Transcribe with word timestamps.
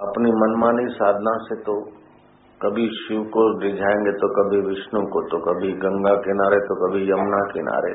अपनी 0.00 0.30
मनमानी 0.32 0.94
साधना 0.94 1.32
से 1.34 1.56
तो 1.62 1.80
कभी 2.62 2.88
शिव 2.88 3.22
को 3.22 3.58
रिझाएँगे 3.58 4.12
तो 4.12 4.28
कभी 4.28 4.60
विष्णु 4.60 5.06
को 5.06 5.22
तो 5.28 5.38
कभी 5.38 5.72
गंगा 5.72 6.14
किनारे 6.14 6.56
तो 6.56 6.74
कभी 6.74 7.10
यमुना 7.10 7.52
किनारे। 7.52 7.92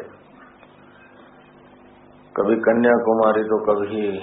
कभी 2.38 2.56
कन्याकुमारी 2.56 3.44
तो 3.44 3.60
कभी 3.66 4.20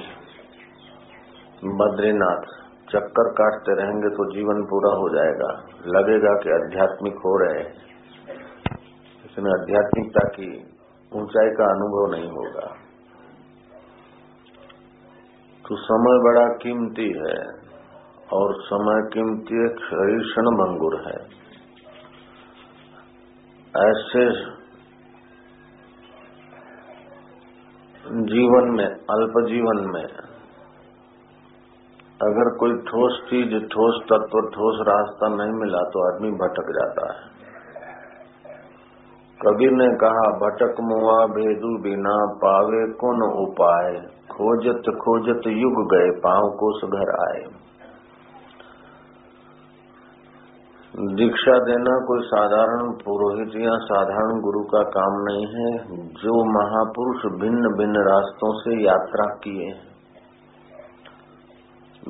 बद्रीनाथ। 1.64 2.42
चक्कर 2.90 3.30
काटते 3.30 3.75
रहेंगे 3.75 4.09
तो 4.09 4.30
जीवन 4.35 4.64
पूरा 4.64 4.91
हो 4.91 5.09
जाएगा। 5.14 5.51
लगेगा 5.87 6.35
कि 6.35 6.51
आध्यात्मिक 6.51 7.14
हो 7.14 7.37
रहे 7.39 7.62
हैं। 7.62 7.73
इसमें 9.25 9.51
आध्यात्मिकता 9.61 10.29
की 10.29 10.62
ऊंचाई 11.12 11.51
का 11.51 11.64
अनुभव 11.64 12.11
नहीं 12.11 12.30
होगा। 12.30 12.67
तो 15.69 15.77
समय 15.77 16.23
बड़ा 16.25 16.46
कीमती 16.46 17.12
है। 17.27 17.61
और 18.33 18.53
समय 18.62 19.01
कीमती 19.12 19.64
एक 19.64 19.81
क्षण 20.22 20.50
भंगुर 20.59 20.95
है। 21.00 21.17
ऐसे 23.75 24.23
जीवन 28.29 28.71
में, 28.76 28.87
अल्प 28.87 29.37
जीवन 29.46 29.81
में, 29.90 30.07
अगर 32.23 32.48
कोई 32.56 32.75
ठोस 32.83 33.20
चीज़, 33.28 33.53
ठोस 33.67 34.00
तत्व, 34.05 34.41
ठोस 34.48 34.81
रास्ता 34.89 35.28
नहीं 35.28 35.55
मिला 35.61 35.83
तो 35.91 36.03
आदमी 36.06 36.31
भटक 36.42 36.69
जाता 36.70 37.06
है। 37.12 37.31
कबीर 39.41 39.73
ने 39.73 39.87
कहा, 39.97 40.27
भटक 40.39 40.81
मुआ 40.81 41.17
भेदू 41.28 41.70
बिना 41.83 42.14
पावे 42.37 42.83
कौन 42.95 43.23
उपाय? 43.39 43.97
खोजत 44.31 44.91
खोजत 44.98 45.48
युग 45.55 45.81
गए, 45.95 46.11
पाँव 46.20 46.51
कोस 46.61 46.84
घर 46.91 47.11
आए। 47.20 47.42
दीक्षा 50.95 51.53
देना 51.59 51.93
कोई 52.07 52.23
साधारण 52.23 52.89
पुरोहित 52.97 53.55
या 53.57 53.77
साधारण 53.85 54.41
गुरु 54.41 54.61
का 54.65 54.81
काम 54.91 55.15
नहीं 55.23 55.47
है। 55.53 55.71
जो 56.19 56.34
महापुरुष 56.49 57.23
भिन्न 57.41 57.71
भिन्न 57.79 58.03
रास्तों 58.09 58.51
से 58.59 58.77
यात्रा 58.83 59.27
किए 59.45 59.71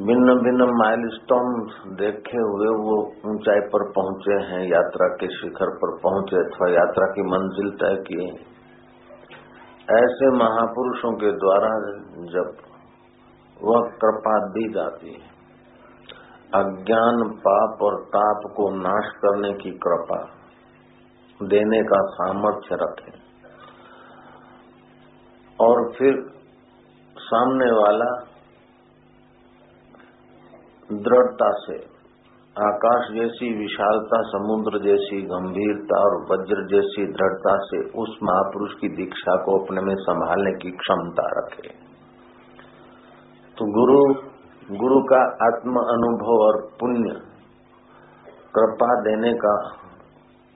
भिन्न 0.00 0.34
भिन्न 0.40 0.66
माइलस्टोन 0.74 1.54
देखे 1.96 2.42
हुए 2.42 2.74
वो 2.82 2.98
ऊंचाई 3.30 3.64
पर 3.70 3.84
पहुँचे 3.92 4.38
हैं, 4.44 4.62
यात्रा 4.66 5.08
के 5.16 5.28
शिखर 5.30 5.74
पर 5.76 5.96
पहुँचे 6.00 6.36
अथवा 6.38 6.70
यात्रा 6.70 7.06
की 7.12 7.26
मंजिल 7.28 7.70
तय 7.82 7.98
किए 8.08 8.30
ऐसे 9.96 10.30
महापुरुषों 10.36 11.12
के 11.16 11.32
द्वारा 11.38 11.70
जब 12.32 12.56
वह 13.60 13.90
कृपा 14.00 14.38
दी 14.48 14.72
जाती 14.74 15.12
है। 15.12 15.31
अज्ञान, 16.54 17.30
पाप 17.38 17.82
और 17.82 17.94
ताप 18.04 18.52
को 18.56 18.70
नाश 18.70 19.12
करने 19.16 19.52
की 19.52 19.70
कृपा 19.70 20.28
देने 21.42 21.82
का 21.82 22.00
सामर्थ्य 22.00 22.68
रखे। 22.72 23.12
और 25.60 25.92
फिर 25.98 26.30
सामने 27.18 27.70
वाला 27.72 28.32
दृढ़ता 30.92 31.50
से, 31.50 31.78
आकाश 32.58 33.14
जैसी 33.14 33.58
विशालता, 33.58 34.22
समुद्र 34.22 34.78
जैसी 34.78 35.22
गंभीरता 35.22 36.00
और 36.00 36.16
वज्र 36.16 36.66
जैसी 36.66 37.06
दृढ़ता 37.06 37.56
से 37.56 37.80
उस 37.90 38.18
महापुरुष 38.22 38.72
की 38.80 38.88
दीक्षा 38.88 39.36
को 39.36 39.64
अपने 39.64 39.80
में 39.80 39.94
संभालने 39.94 40.50
की 40.50 40.70
क्षमता 40.70 41.22
रखे। 41.26 41.68
तो 43.58 43.64
गुरु 43.72 44.31
गुरु 44.70 45.00
का 45.02 45.20
आत्म 45.46 45.70
अनुभव 45.70 46.42
और 46.42 46.56
पुण्य, 46.80 47.14
कृपा 48.54 49.00
देने 49.00 49.32
का 49.34 49.54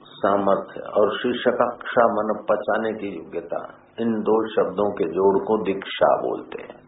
सामर्थ्य 0.02 0.80
और 0.80 1.16
शिष्य 1.16 1.50
कक्षा 1.50 2.04
मन 2.06 2.44
पचाने 2.50 2.92
की 2.92 3.08
योग्यता, 3.16 3.60
इन 4.00 4.12
दो 4.20 4.36
शब्दों 4.48 4.90
के 4.90 5.04
जोड़ 5.04 5.38
को 5.44 5.62
दीक्षा 5.62 6.16
बोलते 6.16 6.62
हैं। 6.62 6.78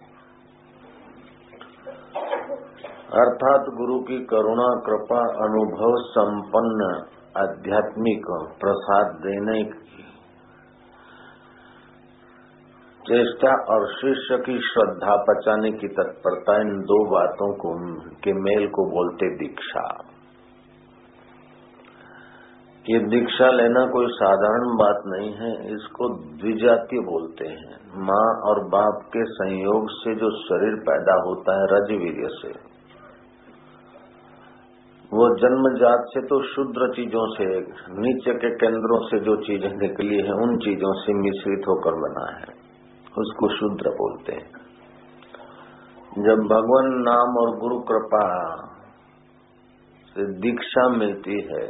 अर्थात 3.14 3.60
गुरु 3.60 3.98
की 3.98 4.18
करुणा, 4.24 4.68
कृपा, 4.86 5.20
अनुभव, 5.44 5.94
संपन्न, 6.10 6.88
आध्यात्मिक 7.36 8.26
प्रसाद 8.60 9.06
देने 9.06 9.62
चेष्टा 13.08 13.52
और 13.72 13.86
शिष्य 13.92 14.36
की 14.38 14.58
श्रद्धा 14.64 15.16
बचाने 15.24 15.70
की 15.72 15.88
तत्परता 15.94 16.60
इन 16.60 16.76
दो 16.86 16.98
बातों 17.10 17.48
को, 17.56 17.74
के 18.24 18.32
मेल 18.40 18.66
को 18.68 18.84
बोलते 18.90 19.28
दीक्षा। 19.36 19.84
ये 22.86 22.98
दीक्षा 23.06 23.48
लेना 23.50 23.84
कोई 23.86 24.06
साधारण 24.12 24.76
बात 24.76 25.02
नहीं 25.06 25.32
है, 25.34 25.50
इसको 25.74 26.08
द्विजातीय 26.36 27.00
बोलते 27.08 27.48
हैं। 27.48 28.04
माँ 28.04 28.28
और 28.44 28.60
बाप 28.68 29.02
के 29.08 29.24
संयोग 29.32 29.90
से 29.92 30.14
जो 30.14 30.30
शरीर 30.38 30.78
पैदा 30.86 31.16
होता 31.22 31.56
है 31.58 31.66
रजवीर्य 31.72 32.30
से, 32.34 32.52
वो 35.12 35.26
जन्मजात 35.38 36.08
से 36.08 36.20
तो 36.26 36.38
शुद्र 36.46 36.88
चीज़ों 36.94 37.26
से, 37.34 37.44
नीचे 37.98 38.32
के 38.38 38.54
केंद्रों 38.56 39.02
से 39.06 39.20
जो 39.20 39.36
चीज़ें 39.42 39.70
निकली 39.78 40.22
है, 40.22 40.40
उन 40.42 40.56
चीज़ों 40.58 40.94
से 41.02 41.20
मिश्रित 41.20 41.68
होकर 41.68 42.00
बना 42.00 42.26
है। 42.32 42.57
उसको 43.16 43.48
शूद्र 43.56 43.90
बोलते 43.96 44.32
हैं। 44.32 44.48
जब 46.18 46.42
भगवान 46.48 46.88
नाम 47.02 47.36
और 47.36 47.50
गुरु 47.58 47.78
कृपा 47.82 48.24
से 50.16 50.26
दीक्षा 50.40 50.88
मिलती 50.88 51.40
है 51.44 51.66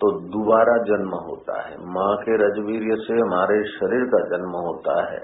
तो 0.00 0.10
दोबारा 0.30 0.76
जन्म 0.84 1.14
होता 1.26 1.60
है। 1.62 1.76
माँ 1.92 2.14
के 2.16 2.36
रजवीर 2.36 2.86
से 2.98 3.20
हमारे 3.20 3.62
शरीर 3.68 4.04
का 4.08 4.20
जन्म 4.26 4.56
होता 4.62 4.96
है 5.12 5.22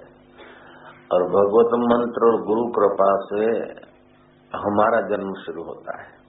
और 1.11 1.25
भगवत 1.31 1.77
मंत्र 1.85 2.29
और 2.29 2.41
गुरु 2.45 2.65
कृपा 2.71 3.11
से 3.25 3.51
हमारा 4.53 5.01
जन्म 5.09 5.33
शुरू 5.43 5.63
होता 5.63 6.01
है। 6.03 6.20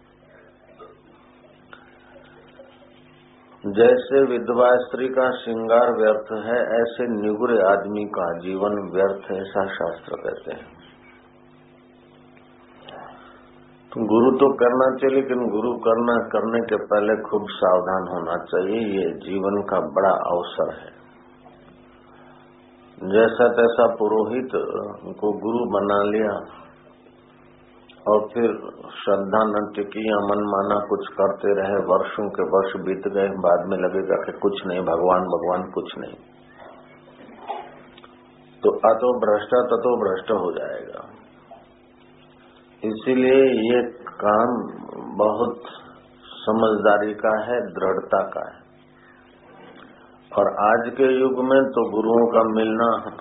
जैसे 3.66 4.22
विधवा 4.22 4.76
स्त्री 4.76 5.08
का 5.08 5.32
श्रृंगार 5.32 5.92
व्यर्थ 5.92 6.32
है, 6.46 6.82
ऐसे 6.82 7.08
निगुरे 7.08 7.62
आदमी 7.62 8.06
का 8.06 8.38
जीवन 8.38 8.92
व्यर्थ 8.94 9.32
है, 9.32 9.42
ऐसा 9.42 9.66
शास्त्र 9.66 10.16
कहते 10.16 10.52
हैं। 10.52 10.82
तो 13.92 14.06
गुरु 14.06 14.32
तो 14.38 14.54
करना 14.54 14.98
चाहिए, 14.98 15.16
लेकिन 15.16 15.38
गुरु 15.50 15.74
करना, 15.74 16.14
करने 16.28 16.62
के 16.62 16.76
पहले 16.76 17.30
खूब 17.30 17.46
सावधान 17.50 18.08
होना 18.08 18.46
चाहिए, 18.46 19.00
ये 19.00 19.12
जीवन 19.14 19.62
का 19.62 19.80
बड़ा 19.80 20.10
अवसर 20.10 20.74
है। 20.74 21.02
जैसा 23.10 23.48
तैसा 23.48 23.96
पुरोहित 23.96 24.50
को 25.20 25.32
गुरु 25.40 25.66
बना 25.72 26.04
लिया 26.04 26.61
और 28.08 28.20
फिर 28.34 28.50
श्रद्धा 28.92 29.44
नृत्य 29.44 29.84
की 29.84 30.10
या 30.10 30.16
मन 30.16 30.44
माना 30.44 30.86
कुछ 30.90 31.08
करते 31.08 31.54
रहे, 31.62 31.76
वर्षों 31.76 32.30
के 32.30 32.44
वर्ष 32.44 32.86
बीत 32.86 33.14
गए, 33.14 33.28
बाद 33.28 33.68
में 33.68 33.78
लगेगा 33.78 34.16
कि 34.16 34.32
कुछ 34.32 34.66
नहीं, 34.66 34.80
भगवान 34.80 35.20
भगवान 35.20 35.72
कुछ 35.72 35.98
नहीं। 35.98 36.14
तो 38.64 38.70
अतो 38.70 39.20
भ्रष्ट 39.20 39.48
ततो 39.48 39.96
भ्रष्ट 39.98 40.32
हो 40.32 40.52
जाएगा। 40.52 41.10
इसीलिए 42.84 43.74
ये 43.74 43.82
काम 44.06 44.78
बहुत 45.18 45.62
समझदारी 46.26 47.14
का 47.14 47.44
है, 47.44 47.62
दृढ़ता 47.62 48.24
का 48.24 48.50
है। 48.50 48.62
और 50.38 50.48
आज 50.48 50.94
के 50.94 51.04
युग 51.04 51.44
में 51.44 51.64
तो 51.64 51.90
गुरुओं 51.92 52.28
का 52.32 52.44
मिलना 52.44 53.16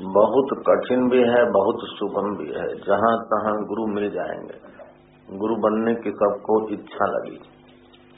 बहुत 0.00 0.64
कठिन 0.68 1.08
भी 1.08 1.18
है, 1.18 1.50
बहुत 1.50 1.76
सुगम 1.80 2.36
भी 2.36 2.48
है। 2.50 2.74
जहाँ 2.74 3.18
तहाँ 3.18 3.64
गुरु 3.64 3.86
मिल 3.86 4.10
जाएँगे। 4.10 4.72
गुरु 5.36 5.56
बनने 5.56 5.94
की 5.94 6.10
सबको 6.10 6.68
इच्छा 6.68 7.06
लगी। 7.06 7.36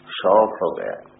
शौक 0.09 0.51
हो 0.63 0.71
गया। 0.71 1.11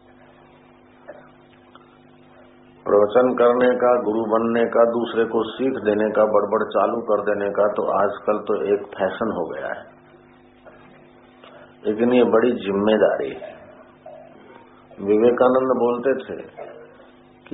प्रवचन 2.85 3.35
करने 3.35 3.75
का, 3.75 4.03
गुरु 4.03 4.25
बनने 4.25 4.65
का, 4.65 4.85
दूसरे 4.85 5.25
को 5.25 5.43
सीख 5.43 5.73
देने 5.85 6.11
का, 6.11 6.25
बड़बड़ 6.25 6.63
चालू 6.63 7.01
कर 7.01 7.21
देने 7.21 7.51
का 7.51 7.69
तो 7.69 7.83
आजकल 7.99 8.39
तो 8.39 8.75
एक 8.75 8.87
फ़ैशन 8.87 9.33
हो 9.33 9.47
गया 9.47 9.67
है। 9.67 9.95
लेकिन 11.87 12.13
ये 12.13 12.25
बड़ी 12.25 12.51
ज़िम्मेदारी। 12.51 13.31
है 13.31 13.55
विवेकानंद 15.01 15.69
बोलते 15.69 16.15
थे 16.15 16.64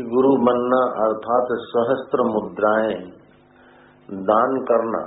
कि 0.00 0.06
गुरु 0.08 0.28
बनना 0.40 0.76
अर्थात 1.04 1.50
सहस्त्र 1.62 2.24
मुद्राएँ 2.26 2.94
दान 4.28 4.54
करना 4.64 5.00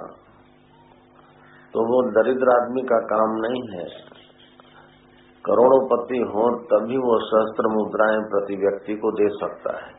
तो 1.73 1.85
वो 1.85 2.01
दरिद्र 2.11 2.51
आदमी 2.53 2.81
का 2.81 2.99
काम 2.99 3.33
नहीं 3.37 3.61
है। 3.69 3.85
करोड़ोपति 5.45 6.19
हो 6.33 6.43
तभी 6.65 6.97
वो 6.97 7.17
सहस्त्र 7.23 7.71
मुद्राएँ 7.73 8.21
प्रति 8.29 8.55
व्यक्ति 8.55 8.95
को 8.95 9.11
दे 9.11 9.29
सकता 9.29 9.75
है। 9.79 9.89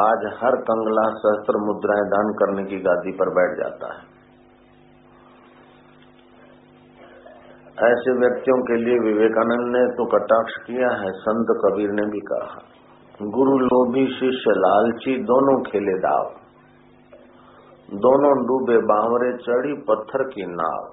आज 0.00 0.26
हर 0.38 0.56
कंगला 0.62 1.08
सहस्त्र 1.18 1.64
मुद्राएँ 1.66 2.06
दान 2.06 2.32
करने 2.32 2.64
की 2.64 2.80
गादी 2.80 3.12
पर 3.12 3.34
बैठ 3.34 3.58
जाता 3.58 3.92
है। 3.94 4.08
ऐसे 7.90 8.18
व्यक्तियों 8.18 8.62
के 8.62 8.76
लिए 8.76 8.98
विवेकानंद 8.98 9.76
ने 9.76 9.86
तो 9.94 10.06
कटाक्ष 10.06 10.56
किया 10.66 10.90
है, 10.90 11.12
संत 11.20 11.56
कबीर 11.64 11.90
ने 11.90 12.02
भी 12.02 12.20
कहा। 12.20 12.69
गुरु 13.22 13.58
लोभी, 13.58 14.06
शिष्य, 14.06 14.44
लालची, 14.48 15.16
दोनों 15.16 15.62
खेले 15.62 15.98
दाव। 15.98 16.34
दोनों 17.90 18.46
डूबे 18.46 18.78
बावरे, 18.78 19.32
चढ़ी 19.32 19.74
पत्थर 19.74 20.22
की 20.22 20.46
नाव। 20.46 20.90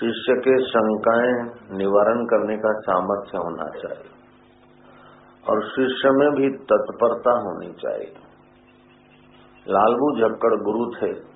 शिष्य 0.00 0.40
के 0.40 0.64
शंकाएँ 0.66 1.42
निवारण 1.76 2.24
करने 2.24 2.56
का 2.56 2.72
सामर्थ्य 2.72 3.38
होना 3.38 3.78
चाहिए। 3.78 4.10
और 5.50 5.64
शिष्य 5.64 6.10
में 6.10 6.30
भी 6.30 6.48
तत्परता 6.50 7.30
होनी 7.30 7.72
चाहिए। 7.72 8.14
लालबू 9.68 10.20
झक्कड़ 10.20 10.62
गुरु 10.62 10.90
थे। 10.96 11.31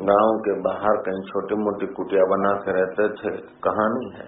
गाँव 0.00 0.38
के 0.38 0.60
बाहर 0.60 0.96
कहीं 0.96 1.22
छोटी 1.22 1.54
मोटी 1.54 1.86
कुटिया 1.86 2.24
बना 2.24 2.52
के 2.52 2.72
रहते 2.72 3.04
थे 3.08 3.30
कहानी 3.64 4.10
है। 4.14 4.26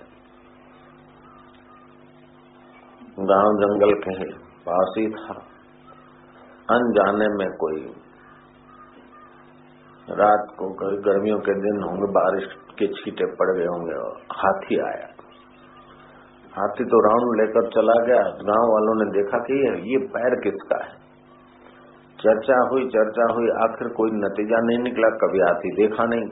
गाँव 3.21 3.57
जंगल 3.57 3.95
के 3.95 4.33
पास 4.67 4.95
ही 4.99 5.07
था। 5.11 5.35
अनजाने 6.71 7.29
में 7.29 7.49
कोई 7.57 7.81
रात 10.11 10.47
को 10.59 10.69
गर्मियों 11.01 11.39
के 11.39 11.55
दिन 11.55 11.83
होंगे 11.83 12.13
बारिश 12.13 12.45
के 12.79 12.87
छींटे 12.87 13.27
पड़ 13.27 13.59
गए 13.59 13.67
होंगे 13.67 13.95
और 13.95 14.21
हाथी 14.33 14.81
आया। 14.81 15.09
हाथी 16.57 16.85
तो 16.85 17.01
राउंड 17.01 17.41
लेकर 17.41 17.69
चला 17.71 18.07
गया। 18.07 18.23
गाँव 18.23 18.73
वालों 18.73 18.95
ने 19.05 19.23
देखा 19.23 19.39
कि 19.39 19.55
ये, 19.93 19.99
पैर 20.07 20.41
किसका 20.41 20.85
है? 20.85 20.96
चर्चा 22.21 22.59
हुई 22.71 22.89
चर्चा 22.89 23.25
हुई, 23.35 23.49
आखिर 23.49 23.89
कोई 23.89 24.11
नतीजा 24.11 24.61
नहीं 24.61 24.79
निकला, 24.79 25.09
कभी 25.09 25.39
हाथी 25.39 25.71
देखा 25.77 26.05
नहीं। 26.05 26.29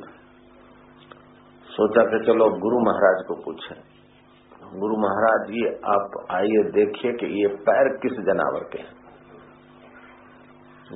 सोचा 1.68 2.04
कि 2.04 2.18
चलो 2.26 2.48
गुरु 2.58 2.78
महाराज 2.78 3.24
को 3.28 3.34
पूछे। 3.34 3.74
गुरु 4.78 4.96
महाराज 4.96 5.50
ये 5.50 5.80
आप 5.86 6.26
आइए 6.30 6.62
देखिए 6.70 7.12
कि 7.12 7.26
ये 7.42 7.46
पैर 7.46 7.88
किस 8.02 8.12
जनावर 8.12 8.64
के 8.72 8.78
हैं। 8.78 8.92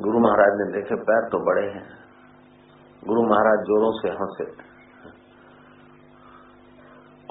गुरु 0.03 0.19
महाराज 0.19 0.53
ने 0.57 0.73
देखे, 0.73 0.95
पैर 0.95 1.29
तो 1.29 1.39
बड़े 1.47 1.67
हैं। 1.67 1.87
गुरु 3.05 3.23
महाराज 3.23 3.59
जोरों 3.59 3.93
से 3.93 4.09
हंसे 4.09 4.51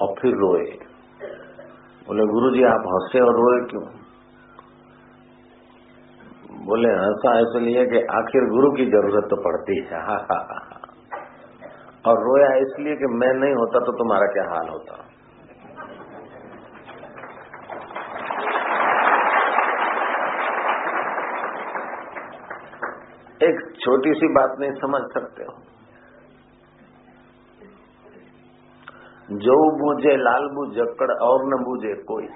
और 0.00 0.14
फिर 0.20 0.34
रोए। 0.34 0.64
बोले 2.08 2.26
गुरु 2.26 2.50
जी 2.54 2.62
आप 2.64 2.84
हंसे 2.88 3.20
और 3.20 3.34
रोए 3.34 3.60
क्यों? 3.70 3.97
बोले 6.68 6.88
हंसा 6.88 7.32
इसलिए 7.40 7.84
कि 7.86 8.00
आखिर 8.14 8.46
गुरु 8.50 8.70
की 8.70 8.84
ज़रूरत 8.90 9.28
तो 9.30 9.36
पड़ती 9.36 9.76
है। 9.84 10.00
हा 10.00 10.16
हा 10.30 10.38
हा 10.48 10.58
और 12.06 12.18
रोया 12.22 12.48
इसलिए 12.56 12.96
कि 12.96 13.08
मैं 13.14 13.30
नहीं 13.34 13.54
होता 13.54 13.80
तो 13.80 13.92
तुम्हारा 13.92 14.26
क्या 14.26 14.44
हाल 14.50 14.68
होता? 14.68 14.98
एक 23.42 23.58
छोटी 23.80 24.12
सी 24.14 24.28
बात 24.34 24.56
नहीं 24.60 24.72
समझ 24.72 25.00
सकते 25.12 25.44
हो। 25.44 25.56
जो 29.40 29.56
बूझे 29.78 30.16
लाल 30.16 30.46
जक्कड़ 30.74 31.10
और 31.22 31.44
न 31.44 31.62
बूझे 31.64 31.94
कोई। 32.02 32.28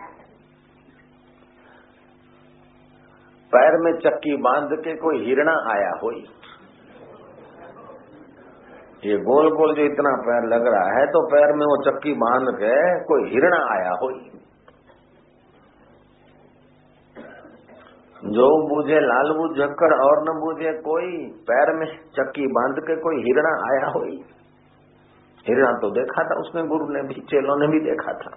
पैर 3.52 3.76
में 3.78 3.92
चक्की 3.98 4.36
बाँध 4.36 4.78
के 4.84 4.94
कोई 4.96 5.24
हिरणा 5.24 5.56
आया 5.72 5.90
हो 6.02 6.12
ये 9.06 9.16
गोल 9.18 9.48
गोल 9.50 9.74
जो 9.74 9.82
इतना 9.82 10.10
पैर 10.26 10.44
लग 10.48 10.66
रहा 10.66 10.98
है 10.98 11.06
तो 11.06 11.22
पैर 11.26 11.52
में 11.52 11.64
वो 11.66 11.76
चक्की 11.84 12.12
बाँध 12.14 12.50
के 12.54 12.74
कोई 13.04 13.30
हिरणा 13.30 13.58
आया 13.74 13.94
हो 14.02 14.10
जो 18.22 18.48
बूझे 18.68 19.00
लाल 19.00 19.32
बूझ 19.32 19.50
झक्कड़ 19.58 19.94
और 19.94 20.20
न 20.22 20.34
बूझे 20.40 20.72
कोई, 20.82 21.08
पैर 21.50 21.72
में 21.74 21.86
चक्की 22.16 22.46
बाँध 22.46 22.78
के 22.80 22.96
कोई 22.96 23.16
हिरणा 23.16 23.54
आया 23.70 23.88
हो 23.88 24.02
हिरणा 25.46 25.72
तो 25.72 25.90
देखा 25.90 26.24
था 26.24 26.38
उसने 26.40 26.62
गुरु 26.62 26.86
ने 26.88 27.02
भी, 27.02 27.20
चेलों 27.20 27.56
ने 27.60 27.66
भी 27.66 27.80
देखा 27.80 28.12
था। 28.12 28.30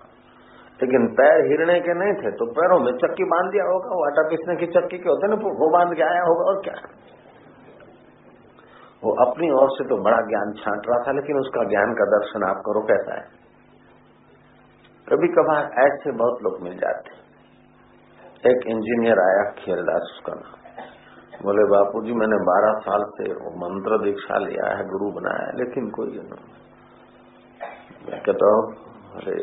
लेकिन 0.80 1.08
पैर 1.08 1.46
हिरणे 1.48 1.80
के 1.80 1.94
नहीं 1.94 2.14
थे 2.14 2.32
तो 2.32 2.46
पैरों 2.52 2.80
में 2.80 2.92
चक्की 2.98 3.24
बाँध 3.24 3.52
दिया 3.52 3.66
होगा, 3.66 3.90
वो 3.96 4.06
आटा 4.06 4.24
पीसने 4.30 4.56
की 4.56 4.68
चक्की 4.68 4.98
के 4.98 5.10
होते 5.10 5.28
ना, 5.28 5.36
वो 5.36 5.70
बाँध 5.70 5.94
के 5.96 6.04
आया 6.04 6.24
होगा, 6.24 6.48
और 6.48 6.62
क्या? 6.64 6.74
वो 9.04 9.14
अपनी 9.26 9.52
ओर 9.52 9.70
से 9.70 9.86
तो 9.90 9.98
बड़ा 9.98 10.18
ज्ञान 10.22 10.52
छांट 10.54 10.90
रहा 10.90 10.98
था, 11.08 11.12
लेकिन 11.12 11.38
उसका 11.38 11.64
ज्ञान 11.64 11.94
का 11.94 12.06
दर्शन 12.06 12.46
आप 12.50 12.62
करो, 12.66 12.82
कैसा 12.82 13.16
है? 13.16 13.26
कभी 15.08 15.28
कभार 15.28 15.72
ऐसे 15.86 16.12
बहुत 16.12 16.44
लोग 16.44 16.62
मिल 16.62 16.78
जाते 16.78 17.24
एक 18.50 18.68
इंजीनियर 18.68 19.20
आया 19.20 19.44
खेलदास 19.52 20.12
उसका 20.14 20.34
नाम। 20.34 21.44
बोले, 21.44 21.64
बापूजी, 21.64 22.14
मैंने 22.14 22.38
बारह 22.44 22.78
साल 22.80 23.04
से 23.04 23.32
वो 23.34 23.52
मंत्र 23.56 23.98
दीक्षा 24.04 24.38
लिया 24.38 24.68
है, 24.78 24.84
गुरु 24.86 25.12
बनाया 25.12 25.48
है, 25.48 25.58
लेकिन 25.58 25.90
कोई 25.90 26.08
नहीं 26.08 26.54
मैं 28.10 28.22
कहता 28.22 28.54
हूँ, 28.54 28.64
अरे 29.16 29.36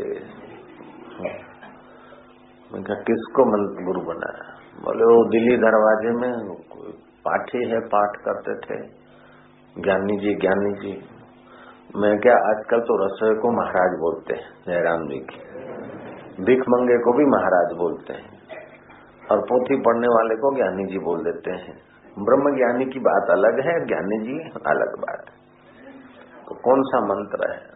मैं 1.20 2.82
क्या 2.85 2.97
किसको 2.97 3.44
मंत्र 3.44 3.85
गुरु 3.85 4.00
बनाया 4.00 4.53
बोले, 4.85 5.05
वो 5.05 5.31
दिल्ली 5.31 5.56
दरवाजे 5.56 6.11
में 6.11 6.55
पाठी 7.25 7.69
है, 7.69 7.81
पाठ 7.81 8.17
करते 8.17 8.55
थे। 8.55 8.88
ज्ञानी 9.82 10.17
जी 10.17 10.35
ज्ञानी 10.35 10.73
जी। 10.81 11.09
मैं 11.97 12.19
क्या 12.19 12.35
आजकल 12.35 12.81
तो 12.81 13.06
रसोई 13.06 13.35
को 13.35 13.50
महाराज 13.50 13.99
बोलते 13.99 14.35
हैं, 14.35 14.50
जयराम 14.67 15.09
जी 15.09 15.19
की। 15.19 15.38
भिख 16.44 16.61
मंगे 16.61 16.99
को 16.99 17.12
भी 17.12 17.25
महाराज 17.25 17.76
बोलते 17.76 18.12
हैं 18.12 18.32
और 19.31 19.41
पोथी 19.41 19.76
पढ़ने 19.76 20.06
वाले 20.06 20.35
को 20.35 20.56
ज्ञानी 20.56 20.85
जी 20.85 20.99
बोल 20.99 21.25
देते 21.25 21.50
हैं। 21.50 21.82
ब्रह्म 22.19 22.56
ज्ञानी 22.56 22.85
की 22.85 23.00
बात 23.00 23.31
अलग 23.31 23.61
है, 23.61 23.87
ज्ञानी 23.87 24.19
जी 24.19 24.50
अलग 24.67 25.00
बात 25.00 25.31
है। 25.31 25.37
तो 26.49 26.55
कौन 26.55 26.82
सा 26.82 27.00
मंत्र 27.00 27.53
है? 27.53 27.72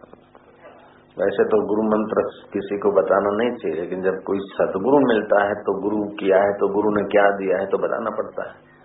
वैसे 1.17 1.43
तो 1.47 1.57
गुरु 1.65 1.83
मंत्र 1.87 2.23
किसी 2.51 2.77
को 2.79 2.89
बताना 2.93 3.29
नहीं 3.35 3.51
चाहिए, 3.55 3.75
लेकिन 3.77 4.01
जब 4.03 4.17
कोई 4.23 4.41
सदगुरु 4.49 4.97
मिलता 5.05 5.43
है 5.43 5.53
तो 5.63 5.73
गुरु 5.81 6.01
किया 6.17 6.41
है 6.41 6.51
तो 6.57 6.67
गुरु 6.73 6.89
ने 6.95 7.03
क्या 7.09 7.23
दिया 7.37 7.59
है 7.59 7.69
तो 7.69 7.77
बताना 7.79 8.11
पड़ता 8.17 8.45
है। 8.49 8.75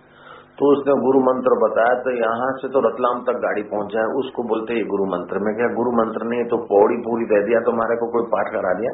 तो 0.55 0.71
उसने 0.71 0.95
गुरु 1.01 1.19
मंत्र 1.23 1.57
बताया 1.61 1.99
तो 2.01 2.11
यहाँ 2.15 2.47
से 2.57 2.69
तो 2.69 2.81
रतलाम 2.81 3.21
तक 3.23 3.37
गाड़ी 3.43 3.63
पहुँच 3.69 3.93
जाए 3.93 4.17
उसको 4.17 4.43
बोलते 4.49 4.73
ही 4.73 4.83
गुरु 4.89 5.05
मंत्र। 5.11 5.39
में 5.39 5.53
क्या 5.55 5.69
गुरु 5.75 5.93
मंत्र 5.95 6.27
नहीं 6.27 6.43
तो 6.49 6.59
पौड़ी 6.67 6.97
पूरी 7.03 7.25
दे 7.27 7.39
दिया 7.45 7.61
तो 7.61 7.71
हमारे 7.71 7.95
को 7.97 8.09
कोई 8.11 8.27
पाठ 8.31 8.51
करा 8.51 8.73
दिया? 8.75 8.91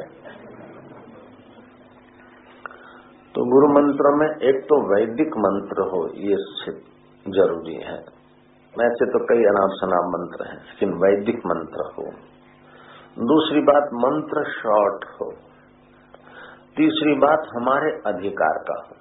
तो 3.34 3.44
गुरु 3.50 3.68
मंत्र 3.72 4.12
में 4.16 4.26
एक 4.26 4.64
तो 4.64 4.78
वैदिक 4.86 5.36
मंत्र 5.40 5.84
हो, 5.88 6.00
ये 6.20 6.36
ज़रूरी 7.26 7.76
है। 7.82 7.98
वैसे 8.74 9.06
तो 9.12 9.20
कई 9.26 9.44
अनाप 9.48 9.76
शनाप 9.76 10.08
मंत्र 10.10 10.48
हैं, 10.48 10.58
लेकिन 10.62 10.92
वैदिक 11.00 11.46
मंत्र 11.46 11.86
हो। 11.92 12.04
दूसरी 13.18 13.60
बात, 13.60 13.88
मंत्र 13.94 14.42
शॉर्ट 14.50 15.04
हो। 15.04 15.32
तीसरी 16.76 17.14
बात, 17.14 17.46
हमारे 17.56 17.90
अधिकार 18.06 18.58
का 18.58 18.76
हो। 18.80 18.96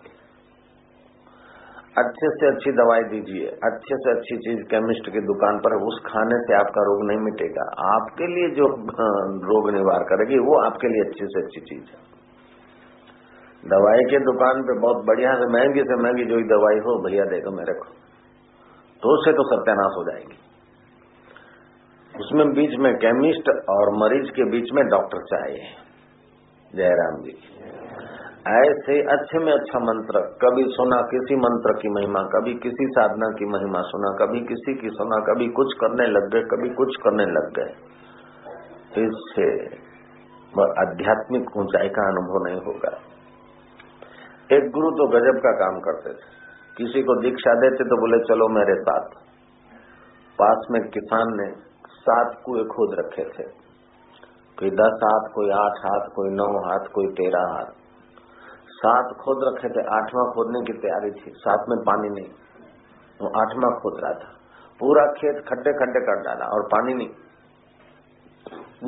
अच्छे 1.97 2.29
से 2.29 2.47
अच्छी 2.47 2.71
दवाई 2.71 3.03
दीजिए, 3.03 3.47
अच्छे 3.47 3.95
से 3.95 4.11
अच्छी 4.11 4.37
चीज़ 4.37 4.59
केमिस्ट 4.63 5.09
की 5.13 5.21
दुकान 5.21 5.57
पर, 5.57 5.75
उस 5.83 6.01
खाने 6.05 6.39
से 6.39 6.53
आपका 6.53 6.81
रोग 6.81 7.05
नहीं 7.07 7.19
मिटेगा। 7.19 7.65
आपके 7.95 8.27
लिए 8.27 8.49
जो 8.55 8.67
रोग 9.47 9.69
निवार 9.69 10.03
करेगी, 10.03 10.39
वो 10.39 10.59
आपके 10.61 10.87
लिए 10.87 11.01
अच्छी 11.01 11.25
से 11.25 11.43
अच्छी 11.45 11.61
चीज़ 11.61 11.87
है। 11.89 11.99
दवाई 13.69 14.03
के 14.03 14.19
दुकान 14.19 14.61
पे 14.61 14.79
बहुत 14.79 15.05
बढ़िया 15.05 15.33
से, 15.33 15.47
महँगी 15.53 15.83
से 15.83 15.95
महँगी 15.95 16.25
जो 16.25 16.35
दवाई 16.57 16.79
हो, 16.79 16.99
भैया 17.03 17.25
देखो 17.25 17.51
मेरे 17.51 17.73
को 17.73 17.85
तो 19.03 19.17
उससे 19.17 19.31
तो 19.33 19.43
सत्यानाश 19.43 19.97
हो 19.97 20.03
जाएगी। 20.03 20.37
उसमें 22.19 22.53
बीच 22.53 22.79
में 22.79 22.95
केमिस्ट 22.95 23.49
और 23.69 23.97
मरीज़ 23.97 24.31
के 24.31 24.43
बीच 24.43 24.65
में 24.73 24.87
डॉक्टर 24.87 25.17
चाहिए। 25.17 25.61
जयराम 26.75 27.21
जी। 27.21 27.31
ऐसे 28.47 29.01
अच्छे 29.01 29.39
में 29.39 29.53
अच्छा 29.53 29.79
मंत्र, 29.79 30.19
कभी 30.19 30.63
सुना 30.67 31.01
किसी 31.01 31.35
मंत्र 31.35 31.73
की 31.81 31.89
महिमा, 31.89 32.19
कभी 32.19 32.53
किसी 32.53 32.85
साधना 32.85 33.27
की 33.27 33.45
महिमा 33.45 33.81
सुना, 33.81 34.25
कभी 34.25 34.39
किसी 34.39 34.73
की 34.73 34.89
सुना, 34.89 35.33
कभी 35.33 35.47
कुछ 35.47 35.73
करने 35.73 36.07
लग 36.07 36.29
गए, 36.33 36.41
कभी 36.41 36.69
कुछ 36.69 36.95
करने 37.03 37.23
लग 37.23 37.53
गए। 37.59 37.73
इससे 39.05 39.65
आध्यात्मिक 40.81 41.57
ऊंचाई 41.57 41.89
का 41.89 42.07
अनुभव 42.07 42.45
नहीं 42.45 42.61
होगा। 42.65 42.97
एक 44.55 44.71
गुरु 44.71 44.91
तो 44.91 45.07
गजब 45.07 45.39
का 45.39 45.51
काम 45.51 45.79
करते 45.79 46.09
थे। 46.09 46.39
किसी 46.77 47.03
को 47.03 47.21
दीक्षा 47.21 47.53
देते 47.53 47.83
तो 47.83 47.99
बोले, 47.99 48.23
चलो 48.23 48.47
मेरे 48.47 48.81
साथ। 48.81 49.09
पास 50.39 50.67
में 50.71 50.81
किसान 50.81 51.27
ने 51.27 51.68
सात 52.09 52.41
कुएँ 52.45 52.63
खोद 52.63 52.95
रखे 52.99 53.23
थे। 53.23 53.43
कोई 54.59 54.69
दस 54.69 54.95
हाथ, 55.03 55.27
कोई 55.33 55.49
आठ 55.49 55.77
हाथ, 55.85 56.07
कोई 56.15 56.29
नौ 56.29 56.47
हाथ, 56.59 56.87
कोई 56.93 57.07
तेरह 57.07 57.53
हाथ। 57.53 57.77
सात 58.79 59.15
खोद 59.21 59.39
रखे 59.47 59.69
थे, 59.69 59.81
आठवां 59.95 60.25
खोदने 60.31 60.59
की 60.65 60.73
तैयारी 60.73 61.11
थी। 61.11 61.31
सात 61.35 61.65
में 61.69 61.79
पानी 61.79 62.09
नहीं। 62.09 62.29
वो 63.21 63.27
आठवां 63.39 63.71
खोद 63.79 64.01
रहा 64.03 64.13
था। 64.13 64.35
पूरा 64.79 65.05
खेत 65.05 65.43
खड्डे 65.49 65.73
खड्डे 65.73 65.99
कर 65.99 66.21
डाला 66.21 66.45
और 66.45 66.61
पानी 66.67 66.93
नहीं। 66.93 67.09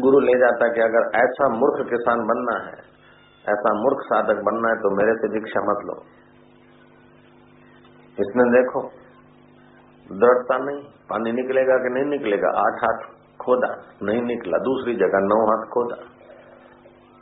गुरु 0.02 0.20
ले 0.20 0.34
जाता 0.40 0.68
कि 0.68 0.82
अगर 0.82 1.04
ऐसा 1.20 1.50
मूर्ख 1.50 1.90
किसान 1.90 2.20
बनना 2.20 2.56
है, 2.66 2.78
ऐसा 3.46 3.74
मूर्ख 3.74 3.98
साधक 4.06 4.42
बनना 4.42 4.70
है 4.70 4.76
तो 4.76 4.96
मेरे 4.96 5.14
से 5.14 5.28
दीक्षा 5.28 5.62
मत 5.62 5.80
लो। 5.86 5.96
इसने 8.20 8.44
देखो 8.58 8.82
दृढ़ता 10.14 10.58
नहीं, 10.58 10.82
पानी 11.10 11.32
निकलेगा 11.32 11.78
कि 11.78 11.90
नहीं 11.94 12.06
निकलेगा? 12.06 12.50
आठ 12.60 12.80
हाथ 12.84 13.04
खोदा, 13.40 13.70
नहीं 14.04 14.22
निकला। 14.22 14.58
दूसरी 14.58 14.96
जगह 14.96 15.24
नौ 15.26 15.38
हाथ 15.48 15.68
खोदा। 15.70 15.96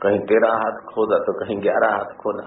कहीं 0.00 0.18
तेरह 0.20 0.52
हाथ 0.54 0.80
खोदा 0.94 1.18
तो 1.18 1.32
कहीं 1.32 1.60
ग्यारह 1.62 1.92
हाथ 1.92 2.14
खोदा। 2.16 2.44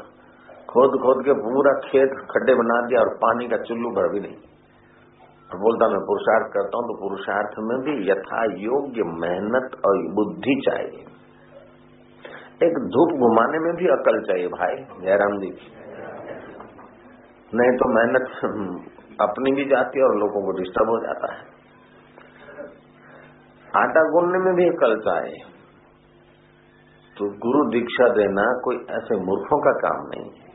खोद 0.70 0.98
खोद 1.02 1.24
के 1.26 1.34
पूरा 1.34 1.74
खेत 1.80 2.14
खड्डे 2.32 2.54
बना 2.54 2.78
दिया 2.82 3.00
और 3.00 3.10
पानी 3.18 3.48
का 3.48 3.58
चुल्लू 3.58 3.90
भर 3.90 4.08
भी 4.12 4.20
नहीं। 4.20 4.38
और 5.52 5.60
बोलता, 5.60 5.88
मैं 5.88 6.00
पुरुषार्थ 6.00 6.54
करता 6.54 6.78
हूँ 6.78 6.86
तो 6.86 6.94
पुरुषार्थ 7.00 7.60
में 7.60 7.78
भी 7.80 7.94
यथा 8.12 8.44
योग्य 8.62 9.04
मेहनत 9.18 9.76
और 9.86 10.02
बुद्धि 10.14 10.56
चाहिए। 10.66 11.04
एक 12.64 12.80
धूप 12.88 13.14
घुमाने 13.20 13.60
में 13.60 13.74
भी 13.76 13.88
अकल 13.88 14.22
चाहिए, 14.22 14.48
भाई। 14.48 14.76
जयराम 15.02 15.38
जी 15.40 15.52
नहीं 17.54 17.72
तो 17.78 17.88
मेहनत 17.90 18.93
अपनी 19.22 19.52
भी 19.52 19.66
जाती 19.66 20.00
है 20.00 20.06
और 20.06 20.16
लोगों 20.16 20.46
को 20.46 20.52
डिस्टर्ब 20.52 20.90
हो 20.90 21.00
जाता 21.06 21.34
है। 21.34 21.40
आटा 23.78 24.02
गूंदने 24.02 24.40
में 24.40 24.54
भी 24.56 24.78
कलता 24.78 25.18
है। 25.18 25.54
तो 27.18 27.26
गुरु 27.26 27.70
दीक्षा 27.70 28.10
देना 28.10 28.60
कोई 28.64 28.76
ऐसे 28.76 29.16
मूर्खों 29.16 29.60
का 29.60 29.72
काम 29.72 30.08
नहीं 30.08 30.26
है। 30.26 30.54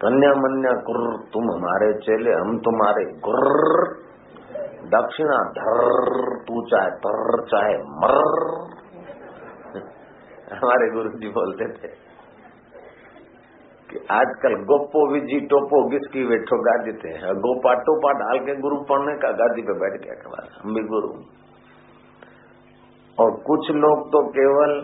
कन्या 0.00 0.30
मन्या 0.30 0.72
गुर, 0.72 1.16
तुम 1.32 1.42
हमारे 1.42 1.94
चेले, 1.94 2.30
हम 2.30 2.58
तुम्हारे 2.58 3.04
गुर। 3.04 3.94
दक्षिणा 4.84 5.50
धर, 5.50 6.10
तू 6.38 6.66
चाहे 6.66 6.90
तर, 6.90 7.42
चाहे 7.42 7.74
मर। 7.74 8.48
हमारे 10.56 10.90
गुरु 10.90 11.08
जी 11.08 11.28
बोलते 11.28 11.64
थे 11.64 11.99
कि 13.90 14.00
आजकल 14.12 14.54
गोपो 14.66 15.00
विजी 15.12 15.38
टोपो 15.48 15.78
गिसकी 15.90 16.24
वेठो 16.26 16.58
गादी 16.62 16.92
थे 16.98 17.12
गोपा 17.40 17.72
टोपा 17.82 18.12
डाल 18.18 18.38
के 18.40 18.54
गुरु 18.60 18.76
पढ़ने 18.88 19.14
का 19.18 19.30
गादी 19.38 19.62
पे 19.62 19.76
बैठ 19.80 19.96
गया 20.02 20.16
कमाल 20.20 20.48
हम 20.56 20.74
भी 20.74 20.82
गुरु। 20.88 21.10
और 23.18 23.32
कुछ 23.46 23.70
लोग 23.78 24.04
तो 24.08 24.20
केवल 24.32 24.74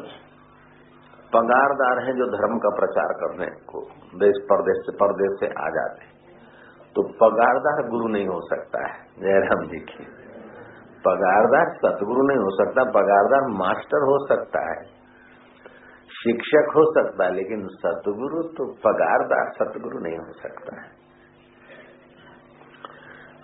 पगारदार 1.32 2.02
हैं 2.04 2.14
जो 2.16 2.26
धर्म 2.32 2.58
का 2.58 2.70
प्रचार 2.74 3.14
करने 3.20 3.46
को, 3.66 3.80
देश 4.18 4.36
परदेश 4.50 4.82
से 4.82 4.92
परदेश 4.96 5.38
से 5.40 5.48
आ 5.60 5.70
जाते 5.70 6.14
तो 6.96 7.02
पगारदार 7.18 7.80
गुरु 7.88 8.08
नहीं 8.10 8.26
हो 8.26 8.40
सकता 8.46 8.82
है, 8.84 8.94
जयराम 9.20 9.64
जी 9.68 9.80
की। 9.86 10.04
पगारदार 11.04 11.72
सतगुरु 11.76 12.22
नहीं 12.28 12.38
हो 12.38 12.52
सकता, 12.54 12.84
पगारदार 12.92 13.48
मास्टर 13.56 14.06
हो 14.06 14.14
सकता 14.26 14.62
है। 14.68 14.78
शिक्षक 16.16 16.70
हो 16.76 16.84
सकता 16.92 17.24
है, 17.24 17.34
लेकिन 17.34 17.66
सतगुरु 17.78 18.42
तो 18.56 18.66
पगारदार 18.84 19.50
सतगुरु 19.54 19.98
नहीं 20.04 20.18
हो 20.18 20.32
सकता 20.38 20.76
है। 20.80 20.86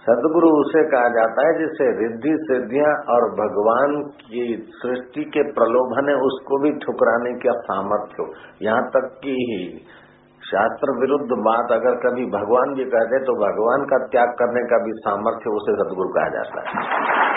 सदगुरु 0.05 0.49
उसे 0.61 0.81
कहा 0.91 1.09
जाता 1.09 1.43
है 1.47 1.51
जिसे 1.59 1.89
रिद्धि 1.99 2.31
सिद्धियाँ 2.45 2.93
और 3.09 3.27
भगवान 3.35 3.93
की 4.23 4.47
सृष्टि 4.79 5.25
के 5.27 5.45
प्रलोभन 5.53 6.09
है, 6.09 6.15
उसको 6.29 6.59
भी 6.63 6.73
ठुकराने 6.79 7.35
का 7.45 7.55
सामर्थ्य 7.63 8.23
हो। 8.23 8.27
यहाँ 8.63 8.89
तक 8.91 9.07
कि 9.21 9.37
शास्त्र 10.43 10.97
विरुद्ध 11.01 11.39
बात 11.45 11.71
अगर 11.73 12.01
कभी 12.01 12.25
भगवान 12.31 12.75
भी 12.75 12.85
कहते 12.87 13.21
तो 13.25 13.35
भगवान 13.43 13.85
का 13.85 14.01
त्याग 14.07 14.35
करने 14.41 14.65
का 14.65 14.81
भी 14.85 14.97
सामर्थ्य 14.99 15.53
उसे 15.53 15.77
सदगुरु 15.77 16.09
कहा 16.09 16.29
जाता 16.29 16.65
है। 16.65 17.32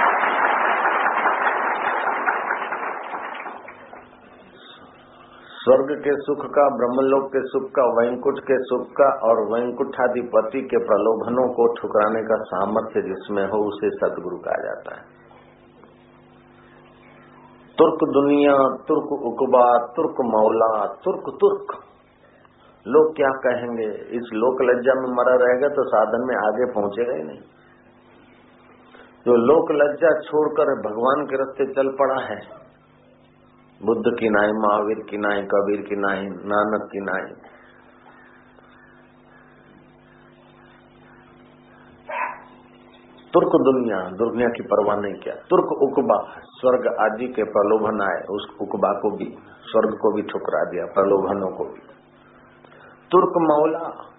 स्वर्ग 5.66 6.00
के 6.00 6.12
सुख 6.14 6.46
का, 6.46 6.70
ब्रह्मलोक 6.70 7.28
के 7.28 7.40
सुख 7.42 7.70
का, 7.70 7.84
वैंकुट 7.84 8.40
के 8.40 8.58
सुख 8.58 8.88
का 8.88 9.28
और 9.28 9.54
वैंकुठाधिपति 9.54 10.62
के 10.62 10.78
प्रलोभनों 10.78 11.54
को 11.54 11.74
ठुकराने 11.74 12.22
का 12.24 12.36
सामर्थ्य 12.36 13.02
जिसमें 13.02 13.44
हो, 13.48 13.68
उसे 13.68 13.90
सदगुरु 13.90 14.38
कहा 14.38 14.64
जाता 14.64 14.96
है। 14.96 15.02
तुर्क 17.78 17.98
दुनिया, 18.14 18.58
तुर्क 18.88 19.12
उकबा, 19.12 19.78
तुर्क 19.78 20.16
मौला, 20.22 20.86
तुर्क 20.86 21.38
तुर्क। 21.42 21.84
लोग 22.88 23.16
क्या 23.16 23.30
कहेंगे? 23.30 23.92
इस 23.92 24.30
लोक 24.34 24.62
लज्जा 24.62 24.94
में 24.94 25.10
मरा 25.10 25.46
रहेगा 25.46 25.68
तो 25.68 25.84
साधन 25.88 26.26
में 26.28 26.36
आगे 26.36 26.72
पहुंचेगा 26.72 27.14
ही 27.14 27.24
नहीं। 27.24 27.40
जो 29.26 29.36
लोक 29.36 29.72
लज्जा 29.72 30.20
छोड़कर 30.22 30.90
भगवान 30.90 31.26
के 31.26 31.42
रस्ते 31.42 31.66
चल 31.74 31.90
पड़ा 32.00 32.22
है 32.22 32.65
बुद्ध 33.84 34.20
की 34.20 34.30
नाई, 34.30 34.48
महावीर 34.48 35.06
की 35.10 35.18
नाई, 35.18 35.42
कबीर 35.42 35.82
की 35.82 35.96
नाई, 35.96 36.26
नानक 36.26 36.90
की 36.92 37.00
नाई। 37.00 37.52
तुर्क 43.34 43.48
दुनिया 43.48 44.00
दुनिया 44.00 44.50
की 44.50 44.64
परवाह 44.64 44.98
नहीं 44.98 45.14
किया। 45.14 45.36
तुर्क 45.36 45.82
उकबा, 45.82 46.40
स्वर्ग 46.40 46.96
आदि 47.00 47.28
के 47.28 47.44
प्रलोभन 47.44 48.02
आए, 48.02 48.24
उस 48.30 48.58
उकबा 48.62 49.00
को 49.00 49.18
भी, 49.18 49.38
स्वर्ग 49.62 49.98
को 50.02 50.16
भी 50.16 50.22
ठुकरा 50.22 50.64
दिया, 50.64 50.86
प्रलोभनों 50.86 51.58
को 51.58 51.64
भी। 51.64 51.80
तुर्क 53.12 53.34
मौला, 53.38 54.12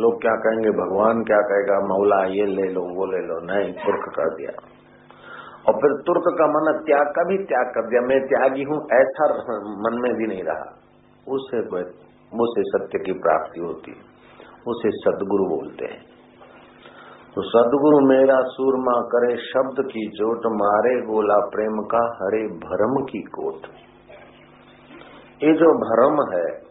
लोग 0.00 0.20
क्या 0.20 0.32
कहेंगे? 0.32 0.70
भगवान 0.70 1.24
क्या 1.24 1.38
कहेगा? 1.38 1.80
मौला, 1.80 2.24
ये 2.24 2.46
ले 2.46 2.72
लो, 2.72 2.80
वो 2.80 3.06
ले 3.06 3.18
लो, 3.18 3.40
नहीं, 3.40 3.72
तुर्क 3.72 4.14
कर 4.14 4.34
दिया। 4.34 4.75
और 5.68 5.74
फिर 5.74 5.92
तुर्क 6.06 6.24
का 6.38 6.46
मन 6.46 6.72
त्याग 6.86 7.06
का 7.06 7.22
भी 7.22 7.38
त्याग 7.44 7.70
कर 7.74 7.86
दिया। 7.88 8.00
मैं 8.00 8.20
त्यागी 8.26 8.62
हूँ, 8.62 8.80
ऐसा 8.92 9.28
मन 9.78 10.00
में 10.02 10.12
भी 10.14 10.26
नहीं 10.26 10.42
रहा। 10.42 10.66
उसे 11.28 11.60
उसे 12.36 12.62
सत्य 12.66 12.98
की 12.98 13.12
प्राप्ति 13.12 13.60
होती 13.60 13.92
उसे 14.68 14.90
सदगुरु 14.90 15.44
बोलते 15.44 15.84
हैं। 15.84 16.00
तो 17.34 17.42
सदगुरु 17.42 18.00
मेरा 18.06 18.40
सूरमा 18.42 19.00
करे, 19.00 19.36
शब्द 19.36 19.82
की 19.86 20.08
चोट 20.08 20.46
मारे 20.46 21.00
गोला 21.00 21.38
प्रेम 21.46 21.82
का 21.82 22.04
हरे 22.16 22.42
भरम 22.46 22.94
की 23.04 23.22
कोट 23.22 23.66
ये 25.42 25.52
जो 25.52 25.72
भरम 25.78 26.22
है 26.34 26.66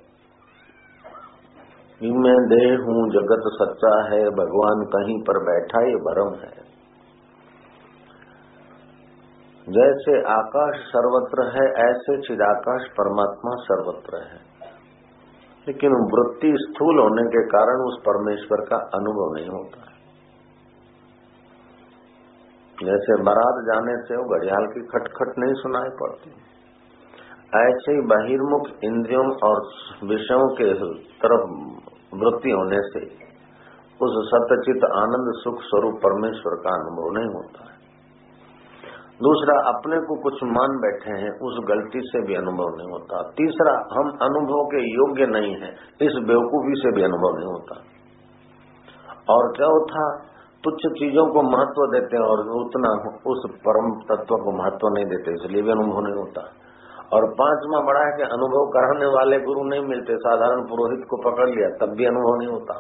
मैं 2.04 2.38
देह 2.48 2.72
हूँ, 2.78 3.10
जगत 3.10 3.44
सच्चा 3.48 3.92
है, 4.12 4.22
भगवान 4.30 4.82
कहीं 4.86 5.20
पर 5.22 5.38
बैठा, 5.44 5.82
ये 5.88 5.96
भरम 5.96 6.34
है। 6.40 6.75
जैसे 9.70 10.22
आकाश 10.22 10.76
सर्वत्र 10.76 11.44
है, 11.44 11.90
ऐसे 11.90 12.22
चिदाकाश 12.22 12.82
परमात्मा 12.82 13.52
सर्वत्र 13.56 14.18
है। 14.18 14.40
लेकिन 15.68 15.92
वृत्ति 15.92 16.54
स्थूल 16.56 17.00
होने 17.00 17.30
के 17.30 17.48
कारण 17.48 17.82
उस 17.82 18.00
परमेश्वर 18.00 18.66
का 18.66 18.76
अनुभव 18.76 19.36
नहीं 19.36 19.50
होता। 19.50 19.80
है 19.80 19.96
जैसे 22.84 23.24
बारात 23.24 23.64
जाने 23.64 23.98
से 23.98 24.16
वो 24.16 24.40
घड़ियाल 24.40 24.66
की 24.66 24.82
खटखट 24.82 25.34
नहीं 25.38 25.54
सुनाई 25.54 25.90
पड़ती। 25.90 26.30
ऐसे 27.58 27.92
ही 27.92 28.02
बहिर्मुख 28.02 28.68
इंद्रियों 28.84 29.32
और 29.44 29.62
विषयों 30.04 30.56
के 30.56 30.74
तरफ़ 31.00 31.50
वृत्ति 32.18 32.52
होने 32.52 32.78
से 32.82 33.06
उस 34.02 34.30
सत्यचित 34.30 34.84
आनंद 34.86 35.34
सुख 35.36 35.56
स्वरूप 35.62 35.94
परमेश्वर 35.94 36.56
का 36.56 36.70
अनुभव 36.70 37.20
नहीं 37.20 37.34
होता। 37.34 37.72
है 37.72 37.75
दूसरा, 39.16 39.70
अपने 39.70 39.98
को 39.98 40.22
कुछ 40.22 40.34
मान 40.44 40.70
बैठे 40.70 41.12
हैं, 41.12 41.40
उस 41.40 41.66
गलती 41.70 42.00
से 42.00 42.28
भी 42.28 42.36
अनुभव 42.36 42.78
नहीं 42.78 42.92
होता। 42.92 43.22
तीसरा, 43.22 43.74
हम 43.74 44.10
अनुभव 44.10 44.66
के 44.66 44.94
योग्य 44.94 45.26
नहीं 45.26 45.56
है, 45.56 45.70
इस 46.02 46.14
बेवकूफ़ी 46.28 46.74
से 46.78 46.92
भी 46.96 47.04
अनुभव 47.04 47.38
नहीं 47.38 47.48
होता। 47.48 47.76
और 49.34 49.54
चौथा, 49.58 50.18
तुच्छ 50.64 51.00
चीज़ों 51.00 51.28
को 51.28 51.42
महत्व 51.42 52.00
देते 52.00 52.18
हैं 52.18 52.24
और 52.24 52.40
उतना 52.40 53.20
उस 53.28 53.52
परम 53.68 53.92
तत्व 53.92 54.36
को 54.36 54.64
महत्व 54.64 54.88
नहीं 54.88 55.06
देते, 55.06 55.32
इसलिए 55.32 55.62
भी 55.62 55.72
अनुभव 55.72 56.00
नहीं 56.00 56.16
होता। 56.16 56.42
और 57.14 57.34
पांचवा, 57.34 57.80
बड़ा 57.80 58.00
है 58.00 58.18
कि 58.18 58.24
अनुभव 58.24 58.70
कराने 58.70 59.06
वाले 59.06 59.40
गुरु 59.40 59.64
नहीं 59.64 59.82
मिलते, 59.82 60.18
साधारण 60.18 60.62
पुरोहित 60.62 61.08
को 61.10 61.32
पकड़ 61.32 61.50
लिया, 61.50 61.70
तब 61.70 61.94
भी 61.94 62.06
अनुभव 62.06 62.36
नहीं 62.38 62.48
होता। 62.48 62.80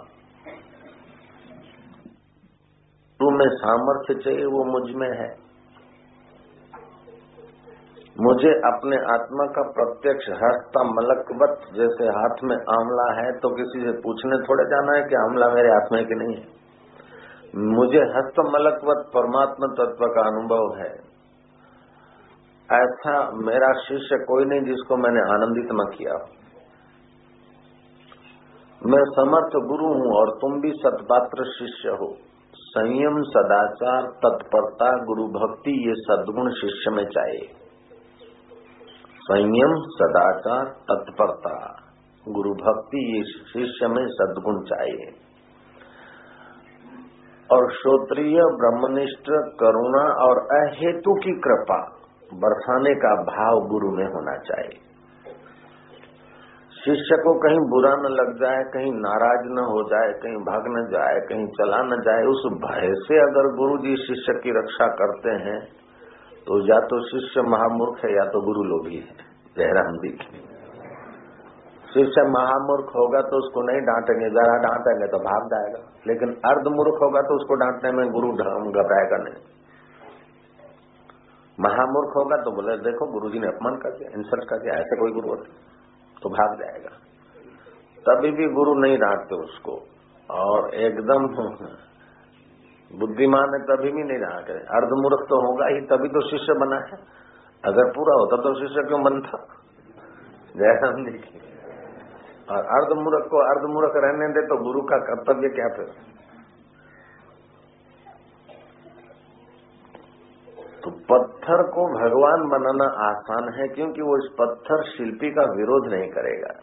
तू 3.19 3.31
में 3.31 3.49
सामर्थ्य 3.49 4.23
चाहिए, 4.23 4.45
वो 4.45 4.79
मुझमें 4.79 5.09
है। 5.09 5.44
मुझे 8.15 8.51
अपने 8.67 8.97
आत्मा 9.13 9.45
का 9.45 9.63
प्रत्यक्ष 9.71 10.27
हस्ता 10.41 10.83
मलकवत 10.89 11.63
जैसे 11.73 12.05
हाथ 12.17 12.43
में 12.43 12.53
आंवला 12.73 13.07
है 13.17 13.31
तो 13.39 13.49
किसी 13.55 13.81
से 13.81 13.93
पूछने 13.99 14.37
थोड़े 14.43 14.65
जाना 14.65 14.93
है 14.97 15.01
कि 15.03 15.15
आंवला 15.15 15.49
मेरे 15.49 15.71
हाथ 15.71 15.91
में 15.91 16.05
कि 16.05 16.15
नहीं 16.15 16.35
है। 16.35 17.73
मुझे 17.73 18.03
हस्त 18.13 18.39
मलकवत 18.53 19.03
परमात्मा 19.13 19.69
तत्व 19.73 20.05
का 20.07 20.23
अनुभव 20.27 20.71
है। 20.77 20.87
ऐसा 22.69 23.17
मेरा 23.41 23.73
शिष्य 23.81 24.19
कोई 24.23 24.45
नहीं 24.45 24.63
जिसको 24.63 24.97
मैंने 24.97 25.25
आनंदित 25.33 25.73
न 25.73 25.87
किया 25.97 26.15
मैं 28.81 29.03
समर्थ 29.11 29.59
गुरु 29.67 29.91
हूँ 29.93 30.15
और 30.15 30.31
तुम 30.37 30.57
भी 30.61 30.71
सतपात्र 30.77 31.45
शिष्य 31.51 31.99
हो। 31.99 32.09
संयम, 32.53 33.21
सदाचार, 33.27 34.09
तत्परता, 34.25 34.89
गुरु 35.05 35.27
भक्ति, 35.29 35.77
ये 35.87 35.93
सद्गुण 35.99 36.49
शिष्य 36.53 36.91
में 36.91 37.05
चाहिए। 37.09 37.64
संयम 39.31 39.73
सदाचार 39.75 40.65
तत्परता। 40.65 41.75
गुरु 42.29 42.49
भक्ति 42.49 42.97
ये 42.97 43.23
शिष्य 43.23 43.87
में 43.87 44.07
सद्गुण 44.07 44.63
चाहिए। 44.63 45.11
और 47.51 47.71
श्रोत्रिय 47.71 48.39
ब्रह्मनिष्ठ, 48.41 49.25
करुणा 49.59 50.13
और 50.23 50.37
अहेतु 50.37 51.13
की 51.13 51.31
कृपा 51.31 51.91
बरसाने 52.33 52.95
का 52.95 53.15
भाव 53.15 53.67
गुरु 53.67 53.91
में 53.91 54.05
होना 54.05 54.37
चाहिए। 54.37 54.79
शिष्य 56.85 57.17
को 57.23 57.39
कहीं 57.39 57.59
बुरा 57.59 57.95
न 57.95 58.01
लग 58.01 58.39
जाए, 58.39 58.63
कहीं 58.63 58.91
नाराज़ 58.93 59.45
न 59.45 59.59
हो 59.59 59.89
जाए, 59.89 60.13
कहीं 60.13 60.35
भाग 60.35 60.63
न 60.67 60.91
जाए, 60.91 61.19
कहीं 61.19 61.47
चला 61.47 61.83
न 61.83 62.01
जाए, 62.01 62.23
उस 62.23 62.43
भय 62.53 62.93
से 62.93 63.17
अगर 63.17 63.55
गुरु 63.55 63.77
जी 63.77 63.95
शिष्य 63.95 64.33
की 64.43 64.49
रक्षा 64.49 64.87
करते 64.87 65.29
हैं 65.29 65.84
तो 66.47 66.57
या 66.65 66.79
तो 66.85 66.97
शिष्य 67.05 67.41
महामूर्ख 67.47 68.03
है 68.05 68.11
या 68.15 68.25
तो 68.25 68.41
गुरु 68.41 68.63
लोभी 68.63 68.97
है। 68.97 69.23
जयराम 69.55 69.95
जी 69.97 70.09
की 70.15 70.43
शिष्य 71.87 72.23
महामूर्ख 72.29 72.89
होगा 72.95 73.19
तो 73.23 73.37
उसको 73.37 73.61
नहीं 73.61 73.81
डांटेंगे, 73.81 74.29
जरा 74.29 74.55
डांटेंगे 74.59 75.07
तो 75.07 75.19
भाग 75.19 75.45
जाएगा। 75.47 75.79
लेकिन 76.07 76.33
अर्धमूर्ख 76.45 76.97
होगा 77.03 77.21
तो 77.21 77.35
उसको 77.35 77.55
डांटने 77.55 77.91
में 77.91 78.11
गुरु 78.11 78.31
घबराएगा 78.31 79.19
नहीं। 79.19 79.39
महामूर्ख 81.57 82.15
होगा 82.17 82.37
तो 82.43 82.51
बोले, 82.51 82.77
देखो 82.79 83.05
गुरु 83.11 83.29
जी 83.29 83.39
ने 83.39 83.47
अपमान 83.47 83.75
कर 83.77 83.97
दिया 83.97 84.09
इंसल्ट 84.17 84.49
कर 84.49 84.59
दिया, 84.59 84.73
ऐसे 84.75 84.97
कोई 84.97 85.11
गुरु 85.11 85.29
होता 85.29 85.45
तो 86.21 86.29
भाग 86.29 86.57
जाएगा। 86.59 86.91
तभी 88.05 88.31
भी 88.31 88.47
गुरु 88.53 88.73
नहीं 88.79 88.97
डांटते 88.97 89.35
उसको। 89.43 89.75
और 90.29 90.73
एकदम 90.75 91.27
बुद्धिमान 92.93 93.53
है, 93.53 93.59
तभी 93.59 93.91
भी 93.91 94.03
नहीं 94.03 94.19
रहा 94.19 94.39
करे। 94.41 94.59
अर्धमूर्ख 94.59 95.25
तो 95.29 95.35
होगा 95.47 95.67
ही, 95.67 95.81
तभी 95.81 96.09
तो 96.09 96.21
शिष्य 96.29 96.53
बना 96.53 96.75
है। 96.75 97.25
अगर 97.65 97.91
पूरा 97.95 98.15
होता 98.15 98.37
तो 98.37 98.59
शिष्य 98.59 98.83
क्यों 98.87 99.03
बनता? 99.03 99.37
जयराम 100.57 101.05
जी 101.05 101.17
की। 101.17 101.39
और 102.51 102.57
अर्धमूर्ख 102.57 103.27
को 103.31 103.37
अर्धमूर्ख 103.37 103.91
रहने 103.95 104.27
दे 104.33 104.41
तो 104.41 104.63
गुरु 104.63 104.81
का 104.81 104.97
कर्तव्य 104.97 105.49
क्या 105.49 105.67
फिर? 105.67 106.15
तो 110.83 110.91
पत्थर 110.91 111.63
को 111.63 111.87
भगवान 111.99 112.47
बनाना 112.49 113.09
आसान 113.09 113.53
है, 113.53 113.67
क्योंकि 113.67 114.01
वो 114.01 114.17
इस 114.17 114.31
पत्थर 114.39 114.83
शिल्पी 114.83 115.31
का 115.31 115.41
विरोध 115.41 115.87
नहीं 115.91 116.09
करेगा। 116.09 116.59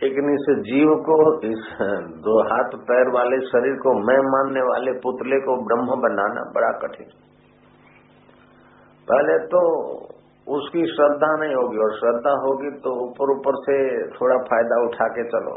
लेकिन 0.00 0.28
इस 0.30 0.44
जीव 0.66 0.90
को, 1.06 1.14
इस 1.44 1.62
दो 2.24 2.34
हाथ 2.48 2.74
पैर 2.88 3.08
वाले 3.14 3.38
शरीर 3.46 3.78
को, 3.78 3.94
मैं 4.02 4.18
मानने 4.28 4.62
वाले 4.64 4.92
पुतले 5.00 5.38
को 5.42 5.56
ब्रह्म 5.64 5.96
बनाना 6.02 6.44
बड़ा 6.54 6.70
कठिन। 6.82 7.08
पहले 9.08 9.38
तो 9.46 9.62
उसकी 10.46 10.84
श्रद्धा 10.88 11.30
नहीं 11.36 11.54
होगी, 11.54 11.78
और 11.78 11.96
श्रद्धा 11.96 12.36
होगी 12.44 12.70
तो 12.78 12.92
ऊपर 13.00 13.32
ऊपर 13.32 13.58
से 13.62 13.76
थोड़ा 14.12 14.36
फ़ायदा 14.44 14.80
उठा 14.84 15.08
के 15.10 15.24
चलो। 15.28 15.56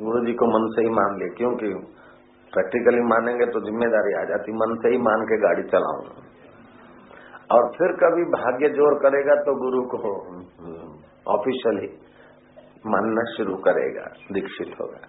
गुरु 0.00 0.24
जी 0.24 0.32
को 0.34 0.46
मन 0.48 0.70
से 0.72 0.82
ही 0.82 0.94
मान 0.94 1.18
लिए 1.18 1.34
क्योंकि 1.36 1.74
प्रैक्टिकली 2.52 3.02
मानेंगे 3.06 3.46
तो 3.52 3.60
ज़िम्मेदारी 3.62 4.12
आ 4.14 4.24
जाती, 4.26 4.52
मन 4.54 4.74
से 4.82 4.88
ही 4.88 4.98
मान 5.02 5.22
के 5.24 5.38
गाड़ी 5.40 5.62
चलाऊ। 5.70 6.00
और 7.50 7.68
फिर 7.74 7.92
कभी 7.98 8.24
भाग्य 8.32 8.68
ज़ोर 8.74 8.94
करेगा 9.00 9.34
तो 9.42 9.54
गुरु 9.58 9.82
को 9.90 9.98
ऑफिशियली 11.32 11.88
मानना 12.88 13.24
शुरू 13.32 13.56
करेगा, 13.62 14.06
दीक्षित 14.32 14.74
होगा। 14.80 15.00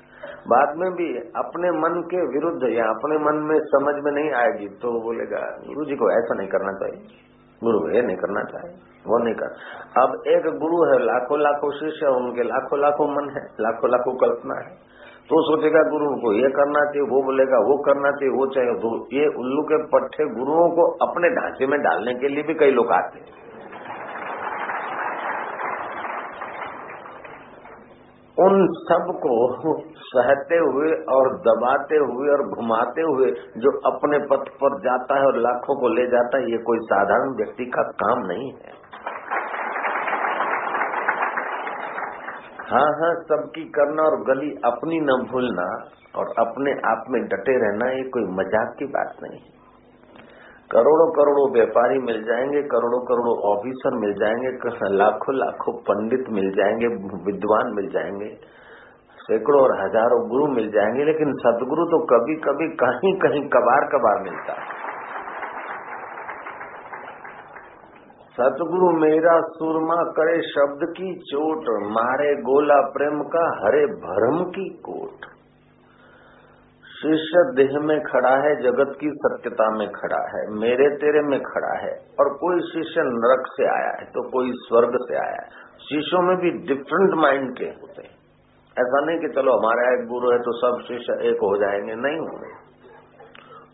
बाद 0.48 0.76
में 0.78 0.90
भी 0.94 1.08
अपने 1.38 1.72
मन 1.78 1.96
के 2.08 2.26
विरुद्ध 2.30 2.70
या 2.72 2.86
अपने 2.90 3.18
मन 3.22 3.40
में 3.48 3.58
समझ 3.70 3.96
में 4.04 4.12
नहीं 4.12 4.32
आएगी 4.40 4.68
तो 4.82 4.92
बोलेगा, 5.02 5.42
गुरु 5.64 5.86
जी 5.86 5.96
को 5.96 6.12
ऐसा 6.12 6.38
नहीं 6.38 6.50
करना 6.50 6.74
चाहिए। 6.80 7.26
गुरु 7.62 7.80
ये 7.92 8.02
नहीं 8.02 8.18
करना 8.18 8.44
चाहिए, 8.46 8.76
वो 9.06 9.18
नहीं 9.20 9.36
कर। 9.36 9.50
अब 9.98 10.12
एक 10.28 10.44
गुरु 10.60 10.82
है, 10.86 10.98
लाखों 11.06 11.40
लाखों 11.42 11.72
शिष्य 11.76 12.06
है, 12.06 12.12
उनके 12.16 12.44
लाखों 12.44 12.80
लाखों 12.82 13.08
मन 13.12 13.30
है, 13.36 13.44
लाखों 13.62 13.92
लाखों 13.92 14.14
कल्पना 14.18 14.58
है। 14.60 14.70
तो 15.30 15.40
सोचेगा, 15.46 15.82
गुरु 15.90 16.10
को 16.18 16.34
ये 16.34 16.50
करना 16.52 16.84
चाहिए, 16.84 17.08
वो 17.08 17.22
बोलेगा, 17.24 17.58
वो 17.64 17.78
करना 17.84 18.12
चाहिए, 18.12 18.34
वो 18.36 18.46
चाहिए। 18.52 18.76
ये 19.14 19.26
उल्लू 19.40 19.64
के 19.64 19.80
पट्टे 19.88 20.28
गुरुओं 20.36 20.68
को 20.72 20.86
अपने 21.06 21.32
ढांचे 21.32 21.68
में 21.68 21.80
डालने 21.82 22.14
के 22.16 22.28
लिए 22.28 22.44
भी 22.44 22.56
कई 22.56 22.72
लोग 22.72 22.94
आते 22.94 23.20
हैं। 23.20 23.47
उन 28.38 28.66
सबको 28.82 29.36
सहते 30.08 30.58
हुए 30.58 30.90
और 31.14 31.30
दबाते 31.46 32.02
हुए 32.02 32.28
और 32.32 32.44
घुमाते 32.56 33.02
हुए 33.04 33.30
जो 33.58 33.72
अपने 33.88 34.20
पथ 34.28 34.52
पर 34.60 34.76
जाता 34.82 35.18
है 35.20 35.26
और 35.26 35.40
लाखों 35.42 35.76
को 35.80 35.90
ले 35.94 36.06
जाता 36.08 36.38
है, 36.38 36.52
ये 36.52 36.60
कोई 36.64 36.84
साधारण 36.86 37.34
व्यक्ति 37.38 37.66
का 37.72 37.84
काम 38.02 38.26
नहीं 38.26 38.52
है। 38.52 38.76
हाँ 42.68 42.88
हाँ 42.96 43.14
सबकी 43.26 43.64
करना 43.76 44.04
और 44.04 44.18
गली 44.26 44.50
अपनी 44.66 45.00
न 45.02 45.20
भूलना 45.28 45.68
और 46.16 46.34
अपने 46.40 46.72
आप 46.88 47.06
में 47.10 47.22
डटे 47.26 47.58
रहना, 47.60 47.92
ये 47.92 48.04
कोई 48.10 48.26
मज़ाक 48.38 48.76
की 48.80 48.86
बात 48.94 49.16
नहीं 49.24 49.40
करोड़ों 50.72 51.08
करोड़ों 51.12 51.44
व्यापारी 51.54 52.00
मिल 52.00 52.18
जाएँगे, 52.24 52.62
करोड़ों 52.68 53.00
करोड़ों 53.02 53.36
ऑफिसर 53.50 53.98
मिल 53.98 54.14
जाएँगे, 54.14 54.50
लाखों 54.96 55.36
लाखों 55.36 55.74
पंडित 55.82 56.26
मिल 56.30 56.50
जाएँगे, 56.52 56.88
विद्वान 57.26 57.72
मिल 57.76 57.88
जाएँगे, 57.90 58.28
सैकड़ों 59.18 59.62
और 59.62 59.74
हज़ारों 59.80 60.20
गुरु 60.30 60.48
मिल 60.48 60.68
जाएँगे, 60.72 61.06
लेकिन 61.06 61.32
सदगुरु 61.38 61.86
तो 61.86 62.00
कभी 62.06 62.36
कभी 62.42 62.68
कहीं 62.76 63.14
कहीं 63.20 63.42
कबार 63.50 63.88
कबार 63.88 64.22
मिलता 64.24 64.54
है। 64.54 64.76
सतगुरु 68.38 68.92
मेरा 69.00 69.40
सुरमा 69.52 70.02
करे 70.12 70.36
शब्द 70.50 70.86
की 70.92 71.14
चोट, 71.24 71.72
मारे 71.92 72.34
गोला 72.42 72.82
प्रेम 72.90 73.24
का 73.30 73.48
हरे 73.62 73.86
भरम 74.04 74.44
की 74.52 74.70
कोट। 74.86 75.26
शिष्य 76.98 77.42
देह 77.56 77.80
में 77.80 78.00
खड़ा 78.02 78.36
है, 78.36 78.52
जगत 78.64 78.98
की 79.00 79.10
सत्यता 79.16 79.70
में 79.70 79.88
खड़ा 79.90 80.22
है, 80.36 80.42
मेरे 80.60 80.88
तेरे 80.96 81.22
में 81.22 81.40
खड़ा 81.42 81.74
है, 81.78 81.92
और 82.20 82.30
कोई 82.34 82.60
शिष्य 82.60 83.02
नरक 83.02 83.44
से 83.48 83.66
आया 83.66 83.92
है 84.00 84.06
तो 84.06 84.30
कोई 84.30 84.52
स्वर्ग 84.52 84.98
से 85.02 85.16
आया 85.16 85.42
है। 85.42 85.66
शिष्यों 85.82 86.22
में 86.22 86.38
भी 86.38 86.52
डिफरेंट 86.52 87.14
माइंड 87.14 87.58
के 87.58 87.66
होते 87.66 88.02
हैं। 88.04 88.16
ऐसा 88.78 89.06
नहीं 89.06 89.20
कि 89.20 89.28
चलो 89.28 89.52
हमारा 89.52 89.94
एक 89.94 90.08
गुरु 90.08 90.32
है 90.32 90.40
तो 90.40 90.52
सब 90.54 90.84
शिष्य 90.88 91.14
एक 91.28 91.36
हो 91.36 91.58
जाएँगे, 91.58 91.96
नहीं 91.96 92.20
होंगे। 92.20 92.52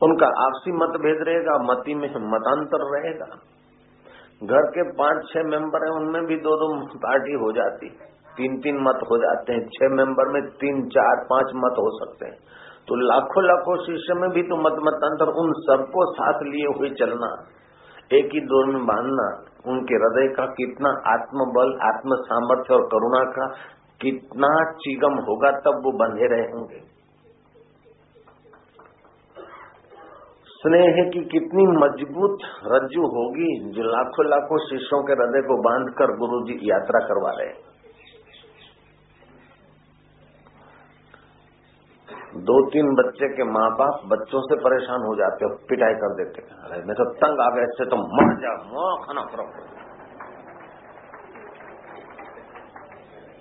उनका 0.02 0.28
आपसी 0.28 0.72
मतभेद 0.72 1.20
रहेगा, 1.22 1.58
मती 1.64 1.94
में 1.96 2.10
मतांतर 2.10 2.82
रहेगा। 2.96 3.30
घर 4.44 4.62
के 4.62 4.92
पाँच, 4.92 5.24
छह 5.34 5.44
मेंबर 5.44 5.86
हैं, 5.86 5.96
उनमें 5.96 6.26
भी 6.26 6.36
दो 6.36 6.56
दो 6.56 6.86
पार्टी 6.98 7.34
हो 7.34 7.52
जाती 7.52 7.90
तीन 8.38 8.60
तीन 8.60 8.76
मत 8.76 9.00
हो 9.12 9.18
जाते 9.18 9.54
हैं, 9.54 9.68
छह 9.68 9.96
मेंबर 9.96 10.28
में 10.28 10.42
तीन, 10.44 10.90
चार, 10.90 11.16
पाँच 11.30 11.52
मत 11.56 11.76
हो 11.80 11.90
सकते 11.98 12.26
हैं। 12.26 12.38
तो 12.88 12.96
लाखों 13.02 13.44
लाखों 13.44 13.76
शिष्य 13.84 14.14
में 14.14 14.30
भी 14.30 14.42
तो 14.44 14.56
मत 14.62 14.80
मतांतर 14.84 15.30
उन 15.38 15.52
सबको 15.62 16.06
साथ 16.14 16.42
लिए 16.48 16.72
हुए 16.78 16.90
चलना, 16.94 17.30
एक 18.12 18.34
ही 18.34 18.42
दौर 18.48 18.66
में 18.68 18.86
बांधना, 18.86 19.28
उनके 19.68 19.96
हृदय 19.96 20.28
का 20.34 20.46
कितना 20.54 20.92
आत्मबल 21.12 21.76
आत्म 21.86 22.18
सामर्थ्य 22.24 22.74
और 22.74 22.88
करुणा 22.88 23.24
का 23.32 23.48
कितना 24.02 24.50
चिगम 24.78 25.22
होगा, 25.24 25.52
तब 25.60 25.82
वो 25.86 25.98
बंधे 25.98 26.34
रहेंगे 26.34 26.82
स्नेह 30.56 30.98
की 31.10 31.22
कितनी 31.30 31.64
मज़बूत 31.78 32.44
रज्जु 32.68 33.08
होगी 33.14 33.48
जो 33.72 33.88
लाखों 33.88 34.26
लाखों 34.28 34.60
शिष्यों 34.66 35.00
के 35.04 35.14
हृदय 35.14 35.42
को 35.48 35.58
बांधकर 35.64 36.14
गुरु 36.18 36.40
जी 36.44 36.60
यात्रा 36.64 37.02
करवा 37.08 37.32
रहे 37.40 37.63
दो 42.36 42.54
तीन 42.68 42.88
बच्चे 42.96 43.28
के 43.30 43.46
माँ 43.48 43.66
बाप 43.80 44.06
बच्चों 44.12 44.40
से 44.44 44.56
परेशान 44.62 45.04
हो 45.06 45.16
जाते 45.16 45.46
और 45.46 45.52
पिटाई 45.70 45.96
कर 45.96 46.14
देते 46.16 46.42
अरे, 46.42 46.78
मैं 46.84 46.96
तो 46.96 47.06
तंग 47.18 47.42
आ 47.42 47.50
गया, 47.56 47.64
इससे 47.64 47.86
तो 47.86 47.98
मर 48.14 48.32
जा 48.42 48.54
खाना 49.04 49.24
करो 49.26 49.46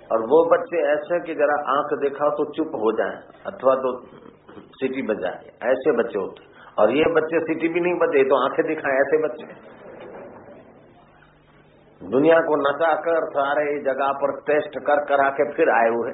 और 0.09 0.25
वो 0.31 0.39
बच्चे 0.49 0.81
ऐसे 0.87 1.19
कि 1.21 1.35
जरा 1.35 1.55
आँख 1.73 1.93
देखा 2.01 2.27
तो 2.31 2.45
चुप 2.51 2.75
हो 2.81 2.91
जाए, 2.93 3.15
अथवा 3.47 3.73
तो 3.77 3.93
सीटी 4.73 5.01
बजाए, 5.03 5.53
ऐसे 5.65 5.95
बच्चे 5.97 6.19
होते 6.19 6.51
और 6.77 6.91
ये 6.95 7.07
बच्चे 7.13 7.39
सिटी 7.45 7.69
भी 7.69 7.81
नहीं 7.81 7.95
बचे 8.01 8.23
तो 8.25 8.37
आँखें 8.39 8.65
दिखाए, 8.67 8.99
ऐसे 8.99 9.19
बच्चे। 9.23 9.45
दुनिया 12.01 12.37
को 12.41 12.55
नचा 12.61 12.93
कर 13.01 13.25
सारे 13.31 13.65
जगह 13.81 14.13
पर 14.21 14.35
टेस्ट 14.43 14.77
कर, 14.81 15.03
करा 15.05 15.27
के 15.31 15.49
फिर 15.53 15.69
आए 15.71 15.89
हुए 15.89 16.13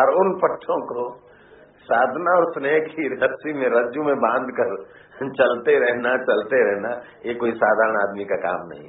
और 0.00 0.14
उन 0.14 0.32
पट्टों 0.38 0.78
को 0.86 1.04
साधना 1.84 2.34
और 2.38 2.46
स्नेह 2.52 2.78
की 2.86 3.06
रस्सी 3.14 3.52
में, 3.52 3.68
रज्जू 3.70 4.02
में 4.02 4.16
बाँध 4.16 4.50
कर 4.56 4.74
चलते 5.38 5.72
रहना 5.78 6.16
चलते 6.24 6.58
रहना, 6.64 6.90
ये 7.26 7.34
कोई 7.34 7.52
साधारण 7.54 7.96
आदमी 8.02 8.24
का 8.24 8.36
काम 8.44 8.68
नहीं 8.68 8.88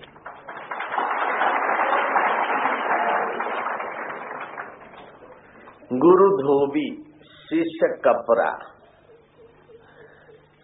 गुरु 6.00 6.28
धोबी 6.38 6.88
शिष्य 7.42 7.88
कपरा 8.06 8.52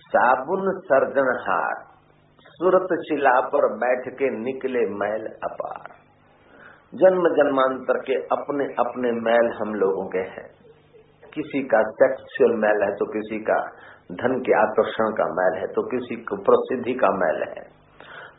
साबुन 0.08 0.70
सर्जनहार, 0.86 1.82
सुरत 2.50 2.94
शिला 3.02 3.40
पर 3.48 3.66
बैठ 3.78 4.08
के 4.14 4.30
निकले 4.38 4.84
मैल 4.96 5.26
अपार। 5.44 5.97
जन्म 6.94 7.26
जन्मांतर 7.34 7.98
के 8.02 8.16
अपने 8.34 8.66
अपने 8.80 9.10
मैल 9.22 9.50
हम 9.56 9.74
लोगों 9.78 10.04
के 10.10 10.22
हैं। 10.30 10.46
किसी 11.34 11.62
का 11.66 11.82
सेक्सुअल 11.96 12.54
मैल 12.60 12.84
है 12.84 12.92
तो 12.96 13.06
किसी 13.10 13.40
का 13.48 13.58
धन 14.14 14.38
के 14.42 14.54
आकर्षण 14.60 15.10
का 15.16 15.26
मैल 15.34 15.58
है 15.58 15.68
तो 15.74 15.82
किसी 15.90 16.16
को 16.24 16.38
प्रसिद्धि 16.44 16.94
का 17.02 17.10
मैल 17.16 17.42
है। 17.48 17.66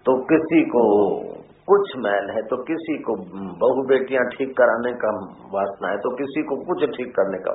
तो 0.06 0.14
किसी 0.30 0.62
को 0.70 0.82
कुछ 1.68 1.90
मैल 1.98 2.30
है 2.30 2.42
तो 2.50 2.56
किसी 2.64 2.96
को 3.02 3.14
बहु 3.62 3.82
बेटियाँ 3.88 4.24
ठीक 4.30 4.56
कराने 4.58 4.92
का 5.02 5.10
वासना 5.52 5.90
है 5.90 5.98
तो 5.98 6.12
किसी 6.16 6.44
को 6.44 6.56
कुछ 6.64 6.84
ठीक 6.92 7.10
करने 7.16 7.40
का 7.40 7.54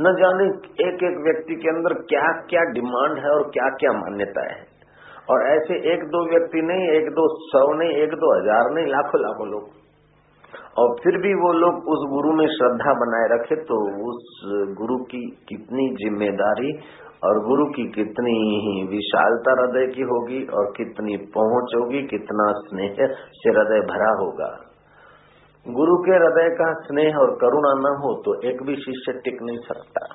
न 0.00 0.12
जाने 0.20 0.46
एक 0.84 1.04
एक 1.08 1.18
व्यक्ति 1.26 1.56
के 1.56 1.68
अंदर 1.68 1.94
क्या 2.06 2.30
क्या 2.46 2.62
डिमांड 2.72 3.18
है 3.18 3.32
और 3.32 3.42
क्या 3.50 3.68
क्या 3.76 3.92
मान्यता 3.98 4.46
है। 4.46 4.56
और 5.30 5.44
ऐसे 5.48 5.76
एक 5.92 6.08
दो 6.08 6.24
व्यक्ति 6.30 6.62
नहीं, 6.62 6.88
एक 6.92 7.10
दो 7.12 7.26
सौ 7.42 7.60
नहीं, 7.74 7.90
एक 7.98 8.14
दो 8.16 8.32
हज़ार 8.32 8.70
नहीं 8.74 8.86
लाखों 8.88 9.20
लाखों 9.22 9.48
लोग। 9.50 9.68
और 10.76 10.94
फिर 11.04 11.16
भी 11.18 11.34
वो 11.34 11.52
लोग 11.52 11.88
उस 11.88 12.02
गुरु 12.10 12.32
में 12.32 12.46
श्रद्धा 12.46 12.92
बनाए 12.92 13.28
रखे 13.32 13.56
तो 13.64 13.78
उस 14.08 14.26
गुरु 14.78 14.96
की 15.04 15.20
कितनी 15.48 15.86
ज़िम्मेदारी 15.94 16.72
और 17.24 17.40
गुरु 17.46 17.64
की 17.66 17.84
कितनी 17.90 18.34
विशालता 18.90 19.52
हृदय 19.52 19.86
की 19.86 20.02
होगी 20.02 20.44
और 20.44 20.70
कितनी 20.76 21.16
पहुँच 21.16 21.74
होगी, 21.76 22.02
कितना 22.02 22.46
स्नेह 22.52 22.94
से 23.32 23.50
हृदय 23.50 23.80
भरा 23.80 24.10
होगा। 24.20 24.50
गुरु 25.66 25.96
के 25.96 26.10
हृदय 26.10 26.48
का 26.54 26.72
स्नेह 26.72 27.16
और 27.16 27.34
करुणा 27.34 27.72
न 27.80 27.92
हो 28.02 28.14
तो 28.22 28.34
एक 28.48 28.62
भी 28.62 28.76
शिष्य 28.76 29.12
टिक 29.12 29.42
नहीं 29.42 29.58
सकता। 29.58 30.06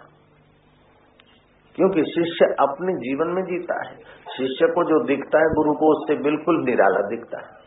क्योंकि 1.75 2.03
शिष्य 2.03 2.45
अपने 2.59 2.93
जीवन 2.93 3.27
में 3.27 3.43
जीता 3.43 3.77
है। 3.89 3.95
शिष्य 4.37 4.67
को 4.67 4.83
जो 4.83 5.03
दिखता 5.03 5.39
है, 5.39 5.53
गुरु 5.53 5.73
को 5.73 5.91
उससे 5.91 6.15
बिल्कुल 6.23 6.63
निराला 6.63 7.01
दिखता 7.07 7.39
है। 7.39 7.64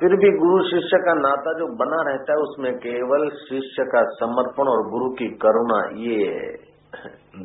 फिर 0.00 0.14
भी 0.16 0.28
गुरु 0.38 0.58
शिष्य 0.64 0.98
का 0.98 1.12
नाता 1.14 1.52
जो 1.52 1.66
बना 1.76 2.02
रहता 2.10 2.32
है, 2.32 2.38
उसमें 2.38 2.72
केवल 2.74 3.28
शिष्य 3.30 3.84
का 3.84 4.02
समर्पण 4.02 4.68
और 4.68 4.82
गुरु 4.90 5.08
की 5.10 5.28
करुणा, 5.36 5.78
ये 6.00 6.26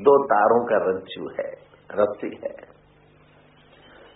दो 0.02 0.14
तारों 0.26 0.66
का 0.66 0.78
रज्जु 0.78 1.30
है, 1.40 1.48
रस्सी 1.92 2.30
है। 2.44 2.54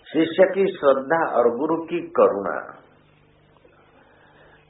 शिष्य 0.06 0.46
की 0.54 0.66
श्रद्धा 0.72 1.18
और 1.36 1.50
गुरु 1.56 1.76
की 1.76 2.00
करुणा। 2.00 2.54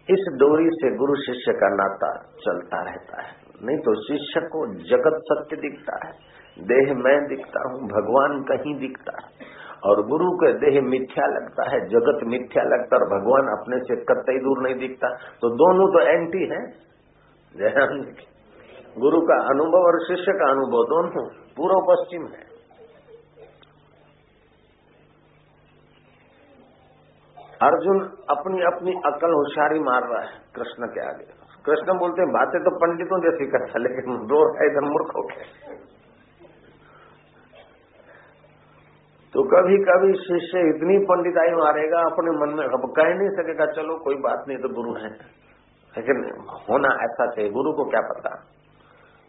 इस 0.09 0.25
डोरी 0.37 0.69
से 0.71 0.97
गुरु 0.97 1.15
शिष्य 1.15 1.53
का 1.53 1.69
नाता 1.75 2.13
चलता 2.41 2.83
रहता 2.83 3.23
है। 3.23 3.33
नहीं 3.65 3.79
तो 3.79 3.95
शिष्य 4.03 4.41
को 4.41 4.67
जगत 4.83 5.21
सत्य 5.23 5.57
दिखता 5.57 6.07
है, 6.07 6.13
देह 6.65 6.95
मैं 6.95 7.19
दिखता 7.29 7.69
हूँ, 7.69 7.81
भगवान 7.89 8.43
कहीं 8.43 8.75
दिखता 8.81 9.13
है। 9.23 9.57
और 9.83 10.01
गुरु 10.07 10.29
के 10.37 10.53
देह 10.55 10.81
मिथ्या 10.83 11.27
लगता 11.27 11.65
है, 11.71 11.79
जगत 11.89 12.23
मिथ्या 12.27 12.63
लगता 12.65 12.97
और 12.97 13.05
भगवान 13.11 13.51
अपने 13.51 13.79
से 13.81 13.97
कतई 14.05 14.39
दूर 14.39 14.63
नहीं 14.63 14.75
दिखता। 14.75 15.09
तो 15.43 15.51
दोनों 15.57 15.87
तो 15.93 16.01
एंटी 16.11 16.45
है। 16.49 16.61
गुरु 18.99 19.21
का 19.21 19.37
अनुभव 19.47 19.87
और 19.87 19.99
शिष्य 20.05 20.33
का 20.33 20.51
अनुभव 20.51 20.85
दोनों 20.89 21.25
पूर्व 21.57 21.81
पश्चिम 21.91 22.27
है। 22.27 22.47
अर्जुन 27.63 28.01
अपनी 28.31 28.61
अपनी 28.63 28.93
अकल 29.07 29.33
होशियारी 29.33 29.81
मार 29.81 30.03
रहा 30.03 30.21
है 30.21 30.37
कृष्ण 30.55 30.87
के 30.87 31.01
आगे। 31.01 31.25
कृष्ण 31.65 31.99
बोलते 31.99 32.23
हैं, 32.23 32.31
बातें 32.33 32.61
तो 32.65 32.71
पंडितों 32.77 33.19
जैसी 33.21 33.47
करता 33.47 33.79
लेकिन 33.79 34.19
दो 34.27 34.43
है 34.59 34.69
मूर्ख 34.89 35.11
हो 35.17 35.23
तो 39.39 39.43
कभी 39.43 39.77
कभी 39.79 40.13
शिष्य 40.13 40.61
इतनी 40.69 40.99
पंडिताई 40.99 41.51
मारेगा, 41.51 41.99
अपने 41.99 42.31
मन 42.31 42.55
में 42.59 42.65
अब 42.65 42.93
कह 42.97 43.05
नहीं 43.05 43.29
सकेगा, 43.29 43.67
चलो, 43.67 43.99
कोई 43.99 44.15
बात 44.15 44.45
नहीं 44.49 44.59
तो 44.59 44.69
गुरु 44.69 44.95
है। 44.95 45.11
लेकिन 45.97 46.17
होना 46.71 46.89
ऐसा 47.05 47.27
चाहिए, 47.27 47.51
गुरु 47.51 47.73
को 47.73 47.85
क्या 47.85 48.01
पता? 48.01 48.47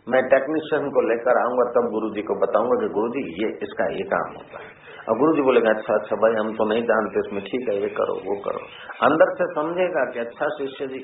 मैं 0.10 0.24
टेक्नीशियन 0.30 0.90
को 0.90 1.02
लेकर 1.02 1.42
आऊँगा, 1.42 1.72
तब 1.72 1.90
गुरु 1.92 2.10
जी 2.10 2.22
को 2.22 2.36
बताऊँगा 2.36 2.88
कि 2.88 2.94
गुरु 2.94 3.08
जी 3.08 3.44
ये 3.44 3.58
इसका 3.62 3.88
ये 3.94 4.04
काम 4.04 4.32
होता 4.32 4.58
है। 4.60 4.68
और 5.10 5.18
गुरु 5.18 5.36
जी 5.36 5.42
बोलेगा 5.42 5.70
अच्छा 5.70 5.94
अच्छा 5.96 6.16
भाई, 6.16 6.32
हम 6.32 6.54
तो 6.54 6.66
नहीं 6.66 6.84
जानते 6.84 7.20
इसमें, 7.20 7.44
ठीक 7.44 7.70
है, 7.70 7.82
ये 7.82 7.90
करो, 7.90 8.14
वो 8.14 8.40
करो। 8.40 8.60
अंदर 9.08 9.34
से 9.34 9.46
समझेगा 9.54 10.06
कि 10.06 10.20
अच्छा 10.20 10.48
शिष्य 10.48 10.88
जी, 10.88 11.00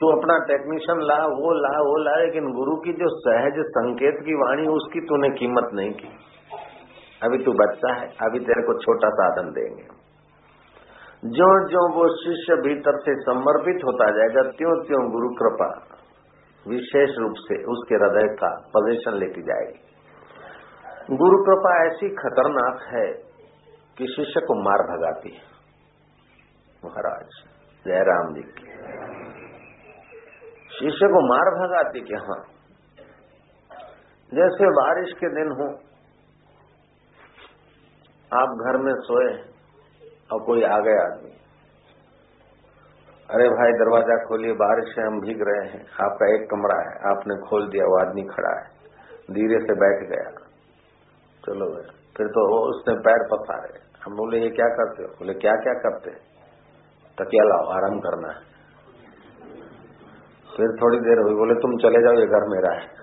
तू 0.00 0.06
अपना 0.08 0.38
टेक्नीशियन 0.38 0.98
ला, 1.00 1.26
वो 1.26 1.52
ला 1.52 1.80
वो 1.80 1.96
ला, 1.96 2.16
लेकिन 2.16 2.42
गुरु 2.42 2.76
की 2.76 2.92
जो 2.92 3.08
सहज 3.08 3.60
संकेत 3.60 4.14
की 4.24 4.34
वाणी, 4.34 4.66
उसकी 4.66 5.00
तूने 5.00 5.30
कीमत 5.30 5.70
नहीं 5.74 5.90
की। 5.90 6.35
अभी 7.22 7.44
तू 7.44 7.52
बच्चा 7.52 7.94
है, 7.94 8.06
अभी 8.22 8.40
तेरे 8.40 8.62
को 8.62 8.78
छोटा 8.78 9.08
साधन 9.08 9.50
देंगे। 9.50 9.84
जो 11.24 11.68
जो 11.68 11.82
वो 11.94 12.08
शिष्य 12.16 12.54
भीतर 12.54 12.98
से 12.98 13.14
समर्पित 13.14 13.76
होता 13.84 14.10
जाएगा 14.10 14.42
त्यों 14.50 14.84
त्यों 14.84 15.10
गुरु 15.10 15.28
कृपा 15.28 15.96
विशेष 16.68 17.18
रूप 17.18 17.34
से 17.38 17.64
उसके 17.64 17.94
हृदय 17.94 18.34
का 18.34 18.48
पोजिशन 18.48 19.12
लेती 19.12 19.42
जाएगी। 19.42 21.16
गुरु 21.16 21.44
कृपा 21.44 21.86
ऐसी 21.86 22.08
खतरनाक 22.08 22.82
है 22.94 23.12
कि 23.98 24.06
शिष्य 24.16 24.40
को 24.40 24.54
मार 24.62 24.82
भगाती 24.82 25.30
है। 25.30 25.42
महाराज, 26.84 27.28
जयराम 27.86 28.34
जी 28.34 28.42
की। 28.42 28.66
शिष्य 30.78 31.08
को 31.08 31.20
मार 31.28 31.50
भगाती 31.58 32.00
कि 32.00 32.14
हाँ 32.14 32.42
जैसे 34.34 34.70
बारिश 34.70 35.12
के 35.12 35.28
दिन 35.28 35.52
हो 35.52 35.85
आप 38.34 38.48
घर 38.48 38.76
में 38.76 38.94
सोए 38.94 39.38
और 40.32 40.44
कोई 40.44 40.62
आ 40.62 40.78
गया 40.78 41.02
आदमी। 41.02 41.30
अरे 43.30 43.48
भाई, 43.48 43.72
दरवाज़ा 43.72 44.24
खोलिए, 44.24 44.52
बारिश 44.52 44.94
से 44.94 45.02
हम 45.02 45.20
भीग 45.20 45.42
रहे 45.48 45.68
हैं। 45.68 45.80
आपका 45.80 46.34
एक 46.34 46.50
कमरा 46.50 46.80
है, 46.80 47.16
आपने 47.16 47.48
खोल 47.48 47.68
दिया, 47.68 47.84
वो 47.84 48.00
आदमी 48.00 48.22
खड़ा 48.22 48.60
है। 48.60 48.66
धीरे 49.30 49.58
से 49.58 49.74
बैठ 49.74 50.08
गया। 50.08 50.30
चलो 51.46 51.82
फिर 52.16 52.26
तो 52.26 52.68
उसने 52.70 52.94
पैर 52.94 53.28
पसारे। 53.34 53.78
हम 54.04 54.16
बोले, 54.16 54.38
ये 54.38 54.50
क्या 54.50 54.66
करते 54.66 55.02
हो? 55.02 55.08
बोले, 55.08 55.34
क्या 55.34 55.52
क्या 55.52 55.72
करते? 55.72 56.10
तकिया 57.18 57.44
लाओ, 57.44 57.66
आराम 57.66 58.00
करना 58.00 58.28
है। 58.28 58.40
फिर 60.56 60.76
थोड़ी 60.82 60.98
देर 60.98 61.18
हुई, 61.18 61.34
बोले, 61.34 61.54
तुम 61.54 61.76
चले 61.76 62.02
जाओ, 62.02 62.12
ये 62.12 62.26
घर 62.26 62.48
मेरा 62.48 62.74
है। 62.74 62.96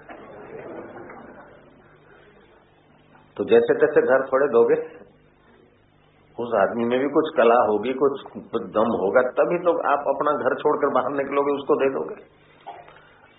तो 3.37 3.43
जैसे 3.43 3.73
तैसे 3.73 4.01
घर 4.01 4.27
थोड़े 4.27 4.47
दोगे? 4.47 5.02
उस 6.37 6.53
आदमी 6.59 6.85
में 6.85 6.97
भी 6.99 7.07
कुछ 7.11 7.27
कला 7.37 7.57
होगी, 7.65 7.93
कुछ 7.95 8.21
दम 8.73 8.95
होगा, 8.99 9.21
तभी 9.33 9.59
तो 9.59 9.73
आप 9.89 10.07
अपना 10.09 10.31
घर 10.39 10.55
छोड़कर 10.57 10.93
बाहर 10.93 11.15
निकलोगे, 11.15 11.53
उसको 11.53 11.75
दे 11.75 11.89
दोगे। 11.93 12.15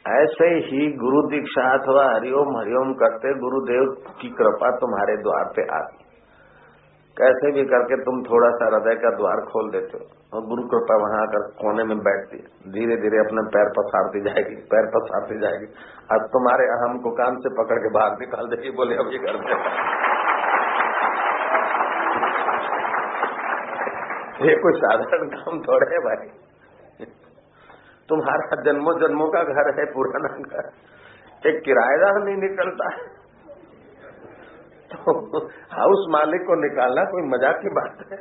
ऐसे 0.05 0.49
ही 0.65 0.87
गुरु 0.97 1.21
दीक्षा 1.29 1.63
अथवा 1.75 2.05
हरिओम 2.07 2.57
हरिओम 2.57 2.93
करते 2.97 3.31
गुरुदेव 3.41 3.93
की 4.21 4.29
कृपा 4.35 4.71
तुम्हारे 4.79 5.17
द्वार 5.23 5.53
पे 5.57 5.65
आती 5.77 6.03
कैसे 7.17 7.51
भी 7.53 7.63
करके 7.65 7.97
तुम 8.05 8.17
थोड़ा 8.23 8.47
सा 8.53 8.69
हृदय 8.69 8.97
का 9.03 9.11
द्वार 9.17 9.41
खोल 9.49 9.69
देते 9.73 9.99
हो 9.99 10.39
और 10.39 10.47
गुरु 10.47 10.63
कृपा 10.71 10.97
वहाँ 11.03 11.21
आकर 11.21 11.45
कोने 11.59 11.85
में 11.85 11.99
बैठती 12.01 12.41
धीरे 12.73 12.97
धीरे 13.03 13.21
अपने 13.21 13.45
पैर 13.51 13.71
पसारती 13.77 14.23
जाएगी, 14.23 14.57
पैर 14.73 14.89
पसारती 14.95 15.39
जाएगी। 15.41 15.69
अब 16.11 16.27
तुम्हारे 16.33 16.67
अहम 16.73 16.99
को 16.99 17.13
कान 17.17 17.39
से 17.39 17.53
पकड़ 17.57 17.79
के 17.79 17.93
बाहर 17.95 18.19
निकाल 18.21 18.49
देगी, 18.49 18.73
बोले 18.73 18.97
अभी 18.97 19.19
घर 19.21 19.39
में 19.39 19.53
ये 24.43 24.55
कोई 24.55 24.73
साधारण 24.73 25.29
काम 25.29 25.61
थोड़े 25.63 25.87
है 25.95 25.99
भाई। 25.99 26.27
तुम्हारा 28.09 28.63
जन्मों 28.63 28.93
जन्मों 29.01 29.29
का 29.29 29.43
घर 29.43 29.81
है, 29.81 29.85
पुराना 29.93 30.29
घर। 30.29 30.73
एक 31.49 31.63
किराएदार 31.65 32.25
नहीं 32.25 32.37
निकलता 32.37 32.89
है। 32.91 33.05
तो 34.87 35.39
हाउस 35.73 36.07
मालिक 36.09 36.41
को 36.41 36.55
निकालना 36.55 37.05
कोई 37.05 37.23
मज़ाक 37.23 37.61
की 37.63 37.69
बात 37.69 38.05
है। 38.13 38.19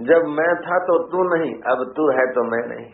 जब 0.00 0.26
मैं 0.28 0.54
था 0.56 0.78
तो 0.78 0.98
तू 1.08 1.22
नहीं, 1.36 1.54
अब 1.62 1.92
तू 1.96 2.10
है 2.10 2.26
तो 2.32 2.42
मैं 2.44 2.62
नहीं। 2.68 2.88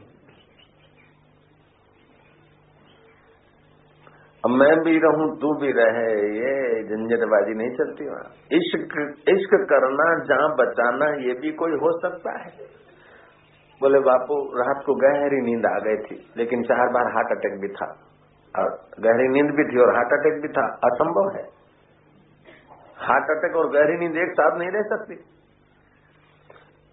अब 4.44 4.50
मैं 4.50 4.80
भी 4.80 4.98
रहूँ, 4.98 5.40
तू 5.40 5.54
भी 5.54 5.72
रहे, 5.72 6.12
ये 6.36 6.82
झंझटबाजी 6.82 7.54
नहीं 7.54 7.70
चलती 7.70 8.06
वहाँ। 8.06 8.32
इश्क 8.52 9.14
इश्क 9.28 9.66
करना 9.70 10.24
जहाँ 10.24 10.56
बचाना, 10.56 11.06
ये 11.06 11.34
भी 11.34 11.52
कोई 11.52 11.70
हो 11.70 12.00
सकता 12.00 12.38
है। 12.38 12.84
बोले, 13.80 14.00
बापू, 14.00 14.56
रात 14.56 14.82
को 14.86 14.94
गहरी 14.94 15.40
नींद 15.40 15.66
आ 15.66 15.78
गई 15.78 15.96
थी, 15.96 16.32
लेकिन 16.36 16.62
चार 16.62 16.88
बार 16.92 17.04
हार्ट 17.04 17.38
अटैक 17.38 17.60
भी 17.60 17.68
था। 17.68 17.98
और 18.58 18.80
गहरी 19.00 19.28
नींद 19.28 19.50
भी 19.50 19.64
थी 19.64 19.80
और 19.80 19.94
हार्ट 19.94 20.08
अटैक 20.12 20.42
भी 20.42 20.48
था। 20.48 20.66
असंभव 20.84 21.36
है। 21.36 21.64
हार्ट 22.96 23.38
अटैक 23.38 23.56
और 23.56 23.70
गहरी 23.70 23.98
नींद 23.98 24.16
एक 24.16 24.32
साथ 24.32 24.58
नहीं 24.58 24.68
रह 24.68 24.82
सकती। 24.82 25.14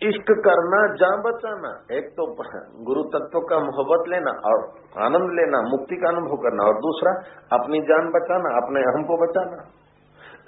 इश्क 0.03 0.25
करना 0.31 0.95
जा 0.95 1.31
बचाना। 1.31 1.95
एक 1.97 2.05
तो 2.05 2.35
गुरु 2.83 3.03
तत्व 3.03 3.39
का 3.39 3.59
मोहब्बत 3.59 4.09
लेना 4.09 4.31
और 4.31 4.69
आनंद 5.05 5.31
लेना, 5.33 5.61
मुक्ति 5.61 5.95
का 5.95 6.09
अनुभव 6.09 6.35
करना। 6.35 6.63
और 6.63 6.73
दूसरा, 6.73 7.11
अपनी 7.57 7.81
जान 7.81 8.11
बचाना, 8.11 8.57
अपने 8.57 8.79
अहम 8.79 9.03
को 9.03 9.17
बचाना। 9.17 9.63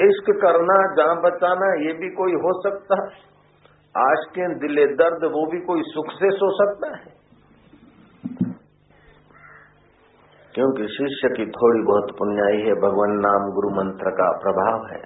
इश्क 0.01 0.41
करना 0.41 0.93
जा 0.93 1.13
बचाना, 1.13 1.87
ये 1.87 1.93
भी 1.93 2.09
कोई 2.09 2.31
हो 2.31 2.61
सकता 2.61 2.95
है। 2.95 3.33
आज 4.09 4.25
के 4.29 4.55
दिले 4.55 4.85
दर्द, 4.85 5.23
वो 5.23 5.51
भी 5.51 5.61
कोई 5.61 5.81
सुख 5.85 6.05
से 6.05 6.29
सो 6.31 6.65
सकता 6.65 6.97
है। 6.97 7.23
क्योंकि 10.53 10.83
शिष्य 10.83 11.29
की 11.29 11.51
थोड़ी 11.51 11.83
बहुत 11.83 12.11
पुण्याई 12.19 12.61
है, 12.61 12.73
भगवान 12.73 13.11
नाम 13.11 13.51
गुरु 13.51 13.69
मंत्र 13.69 14.09
का 14.09 14.31
प्रभाव 14.31 14.87
है। 14.93 15.01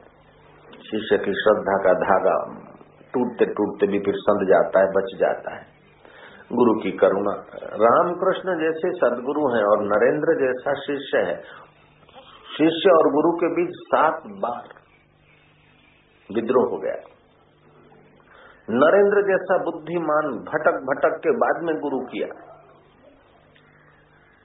शिष्य 0.74 1.18
की 1.18 1.34
श्रद्धा 1.34 1.78
का 1.78 1.94
धागा 1.94 2.67
टूटते 3.14 3.46
टूटते 3.46 3.88
भी 3.88 4.00
फिर 4.00 4.14
संध 4.18 4.48
जाता 4.48 4.80
है, 4.80 4.86
बच 4.86 5.18
जाता 5.20 5.56
है। 5.56 5.78
गुरु 6.54 6.74
की 6.74 6.92
करुणा। 6.92 7.46
रामकृष्ण 7.64 8.60
जैसे 8.60 8.92
सदगुरु 8.92 9.56
हैं 9.56 9.64
और 9.64 9.84
नरेंद्र 9.84 10.48
जैसा 10.48 10.74
शिष्य 10.74 11.18
है। 11.18 11.36
शिष्य 12.58 12.90
और 12.90 13.12
गुरु 13.12 13.32
के 13.38 13.56
बीच 13.56 13.70
सात 13.72 14.14
बार 14.28 14.64
विद्रोह 16.36 16.70
हो 16.70 16.78
गया। 16.78 16.96
नरेंद्र 18.70 19.22
जैसा 19.28 19.58
बुद्धिमान 19.58 20.32
भटक 20.32 20.72
भटक 20.72 21.18
के 21.24 21.32
बाद 21.32 21.64
में 21.64 21.76
गुरु 21.80 22.00
किया। 22.00 22.58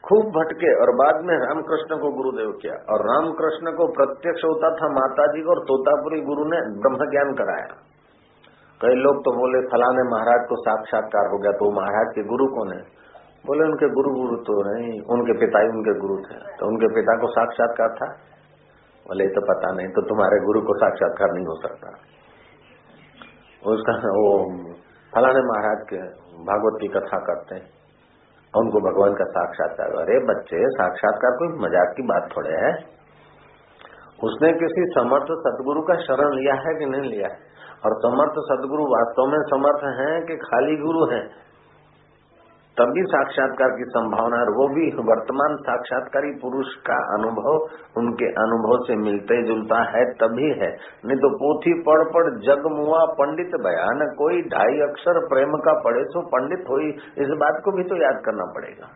खूब 0.05 0.27
भटके 0.27 0.81
और 0.81 0.97
बाद 0.97 1.25
में 1.25 1.35
रामकृष्ण 1.35 1.97
को 2.01 2.13
गुरुदेव 2.13 2.51
किया। 2.51 2.73
और 2.73 3.01
रामकृष्ण 3.01 3.77
को 3.77 3.93
प्रत्यक्ष 3.93 4.45
होता 4.45 4.71
था 4.71 4.89
माताजी 4.89 5.43
को 5.43 5.51
और 5.51 5.59
तोतापुरी 5.59 6.21
गुरु 6.21 6.45
ने 6.45 6.57
ब्रह्म 6.57 7.11
ज्ञान 7.11 7.35
कराया। 7.35 7.92
कई 8.83 8.95
लोग 8.95 9.19
तो 9.25 9.33
बोले, 9.33 9.59
फलाने 9.67 10.03
महाराज 10.11 10.47
को 10.49 10.57
साक्षात्कार 10.57 11.31
हो 11.31 11.39
गया। 11.39 11.53
तो 11.53 11.71
महाराज 11.71 12.15
के 12.15 12.23
गुरु 12.23 12.47
कौन 12.47 12.73
है? 12.73 12.83
बोले, 13.47 13.65
उनके 13.65 13.89
गुरु 13.89 14.15
गुरु 14.15 14.37
तो 14.37 14.57
नहीं, 14.63 15.01
उनके 15.11 15.39
पिता 15.39 15.61
ही 15.61 15.69
उनके 15.69 16.01
गुरु 16.01 16.17
थे। 16.17 16.39
तो 16.57 16.67
उनके 16.67 16.89
पिता 16.95 17.17
को 17.17 17.27
साक्षात्कार 17.27 17.89
था? 17.89 18.09
बोले 19.07 19.27
तो 19.27 19.41
पता 19.41 19.71
नहीं 19.73 19.89
तो 19.89 20.03
तुम्हारे 20.03 20.41
गुरु 20.41 20.61
को 20.61 20.75
साक्षात्कार 20.75 21.33
नहीं 21.33 21.47
हो 21.47 21.55
सकता। 21.55 21.93
उसका 23.63 23.95
वो 24.17 24.33
फलाने 25.13 25.41
महाराज 25.41 25.87
के 25.89 26.03
भागवत 26.45 26.79
की 26.81 26.89
कथा 26.89 27.19
करते 27.19 27.55
हैं। 27.55 27.69
उनको 28.55 28.81
भगवान 28.81 29.15
का 29.15 29.25
साक्षात्कार 29.25 29.95
अरे 30.03 30.19
बच्चे, 30.27 30.67
साक्षात्कार 30.71 31.37
कोई 31.39 31.49
मज़ाक 31.59 31.95
की 31.97 32.03
बात 32.03 32.29
थोड़े 32.37 32.51
है। 32.51 32.73
उसने 34.23 34.53
किसी 34.53 34.85
समर्थ 34.91 35.33
सदगुरु 35.39 35.83
का 35.83 35.95
शरण 35.95 36.35
लिया 36.35 36.55
है 36.55 36.75
कि 36.75 36.87
नहीं 36.87 37.11
लिया 37.11 37.29
है? 37.29 37.52
और 37.83 37.95
समर्थ 38.01 38.43
सदगुरु 38.49 38.85
वास्तव 38.91 39.27
में 39.27 39.41
समर्थ 39.47 39.87
हैं 40.01 40.15
कि 40.27 40.37
खाली 40.43 40.77
गुरु 40.77 41.07
हैं। 41.11 41.25
तभी 42.77 43.03
साक्षात्कार 43.05 43.73
की 43.73 43.85
संभावना 43.85 44.37
वो 44.57 44.67
भी 44.69 44.85
वर्तमान 45.09 45.57
साक्षात्कारी 45.57 46.31
पुरुष 46.43 46.71
का 46.87 46.97
अनुभव, 47.15 47.67
उनके 47.97 48.31
अनुभव 48.43 48.85
से 48.85 48.97
मिलते 48.97 49.41
जुलता 49.43 49.81
है, 49.91 50.05
तभी 50.15 50.49
है। 50.53 50.71
नहीं 51.05 51.17
तो 51.17 51.31
पोथी 51.37 51.75
पढ़ 51.83 52.05
पढ़ 52.15 52.31
जग 52.41 52.69
मुआ 52.73 53.05
पंडित 53.19 53.57
बयान, 53.63 54.07
कोई 54.17 54.41
ढाई 54.49 54.81
अक्षर 54.81 55.21
प्रेम 55.27 55.57
का 55.59 55.75
पढ़े 55.81 56.05
तो 56.05 56.23
पंडित 56.29 56.65
हो 56.69 56.79
इस 57.23 57.35
बात 57.39 57.61
को 57.65 57.77
भी 57.77 57.85
तो 57.85 58.03
याद 58.03 58.23
करना 58.25 58.47
पड़ेगा। 58.55 58.89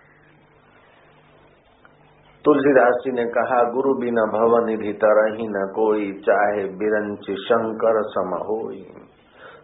तुलसीदास 2.47 2.95
जी 3.05 3.13
ने 3.13 3.25
कहा, 3.25 3.63
गुरु 3.63 3.95
बिना 3.95 4.25
भव 4.25 4.67
निधि 4.67 4.93
तरही 4.93 5.47
न 5.49 5.67
कोई, 5.75 6.13
चाहे 6.13 6.65
बिरंच 6.65 7.31
शंकर 7.39 8.03
सम 8.03 8.35
हो 8.35 8.73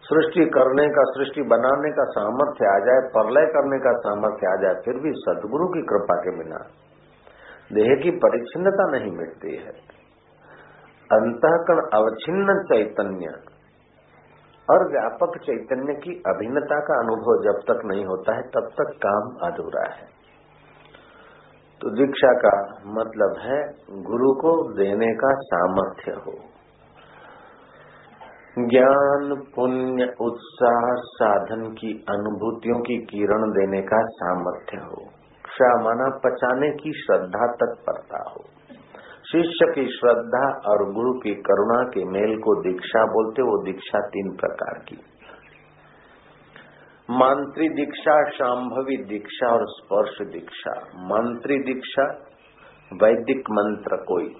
सृष्टि 0.09 0.45
करने 0.45 0.87
का, 0.89 1.03
सृष्टि 1.03 1.41
बनाने 1.41 1.91
का 1.91 2.03
सामर्थ्य 2.03 2.65
आ 2.65 2.79
जाए, 2.79 3.03
प्रलय 3.09 3.45
करने 3.45 3.79
का 3.79 3.93
सामर्थ्य 3.99 4.47
आ 4.47 4.55
जाए, 4.61 4.73
फिर 4.85 4.93
भी 4.93 5.11
सदगुरु 5.11 5.67
की 5.67 5.81
कृपा 5.81 6.15
के 6.15 6.37
बिना 6.37 6.57
देह 7.73 7.95
की 7.95 8.11
परिच्छिन्नता 8.11 8.87
नहीं 8.91 9.11
मिटती 9.11 9.55
है। 9.55 9.75
अंतकरण 11.09 11.81
अवच्छिन्न 11.93 12.63
चैतन्य 12.63 13.31
और 14.69 14.91
व्यापक 14.91 15.37
चैतन्य 15.37 15.93
की 15.93 16.23
अभिन्नता 16.27 16.79
का 16.79 16.99
अनुभव 16.99 17.43
जब 17.43 17.63
तक 17.71 17.85
नहीं 17.85 18.05
होता 18.05 18.35
है, 18.35 18.41
तब 18.41 18.69
तक 18.81 18.93
काम 19.07 19.51
अधूरा 19.51 19.89
है। 19.93 20.12
तो 21.83 21.89
दीक्षा 21.89 22.31
का 22.31 22.81
मतलब 22.85 23.35
है 23.39 23.71
गुरु 23.91 24.33
को 24.33 24.73
देने 24.77 25.13
का 25.13 25.29
सामर्थ्य 25.33 26.11
हो। 26.11 26.31
ज्ञान, 28.67 29.41
पुण्य, 29.55 30.13
उत्साह, 30.21 30.93
साधन 30.95 31.61
की 31.61 32.05
अनुभूतियों 32.09 32.79
की 32.79 32.97
किरण 32.97 33.51
देने 33.51 33.81
का 33.81 33.97
सामर्थ्य 34.01 34.77
हो। 34.77 35.09
क्षमा 35.43 35.83
माना 35.83 36.19
पचाने 36.25 36.71
की 36.71 36.91
श्रद्धा 36.91 37.47
तत्परता 37.47 38.23
हो। 38.29 38.43
शिष्य 39.31 39.73
की 39.75 39.87
श्रद्धा 39.87 40.71
और 40.71 40.93
गुरु 40.93 41.13
की 41.13 41.33
करुणा 41.33 41.83
के 41.83 42.05
मेल 42.05 42.37
को 42.37 42.61
दीक्षा 42.61 43.05
बोलते, 43.05 43.41
वो 43.41 43.63
दीक्षा 43.63 43.99
तीन 43.99 44.35
प्रकार 44.35 44.79
की। 44.79 44.97
मंत्री 47.11 47.69
दीक्षा 47.69 48.29
शाम्भवी 48.29 48.97
दीक्षा 48.97 49.47
और 49.47 49.59
स्पर्श 49.63 50.27
दीक्षा। 50.27 50.79
मंत्री 50.95 51.59
दीक्षा, 51.59 52.03
वैदिक 52.93 53.39
मंत्र 53.39 53.95
कोई। 53.95 54.35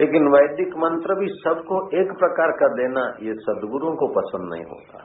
लेकिन 0.00 0.28
वैदिक 0.28 0.68
मंत्र 0.68 1.14
भी 1.14 1.26
सबको 1.28 1.88
एक 2.00 2.18
प्रकार 2.18 2.50
का 2.50 2.68
देना, 2.68 3.00
ये 3.00 3.34
सदगुरुओं 3.34 3.96
को 3.96 4.06
पसंद 4.06 4.54
नहीं 4.54 4.64
होता। 4.64 5.04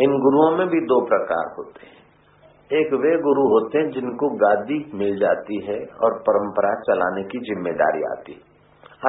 इन 0.00 0.10
गुरुओं 0.10 0.58
में 0.58 0.68
भी 0.68 0.80
दो 0.80 1.06
प्रकार 1.06 1.54
होते 1.58 1.86
हैं। 1.86 2.04
एक 2.72 2.92
वे 2.92 3.22
गुरु 3.22 3.42
होते 3.42 3.78
हैं 3.78 3.90
जिनको 3.90 4.28
गादी 4.28 4.90
मिल 4.94 5.18
जाती 5.18 5.64
है 5.64 5.78
और 5.78 6.18
परंपरा 6.18 6.74
चलाने 6.74 7.22
की 7.22 7.38
ज़िम्मेदारी 7.38 8.02
आती 8.02 8.32
है। 8.32 8.54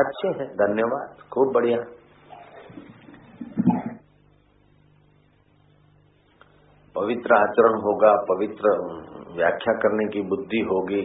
अच्छे 0.04 0.28
हैं, 0.28 0.54
धन्यवाद, 0.54 1.16
खूब 1.34 1.54
बढ़िया। 1.54 1.78
पवित्र 6.96 7.36
आचरण 7.36 7.74
होगा, 7.74 8.16
पवित्र 8.16 8.70
व्याख्या 9.36 9.74
करने 9.74 10.06
की 10.06 10.22
बुद्धि 10.22 10.60
होगी, 10.60 11.02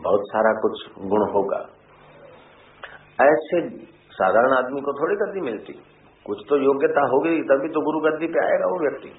बहुत 0.00 0.20
सारा 0.24 0.52
कुछ 0.52 0.86
गुण 1.04 1.30
होगा। 1.30 1.66
ऐसे 3.22 3.68
साधारण 4.10 4.52
आदमी 4.52 4.80
को 4.80 4.92
थोड़ी 4.92 5.16
गद्दी 5.16 5.40
मिलती। 5.40 5.72
कुछ 6.26 6.38
तो 6.48 6.56
योग्यता 6.56 7.00
होगी, 7.00 7.42
तभी 7.42 7.68
तो 7.68 7.80
गुरु 7.80 8.00
गद्दी 8.00 8.26
पे 8.26 8.44
आएगा 8.44 8.66
वो 8.66 8.90
व्यक्ति। 8.90 9.12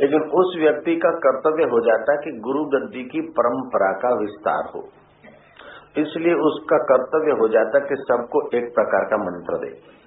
लेकिन 0.00 0.22
उस 0.22 0.56
व्यक्ति 0.58 0.96
का 0.96 1.10
कर्तव्य 1.10 1.64
हो 1.64 1.80
जाता 1.80 2.16
कि 2.16 2.30
गुरु 2.30 2.64
गद्दी 2.64 3.04
की 3.04 3.20
परंपरा 3.20 3.92
का 3.92 4.14
विस्तार 4.14 4.70
हो। 4.74 4.88
इसलिए 5.98 6.34
उसका 6.34 6.78
कर्तव्य 6.78 7.32
हो 7.32 7.48
जाता 7.48 7.78
कि 7.78 7.94
सबको 7.98 8.56
एक 8.56 8.64
प्रकार 8.74 9.04
का 9.04 9.16
मंत्र 9.16 9.56
दे। 9.56 10.03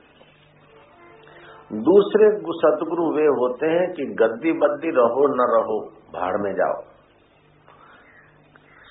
दूसरे 1.71 2.27
सतगुरु 2.57 3.05
वे 3.13 3.23
होते 3.37 3.69
हैं 3.69 3.87
कि 3.93 4.03
गद्दी 4.19 4.51
बद्दी 4.59 4.91
रहो, 4.91 5.23
न 5.29 5.47
रहो, 5.51 5.79
भाड़ 6.13 6.37
में 6.37 6.53
जाओ। 6.53 6.75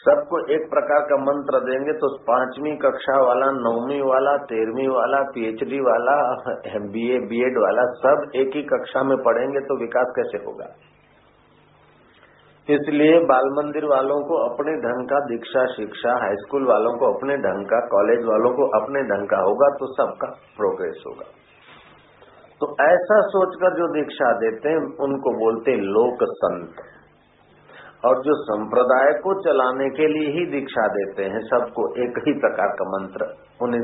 सबको 0.05 0.41
एक 0.55 0.67
प्रकार 0.71 1.01
का 1.03 1.17
मंत्र 1.19 1.61
देंगे 1.61 1.93
तो 1.93 2.09
पांचवी 2.25 2.75
कक्षा 2.77 3.15
वाला, 3.21 3.47
नौवीं 3.53 4.01
वाला, 4.03 4.37
तेरहवीं 4.45 4.89
वाला, 4.89 5.23
पीएचडी 5.31 5.81
वाला 5.81 6.19
बीए 6.89 7.17
बीएड 7.27 7.59
वाला, 7.59 7.87
सब 7.97 8.37
एक 8.37 8.53
ही 8.57 8.63
कक्षा 8.65 9.03
में 9.03 9.17
पढ़ेंगे 9.25 9.61
तो 9.61 9.79
विकास 9.81 10.13
कैसे 10.17 10.43
होगा? 10.45 10.69
इसलिए 12.69 13.19
बाल 13.25 13.51
मंदिर 13.57 13.85
वालों 13.87 14.21
को 14.25 14.39
अपने 14.45 14.77
ढंग 14.77 15.09
का 15.09 15.19
दीक्षा 15.27 15.65
शिक्षा, 15.73 16.13
हाई 16.21 16.37
स्कूल 16.37 16.67
वालों 16.67 16.95
को 16.99 17.11
अपने 17.15 17.37
ढंग 17.39 17.67
का, 17.67 17.81
कॉलेज 17.89 18.25
वालों 18.25 18.53
को 18.53 18.71
अपने 18.81 19.03
ढंग 19.11 19.29
का 19.29 19.43
होगा 19.43 19.69
तो 19.77 19.93
सबका 19.95 20.31
प्रोग्रेस 20.57 21.03
होगा। 21.07 21.29
तो 22.61 22.67
ऐसा 22.93 23.21
सोचकर 23.21 23.75
जो 23.75 23.93
दीक्षा 23.93 24.33
देते 24.33 24.69
हैं, 24.69 24.77
उनको 24.77 25.39
बोलते 25.39 25.73
लोक 25.77 26.19
संत 26.23 26.75
और 28.05 28.23
जो 28.23 28.35
संप्रदाय 28.35 29.13
को 29.13 29.43
चलाने 29.43 29.91
के 29.91 30.07
लिए 30.07 30.31
ही 30.31 30.47
दीक्षा 30.47 30.87
देते 30.87 31.25
हैं, 31.25 31.41
सबको 31.41 32.03
एक 32.03 32.19
ही 32.19 32.33
प्रकार 32.33 32.69
का 32.69 32.85
मंत्र, 32.85 33.37
उन्हें 33.63 33.83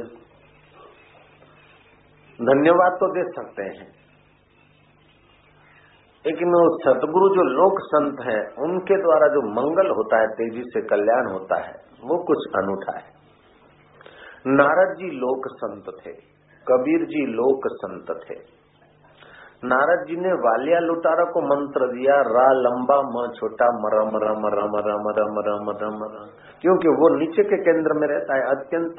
धन्यवाद 2.41 2.93
तो 2.93 3.09
दे 3.15 3.25
सकते 3.31 3.63
हैं। 3.63 3.91
लेकिन 6.27 6.49
वो 6.49 6.79
सतगुरु 6.79 7.29
जो 7.29 7.43
लोक 7.43 7.79
संत 7.81 8.17
है, 8.27 8.41
उनके 8.63 8.97
द्वारा 9.03 9.29
जो 9.29 9.43
मंगल 9.51 9.91
होता 9.91 10.21
है, 10.21 10.27
तेज़ी 10.27 10.63
से 10.63 10.81
कल्याण 10.81 11.33
होता 11.33 11.61
है, 11.61 11.73
वो 12.05 12.19
कुछ 12.25 12.39
अनूठा 12.57 12.99
है। 12.99 13.23
नारद 14.47 14.97
जी 14.97 15.11
लोक 15.11 15.43
संत 15.47 15.85
थे, 16.07 16.13
कबीर 16.67 17.07
जी 17.07 17.27
लोक 17.27 17.61
संत 17.67 18.21
थे। 18.31 18.62
नारद 19.65 20.07
जी 20.09 20.17
ने 20.17 20.33
वालिया 20.33 20.79
लुटारा 20.79 21.25
को 21.25 21.41
मंत्र 21.41 21.87
दिया, 21.87 22.15
रा 22.15 22.47
लंबा, 22.53 22.97
म 22.97 23.27
छोटा 23.37 23.67
मरम 23.75 24.11
रम 24.15 24.47
रम 24.55 24.77
रम 24.87 25.05
रम 25.11 25.37
रम 25.49 25.71
रम 25.71 26.01
रम 26.05 26.27
क्योंकि 26.61 26.89
वो 26.89 27.09
नीचे 27.17 27.43
के 27.43 27.57
केंद्र 27.57 27.93
में 27.93 28.09
रहता 28.09 28.35
है, 28.35 28.43
अत्यंत 28.43 28.97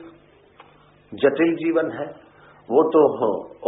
जटिल 1.13 1.55
जीवन 1.55 1.91
है। 1.91 2.33
वो 2.69 2.83
तो 2.89 2.99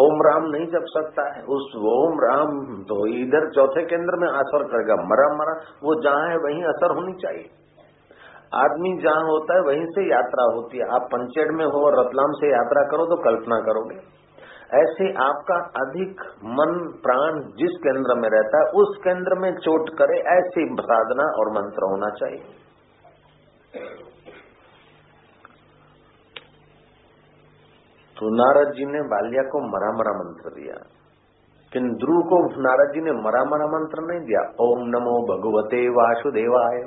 ओम 0.02 0.22
राम 0.22 0.46
नहीं 0.46 0.68
जप 0.68 0.86
सकता 0.88 1.24
है। 1.36 1.44
उस 1.44 1.74
ओम 1.78 2.20
राम 2.20 2.52
तो 2.84 3.08
इधर 3.08 3.50
चौथे 3.50 3.86
केंद्र 3.86 4.16
में 4.16 4.28
असर 4.28 4.64
करेगा। 4.64 4.96
मरा 4.96 5.36
मरा 5.36 5.56
वो 5.84 6.02
जहाँ 6.04 6.30
है, 6.30 6.38
वहीं 6.38 6.64
असर 6.64 6.96
होनी 6.96 7.14
चाहिए। 7.14 7.50
आदमी 8.54 8.98
जहाँ 9.04 9.24
होता 9.24 9.56
है, 9.56 9.62
वहीं 9.62 9.86
से 9.86 10.12
यात्रा 10.12 10.44
होती 10.44 10.78
है। 10.78 10.84
आप 10.96 11.10
पंचेड़ 11.12 11.52
में 11.52 11.66
हो 11.66 11.86
और 11.86 12.00
रतलाम 12.00 12.32
से 12.32 12.52
यात्रा 12.52 12.84
करो 12.84 13.06
तो 13.06 13.16
कल्पना 13.16 13.60
करोगे। 13.60 14.25
ऐसे 14.74 15.14
आपका 15.14 15.56
अधिक 15.56 16.22
मन, 16.44 17.00
प्राण 17.04 17.40
जिस 17.40 17.80
केंद्र 17.84 18.16
में 18.16 18.30
रहता 18.30 18.58
है, 18.58 18.72
उस 18.72 18.98
केंद्र 19.04 19.40
में 19.40 19.56
चोट 19.56 19.90
करे, 19.90 20.20
ऐसी 20.20 20.76
साधना 20.82 21.24
और 21.24 21.52
मंत्र 21.52 21.90
होना 21.92 22.10
चाहिए। 22.10 22.44
तो 28.20 28.36
नारद 28.36 28.74
जी 28.74 28.86
ने 28.86 29.02
बाल्या 29.02 29.42
को 29.42 29.60
मरा 29.60 29.92
मरा 29.92 30.24
मंत्र 30.24 30.62
दिया। 30.62 30.86
किन 31.74 31.96
ध्रुव 31.96 32.22
को 32.22 32.62
नारद 32.62 32.94
जी 32.94 33.02
ने 33.02 33.12
मरा 33.12 33.44
मरा 33.44 33.66
मंत्र 33.66 34.02
नहीं 34.02 34.20
दिया। 34.20 34.42
ओम 34.42 34.80
नमो 34.80 35.36
भगवते 35.36 35.90
वासुदेवाय। 35.90 36.82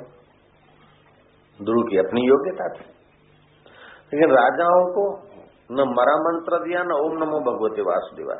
ध्रुव 1.63 1.83
की 1.83 1.97
अपनी 1.97 2.21
योग्यता 2.21 2.67
थी। 2.67 2.85
लेकिन 4.13 4.31
राजाओं 4.31 4.93
को 4.93 5.29
न 5.69 5.85
मरा 5.89 6.15
मंत्र 6.19 6.57
दिया 6.59 6.83
न 6.83 6.95
ओम 6.99 7.17
नमो 7.17 7.39
भगवते 7.41 7.81
वासुदेवाय। 7.81 8.39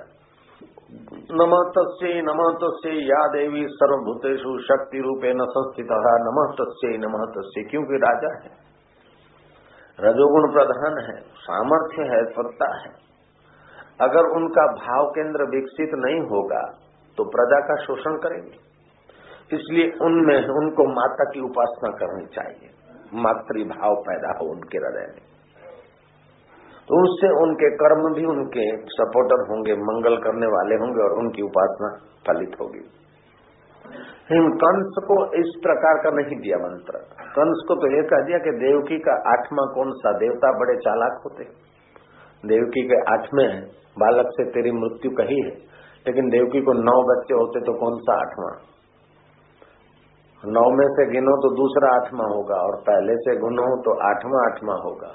नम 1.33 1.51
तस्े 1.75 2.13
नम 2.21 2.39
तस्े 2.61 2.93
या 3.03 3.19
देवी 3.27 3.65
सर्वभूतेषु 3.71 4.53
शक्ति 4.61 5.01
रूपे 5.01 5.33
न 5.33 5.45
संस्थित। 5.49 5.91
नम 6.23 6.39
तस्े 6.53 6.91
नम 6.97 7.17
तस्े 7.35 7.63
क्योंकि 7.63 7.99
राजा 8.05 8.31
है। 8.37 8.51
रजोगुण 9.99 10.49
प्रधान 10.53 10.97
है, 11.05 11.15
सामर्थ्य 11.39 12.03
है, 12.03 12.23
सत्ता 12.31 12.67
है। 12.77 12.91
अगर 14.01 14.27
उनका 14.31 14.65
भाव 14.75 15.07
केंद्र 15.09 15.47
विकसित 15.49 15.95
नहीं 15.95 16.19
होगा 16.27 16.61
तो 17.17 17.23
प्रजा 17.29 17.59
का 17.67 17.75
शोषण 17.83 18.17
करेंगे। 18.17 18.57
इसलिए 19.51 19.87
उनमें 20.01 20.37
उनको 20.49 20.83
माता 20.91 21.25
की 21.31 21.41
उपासना 21.41 21.89
करनी 21.97 22.25
चाहिए। 22.35 22.69
मातृभाव 23.21 23.95
पैदा 24.01 24.37
हो 24.37 24.45
उनके 24.51 24.77
हृदय 24.77 25.07
में। 25.13 25.25
तो 26.89 26.99
उससे 27.03 27.29
उनके 27.39 27.67
कर्म 27.77 28.05
भी 28.13 28.23
उनके 28.25 28.63
सपोर्टर 28.91 29.41
होंगे, 29.49 29.73
मंगल 29.81 30.15
करने 30.17 30.47
वाले 30.47 30.75
होंगे 30.75 31.01
और 31.03 31.11
उनकी 31.17 31.43
उपासना 31.43 31.89
फलित 32.27 32.55
होगी। 32.61 32.81
हिम 34.29 34.47
कंस 34.55 34.97
को 35.03 35.17
इस 35.35 35.51
प्रकार 35.63 35.99
का 36.03 36.11
नहीं 36.11 36.37
दिया 36.39 36.57
मंत्र। 36.57 37.01
कंस 37.35 37.61
को 37.67 37.75
तो 37.75 37.91
यह 37.91 38.07
कह 38.09 38.25
दिया 38.25 38.39
कि 38.39 38.55
देवकी 38.57 38.97
का 38.99 39.17
आठवां 39.31 39.67
कौन 39.75 39.93
सा 39.99 40.11
देवता 40.17 40.51
बड़े 40.59 40.75
चालाक 40.79 41.21
होते 41.23 41.47
देवकी 42.43 42.81
के 42.87 42.99
आठवें 43.13 43.47
है, 43.47 43.61
बालक 43.99 44.27
से 44.31 44.43
तेरी 44.51 44.71
मृत्यु 44.71 45.11
कही 45.11 45.39
है, 45.41 45.55
लेकिन 46.05 46.29
देवकी 46.29 46.61
को 46.61 46.73
नौ 46.73 46.97
बच्चे 47.05 47.33
होते 47.33 47.61
तो 47.61 47.73
कौन 47.79 47.97
सा 47.99 48.19
आठवां? 48.19 48.51
नौ 50.43 50.67
में 50.73 50.85
से 50.89 51.05
गिनो 51.11 51.33
तो 51.37 51.55
दूसरा 51.55 51.95
आठवां 51.95 52.27
होगा 52.33 52.59
और 52.65 52.77
पहले 52.83 53.15
से 53.15 53.35
गुनो 53.39 53.65
तो 53.81 53.95
आठवां 54.09 54.43
आठवां 54.45 54.77
होगा। 54.83 55.09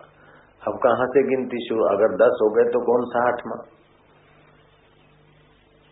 अब 0.69 0.79
कहाँ 0.83 1.07
से 1.07 1.23
गिनती 1.23 1.69
शुरू? 1.69 1.85
अगर 1.85 2.15
दस 2.15 2.39
हो 2.43 2.51
गए 2.51 2.65
तो 2.65 2.81
कौन 2.81 3.05
सा 3.05 3.29
आठवां? 3.29 3.59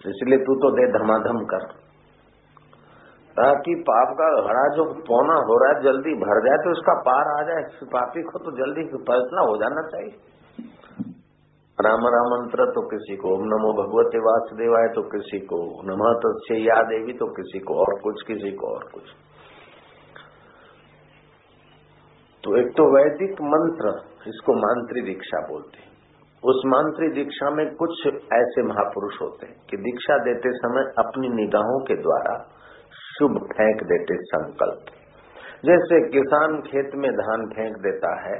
इसलिए 0.08 0.38
तू 0.38 0.54
तो 0.54 0.70
दे 0.70 0.86
धमाधम 0.98 1.44
कर। 1.44 1.66
ताकि 3.36 3.74
पाप 3.74 4.08
का 4.08 4.42
घड़ा 4.42 4.68
जो 4.76 4.84
पौना 4.84 5.34
हो 5.34 5.54
रहा 5.58 5.78
है, 5.78 5.82
जल्दी 5.84 6.14
भर 6.14 6.40
जाए 6.48 6.56
तो 6.64 6.70
उसका 6.70 6.94
पार 6.94 7.40
आ 7.40 7.42
जाए। 7.42 7.62
पापी 7.84 8.22
को 8.22 8.38
तो 8.38 8.52
जल्दी 8.56 8.84
फैसला 8.84 9.40
हो 9.40 9.56
जाना 9.56 9.82
चाहिए। 9.82 10.16
राम 11.78 12.06
राम 12.06 12.26
मंत्र 12.26 12.64
तो 12.70 12.82
किसी 12.88 13.16
को, 13.16 13.28
ओम 13.28 13.40
नमो 13.40 13.70
भगवते 13.82 14.18
वासुदेवाय 14.18 14.88
तो 14.88 15.02
किसी 15.02 15.38
को, 15.38 15.82
नम 15.84 16.02
तस्य 16.18 16.54
या 16.54 16.82
देवी 16.82 17.12
तो 17.12 17.26
किसी 17.26 17.58
को, 17.58 17.74
और 17.74 18.00
कुछ 18.00 18.22
किसी 18.26 18.52
को, 18.52 18.74
और 18.74 18.84
कुछ। 18.94 19.02
तो 22.44 22.56
एक 22.56 22.66
तो 22.76 22.84
वैदिक 22.96 23.32
मंत्र 23.32 24.11
इसको 24.28 24.54
मांत्री 24.54 25.02
दीक्षा 25.02 25.38
बोलते 25.48 25.82
हैं। 25.82 25.90
उस 26.44 26.62
मांत्री 26.66 27.08
दीक्षा 27.08 27.50
में 27.50 27.74
कुछ 27.74 28.06
ऐसे 28.32 28.62
महापुरुष 28.62 29.20
होते 29.22 29.46
हैं 29.46 29.56
कि 29.70 29.76
दीक्षा 29.76 30.16
देते 30.18 30.52
समय 30.52 30.84
अपनी 30.98 31.28
निगाहों 31.28 31.80
के 31.80 31.96
द्वारा 31.96 32.34
शुभ 32.92 33.38
फेंक 33.52 33.82
देते 33.82 34.16
संकल्प। 34.16 34.90
जैसे 35.64 36.00
किसान 36.08 36.60
खेत 36.60 36.90
में 36.94 37.10
धान 37.12 37.46
फेंक 37.46 37.76
देता 37.76 38.14
है, 38.28 38.38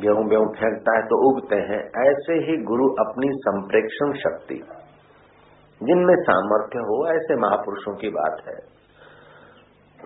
गेहूँ 0.00 0.24
गेहूँ 0.28 0.48
फेंकता 0.54 0.96
है 0.96 1.02
तो 1.02 1.18
उगते 1.28 1.56
हैं, 1.56 1.82
ऐसे 2.08 2.32
ही 2.32 2.56
गुरु 2.62 2.88
अपनी 2.88 3.28
संप्रेक्षण 3.32 4.12
शक्ति। 4.12 4.62
जिनमें 5.80 6.16
सामर्थ्य 6.16 6.78
हो, 6.78 6.96
ऐसे 7.08 7.36
महापुरुषों 7.36 7.94
की 7.94 8.08
बात 8.08 8.42
है। 8.48 8.56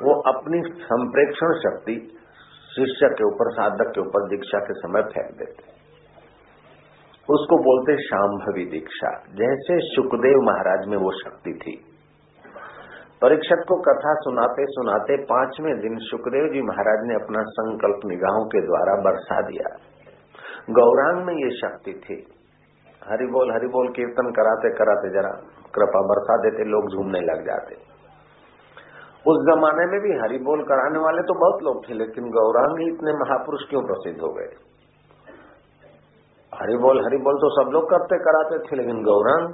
वो 0.02 0.14
अपनी 0.20 0.62
संप्रेक्षण 0.82 1.52
शक्ति 1.58 2.17
शिष्य 2.78 3.08
के 3.14 3.24
ऊपर, 3.24 3.52
साधक 3.52 3.92
के 3.94 4.00
ऊपर 4.00 4.28
दीक्षा 4.28 4.58
के 4.58 4.74
समय 4.78 5.02
फेंक 5.02 5.36
देते 5.38 5.76
उसको 7.28 7.56
बोलते 7.58 7.94
शाम्भवी 8.02 8.64
दीक्षा। 8.64 9.08
जैसे 9.34 9.74
सुखदेव 9.78 10.38
महाराज 10.42 10.86
में 10.86 10.96
वो 10.96 11.10
शक्ति 11.12 11.52
थी। 11.52 11.74
परीक्षक 13.22 13.64
को 13.68 13.76
कथा 13.80 14.14
सुनाते 14.14 14.64
सुनाते 14.66 15.16
पाँचवें 15.24 15.74
दिन 15.80 15.98
सुखदेव 15.98 16.46
जी 16.52 16.62
महाराज 16.62 17.04
ने 17.06 17.14
अपना 17.14 17.42
संकल्प 17.50 18.06
निगाहों 18.06 18.46
के 18.46 18.60
द्वारा 18.66 18.94
बरसा 19.02 19.40
दिया। 19.40 19.74
गौरांग 20.70 21.20
में 21.26 21.34
ये 21.34 21.50
शक्ति 21.56 21.94
थी। 22.04 22.16
हरि 23.02 23.26
बोल 23.26 23.52
हरि 23.52 23.68
बोल 23.68 23.88
कीर्तन 23.88 24.30
कराते 24.30 24.70
कराते 24.70 25.10
जरा 25.10 25.34
कृपा 25.74 26.02
बरसा 26.06 26.36
देते, 26.36 26.64
लोग 26.64 26.90
झूमने 26.92 27.20
लग 27.20 27.44
जाते। 27.46 27.87
उस 29.28 29.38
जमाने 29.46 29.84
में 29.86 30.00
भी 30.00 30.12
हरि 30.18 30.38
बोल 30.38 30.62
कराने 30.62 30.98
वाले 30.98 31.22
तो 31.22 31.34
बहुत 31.34 31.62
लोग 31.62 31.88
थे, 31.88 31.94
लेकिन 31.94 32.28
गौरांग 32.30 32.78
ही 32.78 32.88
इतने 32.88 33.12
महापुरुष 33.12 33.60
क्यों 33.70 33.82
प्रसिद्ध 33.82 34.20
हो 34.20 34.32
गए? 34.32 34.50
हरि 36.52 36.76
बोल 36.76 37.00
हरि 37.04 37.16
बोल 37.16 37.34
तो 37.34 37.50
सब 37.54 37.70
लोग 37.72 37.90
करते, 37.90 38.18
कराते 38.18 38.58
थे, 38.58 38.76
लेकिन 38.76 39.02
गौरांग? 39.02 39.48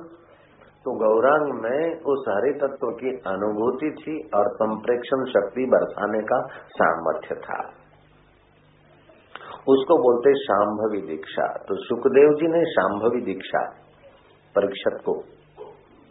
तो 0.84 0.92
गौरांग 0.98 1.52
में 1.62 2.02
उस 2.02 2.24
हरि 2.28 2.52
तत्व 2.62 2.90
की 2.90 3.10
अनुभूति 3.26 3.90
थी 4.00 4.14
और 4.34 4.48
संप्रेक्षण 4.54 5.24
शक्ति 5.24 5.64
बरसाने 5.64 6.20
का 6.22 6.40
सामर्थ्य 6.78 7.34
था। 7.34 7.60
उसको 9.68 9.96
बोलते 9.98 10.34
शाम्भवी 10.34 11.00
दीक्षा। 11.06 11.46
तो 11.68 11.76
सुखदेव 11.84 12.34
जी 12.34 12.48
ने 12.48 12.64
शाम्भवी 12.72 13.20
दीक्षा 13.20 13.62
परीक्षक 14.54 14.98
को 15.04 15.14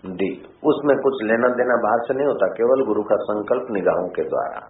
दी। 0.06 0.46
उसमें 0.63 0.98
कुछ 0.98 1.24
लेना 1.24 1.48
देना 1.48 1.76
बाहर 1.76 2.00
से 2.00 2.13
नहीं 2.13 2.28
होता, 2.28 2.48
केवल 2.48 2.86
गुरु 2.86 3.04
का 3.04 3.16
संकल्प 3.16 3.68
निगाहों 3.72 4.08
के 4.08 4.24
द्वारा। 4.24 4.70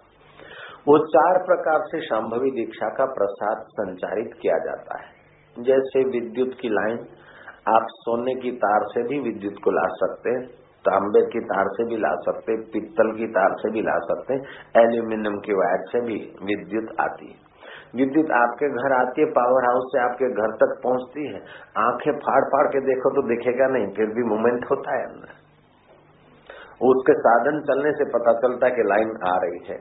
वो 0.88 0.98
चार 0.98 1.38
प्रकार 1.38 1.80
से 1.80 2.00
शाम्भवी 2.00 2.50
दीक्षा 2.50 2.88
का 2.88 3.04
प्रसाद 3.04 3.56
संचारित 3.56 4.30
किया 4.42 4.58
जाता 4.58 4.98
है। 4.98 5.14
जैसे 5.64 6.04
विद्युत 6.04 6.50
की 6.60 6.68
लाइन, 6.68 6.98
आप 7.68 7.86
सोने 7.90 8.34
की 8.34 8.50
तार 8.50 8.80
से 8.82 9.02
भी 9.02 9.18
विद्युत 9.20 9.54
को 9.64 9.70
ला 9.70 9.86
सकते 9.86 10.30
हैं, 10.30 10.46
तांबे 10.84 11.26
की 11.26 11.40
तार 11.40 11.64
से 11.68 11.84
भी 11.84 11.96
ला 11.96 12.14
सकते 12.14 12.56
पित्तल 12.56 13.12
की 13.12 13.26
तार 13.26 13.52
से 13.52 13.70
भी 13.70 13.80
ला 13.80 13.98
सकते 13.98 14.34
एल्यूमिनियम 14.80 15.36
की 15.36 15.52
वायर 15.52 15.78
से 15.80 16.00
भी 16.00 16.32
विद्युत 16.42 16.96
आती 17.00 17.26
है। 17.26 17.53
विद्युत 17.94 18.30
आपके 18.36 18.68
घर 18.78 18.92
आती 18.94 19.22
है 19.22 19.26
पावर 19.32 19.66
हाउस 19.66 19.88
से 19.88 20.00
आपके 20.00 20.28
घर 20.34 20.54
तक 20.60 20.76
पहुँचती 20.84 21.26
है। 21.28 21.40
आँखें 21.78 22.12
फाड़ 22.20 22.42
फाड़ 22.46 22.66
के 22.68 22.80
देखो 22.86 23.12
तो 23.16 23.22
दिखेगा 23.28 23.66
नहीं, 23.68 23.88
फिर 23.96 24.14
भी 24.14 24.24
मूवमेंट 24.28 24.64
होता 24.70 24.96
है 24.96 25.04
अंदर। 25.04 25.42
उसके 26.84 27.14
साधन 27.18 27.60
चलने 27.66 27.92
से 27.92 28.06
पता 28.12 28.32
चलता 28.38 28.66
है 28.66 28.72
कि 28.72 28.86
लाइन 28.88 29.12
आ 29.24 29.34
रही 29.42 29.60
है। 29.68 29.76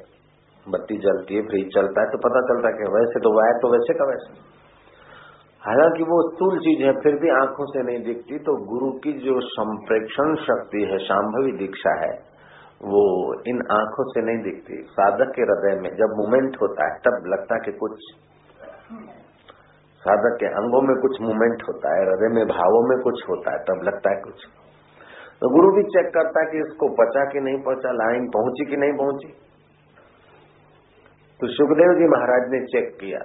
बत्ती 0.65 0.97
जलती 0.97 1.35
है 1.35 1.45
फ्रिज 1.47 1.71
चलता 1.75 2.01
है 2.01 2.11
तो 2.11 2.17
पता 2.19 2.41
चलता 2.49 2.69
है 2.69 2.73
कि 2.73 2.91
वैसे 2.93 3.21
तो 3.21 3.31
वायर 3.37 3.57
तो 3.61 3.71
वैसे 3.71 3.93
का 3.93 4.05
वैसे। 4.05 4.35
हालाँकि 5.61 6.03
वो 6.03 6.19
स्थूल 6.29 6.59
चीज़ 6.59 6.83
है, 6.83 6.93
फिर 7.01 7.15
भी 7.15 7.29
आँखों 7.33 7.65
से 7.65 7.83
नहीं 7.83 8.03
दिखती 8.05 8.37
तो 8.43 8.55
गुरु 8.69 8.91
की 8.99 9.13
जो 9.19 9.35
संप्रेक्षण 9.47 10.35
शक्ति 10.43 10.83
है 10.83 10.97
शाम्भवी 11.05 11.51
दीक्षा 11.57 11.93
है 11.99 12.11
वो 12.83 13.03
इन 13.47 13.61
आँखों 13.71 14.03
से 14.03 14.21
नहीं 14.21 14.43
दिखती। 14.43 14.83
साधक 14.83 15.31
के 15.35 15.41
हृदय 15.41 15.81
में 15.81 15.89
जब 15.89 16.15
मूवमेंट 16.17 16.57
होता 16.61 16.93
है, 16.93 16.99
तब 16.99 17.23
लगता 17.27 17.55
है 17.55 17.61
कि 17.65 17.71
कुछ 17.71 17.91
साधक 20.03 20.37
के 20.39 20.45
अंगों 20.45 20.81
में 20.81 20.95
कुछ 21.01 21.21
मूवमेंट 21.21 21.63
होता 21.67 21.95
है, 21.95 22.05
हृदय 22.05 22.27
में 22.35 22.47
भावों 22.47 22.89
में 22.89 23.03
कुछ 23.03 23.29
होता 23.29 23.51
है, 23.51 23.57
तब 23.57 23.83
लगता 23.83 24.09
है 24.09 24.21
कुछ। 24.21 24.45
तो 25.41 25.49
गुरु 25.49 25.71
भी 25.75 25.83
चेक 25.83 26.13
करता 26.13 26.39
है 26.39 26.51
कि 26.51 26.57
इसको 26.57 26.87
पचा 26.87 27.25
कि 27.25 27.39
नहीं 27.39 27.57
पचा, 27.57 27.91
लाइन 27.91 28.27
पहुँची 28.27 28.65
कि 28.65 28.77
नहीं 28.77 28.93
पहुँची। 28.93 29.27
तो 31.39 31.47
सुखदेव 31.47 31.93
जी 31.93 32.07
महाराज 32.07 32.51
ने 32.51 32.65
चेक 32.65 32.97
किया। 32.99 33.19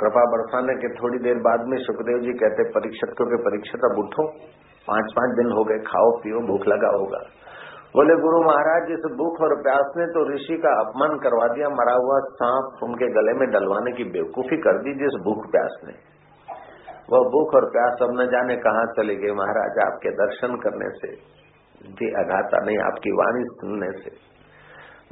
कृपा 0.00 0.24
बरसाने 0.24 0.74
के 0.74 0.88
थोड़ी 0.94 1.18
देर 1.18 1.34
बाद 1.34 1.60
में 1.66 1.78
सुखदेव 1.78 2.18
जी 2.18 2.32
कहते 2.32 2.70
परीक्षक 2.70 3.08
के 3.08 3.36
परीक्षक 3.36 3.78
अब 3.92 3.98
उठो। 3.98 4.26
पाँच 4.88 5.12
पाँच 5.16 5.36
दिन 5.36 5.52
हो 5.52 5.64
गए, 5.64 5.78
खाओ, 5.78 6.10
पियो, 6.10 6.40
भूख 6.40 6.66
लगा 6.68 6.88
होगा। 6.88 7.18
बोले, 7.94 8.14
गुरु 8.16 8.38
महाराज, 8.42 8.90
इस 8.90 9.02
भूख 9.16 9.40
और 9.40 9.54
प्यास 9.62 9.88
ने 9.96 10.04
तो 10.06 10.20
ऋषि 10.34 10.54
का 10.56 10.70
अपमान 10.80 11.16
करवा 11.18 11.46
दिया। 11.46 11.68
मरा 11.68 11.96
हुआ 11.96 12.18
सांप 12.18 12.82
उनके 12.82 13.08
गले 13.08 13.32
में 13.32 13.50
डलवाने 13.50 13.92
की 13.92 14.04
बेवकूफ़ी 14.04 14.56
कर 14.56 14.78
दी 14.78 14.94
जिस 14.94 15.18
भूख 15.24 15.50
प्यास 15.50 15.74
ने। 15.84 15.92
वह 17.12 17.28
भूख 17.34 17.54
और 17.54 17.66
प्यास 17.70 17.98
अब 18.02 18.14
न 18.20 18.26
जाने 18.26 18.56
कहाँ 18.56 18.84
चले 18.96 19.16
गए 19.16 19.32
महाराज, 19.32 19.78
आपके 19.86 20.10
दर्शन 20.10 20.56
करने 20.56 20.88
से। 20.90 21.10
भी 21.92 22.08
अघाता 22.14 22.64
नहीं, 22.64 22.78
आपकी 22.78 23.10
वाणी 23.10 23.44
सुनने 23.44 23.90
से। 23.98 24.10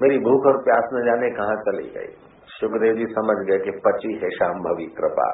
मेरी 0.00 0.18
भूख 0.18 0.46
और 0.46 0.62
प्यास 0.62 0.88
न 0.94 1.04
जाने 1.04 1.30
कहाँ 1.30 1.56
चली 1.56 1.86
गई। 1.90 2.10
सुखदेव 2.46 2.94
जी 2.94 3.06
समझ 3.06 3.36
गए 3.46 3.58
कि 3.58 3.70
पची 3.70 4.14
है 4.14 4.30
शाम 4.30 4.62
भवी 4.62 4.86
कृपा। 4.86 5.28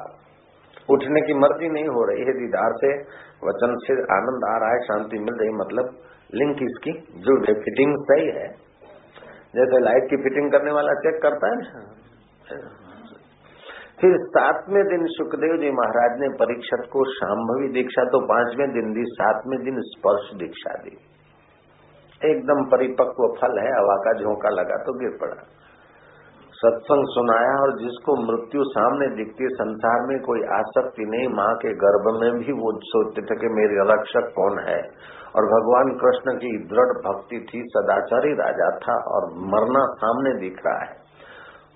उठने 0.89 1.21
की 1.21 1.33
मर्ज़ी 1.33 1.69
नहीं 1.69 1.87
हो 1.87 2.03
रही 2.03 2.19
है। 2.19 2.33
दीदार 2.33 2.71
से 2.73 2.93
वचन 3.47 3.79
से 3.87 3.93
आनंद 3.93 4.45
आ 4.49 4.57
रहा 4.57 4.69
है, 4.69 4.79
शांति 4.79 5.19
मिल 5.19 5.35
रही 5.35 5.49
मतलब 5.49 5.95
लिंक 6.33 6.61
इसकी 6.63 6.91
जुड़ 7.21 7.39
गई 7.41 7.53
फिटिंग 7.61 7.93
सही 8.05 8.25
है। 8.37 8.47
जैसे 9.53 9.79
लाइट 9.81 10.09
की 10.09 10.17
फिटिंग 10.23 10.51
करने 10.51 10.71
वाला 10.71 10.93
चेक 11.01 11.21
करता 11.21 11.51
है 11.51 11.59
फिर 13.99 14.15
सातवें 14.23 14.83
दिन 14.87 15.05
सुखदेव 15.11 15.53
जी 15.57 15.69
महाराज 15.73 16.19
ने 16.19 16.27
परीक्षक 16.39 16.81
को 16.91 17.03
शाम्भवी 17.11 17.69
दीक्षा 17.73 18.03
तो 18.07 18.19
पाँचवें 18.27 18.67
दिन 18.71 18.91
दी, 18.93 19.05
सातवें 19.11 19.59
दिन 19.63 19.79
स्पर्श 19.85 20.27
दीक्षा 20.39 20.73
दी। 20.83 20.91
एकदम 22.21 22.61
परिपक्व 22.67 23.25
फल 23.39 23.57
है, 23.59 23.71
हवा 23.71 23.95
का 24.03 24.13
झोंका 24.19 24.51
लगा 24.51 24.77
तो 24.83 24.93
गिर 24.99 25.15
पड़ा। 25.21 25.39
सत्संग 26.57 27.05
सुनाया 27.07 27.55
और 27.61 27.71
जिसको 27.79 28.31
मृत्यु 28.31 28.63
सामने 28.63 29.07
दिखती 29.07 29.43
है, 29.43 29.49
संसार 29.49 30.07
में 30.07 30.19
कोई 30.19 30.39
आसक्ति 30.43 31.05
नहीं, 31.05 31.27
माँ 31.27 31.55
के 31.55 31.73
गर्भ 31.73 32.21
में 32.21 32.31
भी 32.31 32.51
वो 32.51 32.71
सोचते 32.83 33.21
थे 33.21 33.35
कि 33.35 33.47
मेरे 33.47 33.93
रक्षक 33.93 34.31
कौन 34.35 34.59
है। 34.59 34.79
और 35.35 35.45
भगवान 35.45 35.97
कृष्ण 35.97 36.35
की 36.37 36.57
दृढ़ 36.57 36.93
भक्ति 37.01 37.45
थी, 37.49 37.63
सदाचारी 37.67 38.33
राजा 38.33 38.71
था 38.77 38.97
और 39.11 39.29
मरना 39.47 39.85
सामने 39.85 40.39
दिख 40.39 40.61
रहा 40.65 40.79
है। 40.79 41.07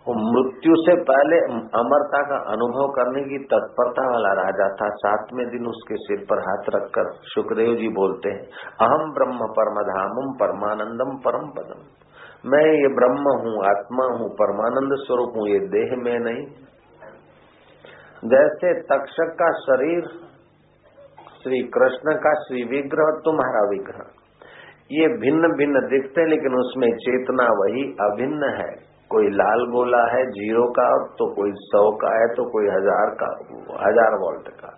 वो 0.07 0.13
मृत्यु 0.13 0.75
से 0.75 0.95
पहले 1.03 1.39
अमरता 1.79 2.21
का 2.21 2.37
अनुभव 2.51 2.91
करने 2.91 3.23
की 3.23 3.43
तत्परता 3.45 4.11
वाला 4.11 4.33
राजा 4.43 4.69
था। 4.69 4.89
सातवें 4.89 5.49
दिन 5.49 5.67
उसके 5.67 5.95
सिर 5.95 6.25
पर 6.29 6.39
हाथ 6.39 6.75
रखकर 6.75 7.11
सुखदेव 7.11 7.75
जी 7.75 7.89
बोलते 7.89 8.29
हैं 8.29 8.43
अहम 8.81 9.11
ब्रह्म 9.13 9.53
परम 9.59 9.83
धामम 9.83 10.37
परमानंदम 10.39 11.17
परम 11.17 11.51
पदम 11.57 12.00
मैं 12.43 12.63
ये 12.65 12.87
ब्रह्म 12.95 13.31
हूँ, 13.39 13.55
आत्मा 13.65 14.05
हूँ, 14.11 14.29
परमानंद 14.35 14.93
स्वरूप 14.99 15.33
हूँ, 15.37 15.47
ये 15.49 15.59
देह 15.69 15.95
में 15.97 16.17
नहीं। 16.19 16.45
जैसे 18.23 18.71
तक्षक 18.87 19.33
का 19.35 19.49
शरीर 19.59 20.07
श्री 21.43 21.59
कृष्ण 21.75 22.13
का 22.23 22.33
श्री 22.41 22.63
विग्रह, 22.71 23.11
तुम्हारा 23.25 23.61
विग्रह। 23.69 24.09
ये 24.91 25.07
भिन्न 25.17 25.51
भिन्न 25.57 25.81
दिखते 25.89 26.25
लेकिन 26.29 26.55
उसमें 26.55 26.87
चेतना 26.97 27.45
वही 27.59 27.83
अभिन्न 28.01 28.49
है। 28.55 28.71
कोई 29.11 29.29
लाल 29.31 29.65
गोला 29.71 30.01
है, 30.11 30.23
ज़ीरो 30.31 30.65
का 30.71 30.89
तो 31.19 31.27
कोई 31.35 31.51
सौ 31.61 31.83
का 32.01 32.11
है 32.15 32.27
तो 32.35 32.43
कोई 32.51 32.67
हज़ार 32.67 33.13
का, 33.21 33.29
हज़ार 33.81 34.17
वोल्ट 34.19 34.49
का। 34.59 34.69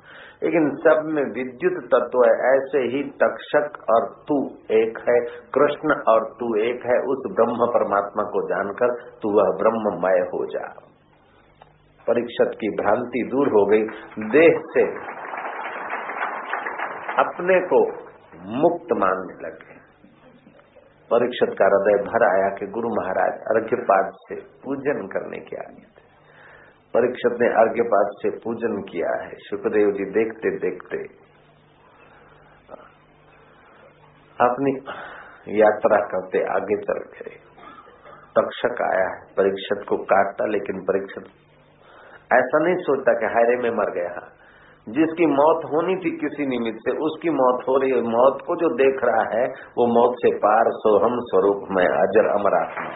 लेकिन 0.44 0.70
सब 0.70 1.02
में 1.06 1.24
विद्युत 1.24 1.84
तत्व 1.84 2.24
है, 2.26 2.56
ऐसे 2.56 2.78
ही 2.78 3.04
तक्षक 3.04 3.86
और 3.90 4.24
तू 4.28 4.50
एक 4.72 4.98
है, 4.98 5.20
कृष्ण 5.54 6.02
और 6.08 6.30
तू 6.40 6.56
एक 6.56 6.86
है, 6.86 7.00
उस 7.00 7.24
ब्रह्म 7.36 7.68
परमात्मा 7.68 8.24
को 8.24 8.48
जानकर 8.50 8.94
तू 9.22 9.30
वह 9.38 9.58
ब्रह्ममय 9.58 10.20
हो 10.20 10.46
जा। 10.46 10.74
परीक्षक 12.08 12.52
की 12.62 12.70
भ्रांति 12.70 13.28
दूर 13.32 13.48
हो 13.48 13.66
गई। 13.66 13.84
देह 14.30 14.60
से 14.64 14.84
अपने 17.20 17.60
को 17.60 17.88
मुक्त 18.46 18.88
मानने 18.94 19.48
लगे। 19.48 19.74
परीक्षित 21.12 21.50
का 21.50 21.66
हृदय 21.66 22.04
भर 22.04 22.24
आया 22.24 22.50
कि 22.50 22.66
गुरु 22.66 22.90
महाराज 22.90 23.34
अर्घ्यपाद 23.34 24.12
से 24.16 24.36
पूजन 24.36 25.08
करने 25.08 25.38
के 25.38 25.56
आगे 25.56 25.93
परीक्षित 26.96 27.38
ने 27.42 27.48
अर्घ्यपाद 27.48 28.06
से 28.12 28.30
पूजन 28.30 28.82
किया 28.82 29.24
है। 29.24 29.32
सुखदेव 29.36 29.92
जी 29.92 30.06
देखते 30.06 30.50
देखते। 30.58 30.98
अपनी 34.40 34.72
यात्रा 35.60 35.98
करते 35.98 36.44
आगे 36.44 36.78
चल 36.78 37.00
गए। 37.00 37.36
तक्षक 38.40 38.82
आया 38.82 39.08
है 39.10 39.22
परीक्षित 39.38 39.88
को 39.90 39.98
काटता, 39.98 40.46
लेकिन 40.46 40.80
परीक्षित 40.80 41.24
ऐसा 42.34 42.60
नहीं 42.60 42.76
सोचता 42.76 43.14
कि 43.14 43.26
हायरे 43.26 43.58
में 43.58 43.70
मर 43.70 43.92
गया। 43.92 44.28
जिसकी 44.90 45.26
मौत 45.26 45.66
होनी 45.66 45.96
थी 45.96 46.18
किसी 46.18 46.46
निमित्त 46.46 46.78
से, 46.78 46.92
उसकी 46.92 47.30
मौत 47.30 47.64
हो 47.70 47.78
रही 47.78 47.92
है। 47.92 48.02
मौत 48.02 48.40
को 48.48 48.56
जो 48.56 48.70
देख 48.76 49.04
रहा 49.04 49.40
है, 49.40 49.46
वो 49.78 50.02
मौत 50.02 50.16
से 50.18 50.38
पार 50.38 50.64
सोहम 50.68 51.18
स्वरूप 51.20 51.68
में 51.72 51.86
अजर 51.86 52.28
अमर 52.28 52.62
आत्मा 52.62 52.90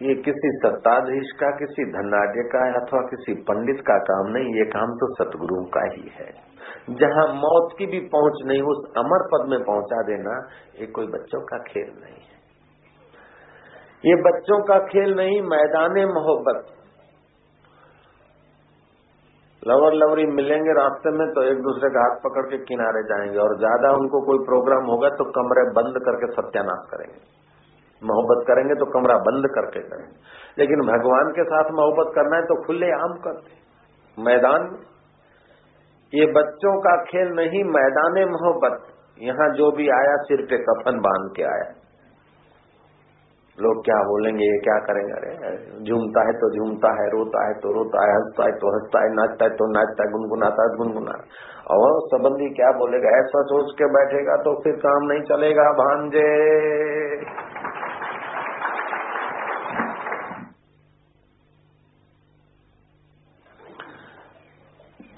ये 0.00 0.14
किसी 0.22 0.50
सत्ताधीश 0.56 1.30
का, 1.40 1.48
किसी 1.56 1.84
धनाढ़ 1.92 2.36
का 2.48 2.60
अथवा 2.78 3.00
किसी 3.06 3.34
पंडित 3.42 3.80
का 3.82 3.96
काम 4.04 4.28
नहीं, 4.32 4.54
ये 4.54 4.64
काम 4.70 4.92
तो 4.94 5.08
सतगुरु 5.14 5.62
का 5.68 5.82
ही 5.86 6.04
है। 6.14 6.28
जहाँ 6.94 7.26
मौत 7.36 7.72
की 7.78 7.86
भी 7.86 8.00
पहुँच 8.08 8.42
नहीं, 8.46 8.60
उस 8.62 8.84
अमर 8.96 9.24
पद 9.28 9.48
में 9.48 9.58
पहुँचा 9.64 10.02
देना, 10.02 10.34
ये 10.80 10.86
कोई 10.92 11.06
बच्चों 11.08 11.40
का 11.42 11.58
खेल 11.64 11.88
नहीं 12.00 12.20
है। 12.20 12.36
ये 14.04 14.14
बच्चों 14.22 14.58
का 14.62 14.78
खेल 14.86 15.14
नहीं, 15.14 15.40
मैदान 15.48 15.98
मोहब्बत। 16.10 16.66
लवर 19.62 19.94
लवरी 19.94 20.26
मिलेंगे 20.26 20.72
रास्ते 20.72 21.10
में 21.10 21.26
तो 21.28 21.42
एक 21.42 21.58
दूसरे 21.62 21.88
का 21.90 22.02
हाथ 22.02 22.20
पकड़ 22.24 22.44
के 22.46 22.58
किनारे 22.64 23.02
जाएँगे, 23.04 23.38
और 23.38 23.56
ज़्यादा 23.58 23.90
उनको 23.96 24.20
कोई 24.26 24.44
प्रोग्राम 24.46 24.86
होगा 24.86 25.08
तो 25.16 25.24
कमरे 25.32 25.64
बंद 25.72 26.00
करके 26.04 26.30
सत्यानाश 26.32 26.86
करेंगे। 26.90 27.20
मोहब्बत 28.02 28.44
करेंगे 28.48 28.74
तो 28.74 28.86
कमरा 28.86 29.16
बंद 29.18 29.48
करके 29.54 29.80
करेंगे। 29.80 30.16
लेकिन 30.58 30.78
भगवान 30.78 31.32
के 31.32 31.44
साथ 31.44 31.64
मोहब्बत 31.72 32.12
करना 32.14 32.36
है 32.36 32.42
तो 32.42 32.66
खुले 32.66 32.90
आम 32.90 33.18
करते 33.18 33.68
मैदान 34.22 34.76
ये 36.12 36.26
बच्चों 36.26 36.80
का 36.80 36.96
खेल 37.02 37.28
नहीं, 37.28 37.64
मैदान 37.64 38.14
मोहब्बत। 38.28 38.78
यहाँ 39.22 39.48
जो 39.54 39.70
भी 39.70 39.88
आया, 39.88 40.16
सिर 40.16 40.46
पे 40.50 40.58
कफन 40.58 40.98
बाँध 40.98 41.32
के 41.36 41.42
आया। 41.42 41.68
लोग 43.58 43.84
क्या 43.84 43.96
बोलेंगे, 43.96 44.44
ये 44.44 44.58
क्या 44.58 44.78
करेंगे? 44.78 45.12
अरे, 45.12 45.56
झूमता 45.84 46.20
है 46.20 46.32
तो 46.32 46.50
झूमता 46.50 46.88
है, 46.88 47.08
रोता 47.08 47.46
है 47.46 47.54
तो 47.54 47.72
रोता 47.72 48.04
है, 48.04 48.14
हंसता 48.14 48.44
है 48.44 48.52
तो 48.52 48.72
हंसता 48.72 49.02
है, 49.02 49.14
नाचता 49.14 49.44
है 49.44 49.50
तो 49.50 49.66
नाचता 49.72 50.04
है, 50.04 50.12
गुनगुनाता 50.12 50.62
है 50.62 50.76
गुनगुना 50.76 51.16
और 51.74 52.00
संबंधी 52.00 52.50
क्या 52.54 52.70
बोलेगा? 52.70 53.08
ऐसा 53.08 53.42
सोच 53.42 53.74
के 53.78 53.84
बैठेगा 53.84 54.36
तो 54.36 54.60
फिर 54.60 54.72
काम 54.72 55.06
नहीं 55.06 55.22
चलेगा। 55.22 55.72
भांजे। 55.72 56.28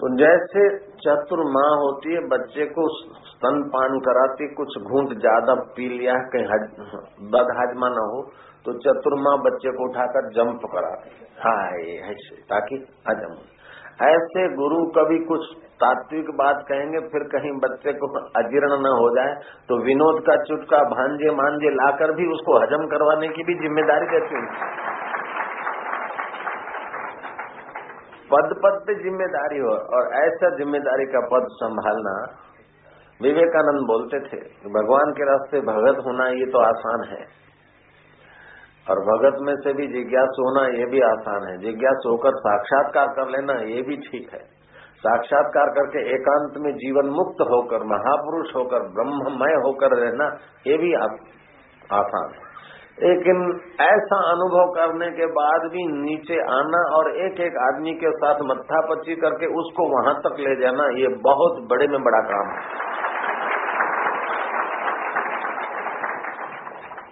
तो 0.00 0.08
जैसे 0.16 0.62
चतुर 1.00 1.40
माँ 1.52 1.70
होती 1.78 2.12
है, 2.12 2.20
बच्चे 2.28 2.66
को 2.68 2.84
स्तनपान 3.22 3.98
कराती, 4.00 4.46
कुछ 4.54 4.76
घूंट 4.80 5.10
ज़्यादा 5.18 5.54
पी 5.72 5.88
लिया, 5.90 6.14
कहीं 6.30 6.46
बद 7.30 7.52
हाजमा 7.58 7.88
न 7.90 8.04
हो 8.06 8.22
तो 8.66 8.72
चतुर्मा 8.80 9.30
बच्चे 9.42 9.70
को 9.72 9.84
उठाकर 9.84 10.28
जंप 10.32 10.64
कराते 10.72 11.10
हाय 11.40 11.84
ऐसे 12.08 12.34
ताकि 12.48 12.78
हजम 13.06 13.36
ऐसे 14.06 14.42
गुरु 14.54 14.80
कभी 14.92 15.18
कुछ 15.26 15.46
तात्विक 15.80 16.28
बात 16.36 16.64
कहेंगे, 16.68 17.00
फिर 17.08 17.22
कहीं 17.32 17.52
बच्चे 17.60 17.92
को 17.94 18.08
अजीर्ण 18.36 18.78
न 18.80 18.92
हो 18.96 19.08
जाए 19.16 19.34
तो 19.68 19.78
विनोद 19.84 20.20
का 20.26 20.36
चुटका 20.44 20.82
भांजे 20.90 21.34
मांजे 21.36 21.70
लाकर 21.74 22.12
भी 22.14 22.26
उसको 22.32 22.58
हजम 22.58 22.86
करवाने 22.88 23.28
की 23.30 23.44
भी 23.44 23.56
ज़िम्मेदारी 23.60 24.10
देती 24.10 24.34
है। 24.36 24.99
पद 28.30 28.54
पद 28.62 28.78
पे 28.86 28.94
ज़िम्मेदारी 29.00 29.58
हो 29.60 29.74
और 29.96 30.08
ऐसा 30.18 30.50
ज़िम्मेदारी 30.56 31.06
का 31.12 31.20
पद 31.28 31.46
संभालना 31.56 32.14
विवेकानंद 33.20 33.86
बोलते 33.88 34.18
थे 34.26 34.38
भगवान 34.72 35.12
के 35.12 35.24
रास्ते 35.26 35.60
भगत 35.64 35.98
होना 36.04 36.28
ये 36.34 36.46
तो 36.52 36.60
आसान 36.64 37.02
है। 37.08 37.18
और 38.86 39.00
भगत 39.06 39.42
में 39.46 39.54
से 39.56 39.72
भी 39.74 39.86
जिज्ञास 39.88 40.38
होना 40.40 40.62
ये 40.70 40.86
भी 40.92 41.00
आसान 41.08 41.44
है। 41.48 41.56
जिज्ञास 41.58 42.06
होकर 42.06 42.38
साक्षात्कार 42.38 43.12
कर 43.18 43.28
लेना 43.30 43.56
ये 43.66 43.82
भी 43.82 43.96
ठीक 44.06 44.32
है। 44.34 44.40
साक्षात्कार 45.00 45.70
करके 45.76 46.00
एकांत 46.14 46.56
में 46.58 46.70
जीवन 46.78 47.10
मुक्त 47.12 47.42
होकर, 47.50 47.84
महापुरुष 47.86 48.54
होकर, 48.56 48.88
ब्रह्ममय 48.94 49.54
होकर 49.64 49.96
रहना 49.96 50.26
ये 50.66 50.78
भी 50.78 50.94
आसान 51.92 52.34
है। 52.34 52.49
लेकिन 53.02 53.38
ऐसा 53.80 54.16
अनुभव 54.30 54.72
करने 54.72 55.06
के 55.10 55.26
बाद 55.34 55.62
भी 55.72 55.84
नीचे 55.92 56.40
आना 56.54 56.80
और 56.96 57.08
एक 57.18 57.40
एक 57.40 57.54
आदमी 57.62 57.94
के 57.94 58.10
साथ 58.16 58.42
मत्था 58.44 58.80
पच्ची 58.88 59.16
करके 59.16 59.48
उसको 59.60 59.86
वहाँ 59.92 60.14
तक 60.20 60.40
ले 60.40 60.54
जाना, 60.56 60.88
ये 60.96 61.12
बहुत 61.22 61.62
बड़े 61.70 61.86
में 61.88 62.02
बड़ा 62.02 62.20
काम 62.26 62.50
है। 62.50 62.60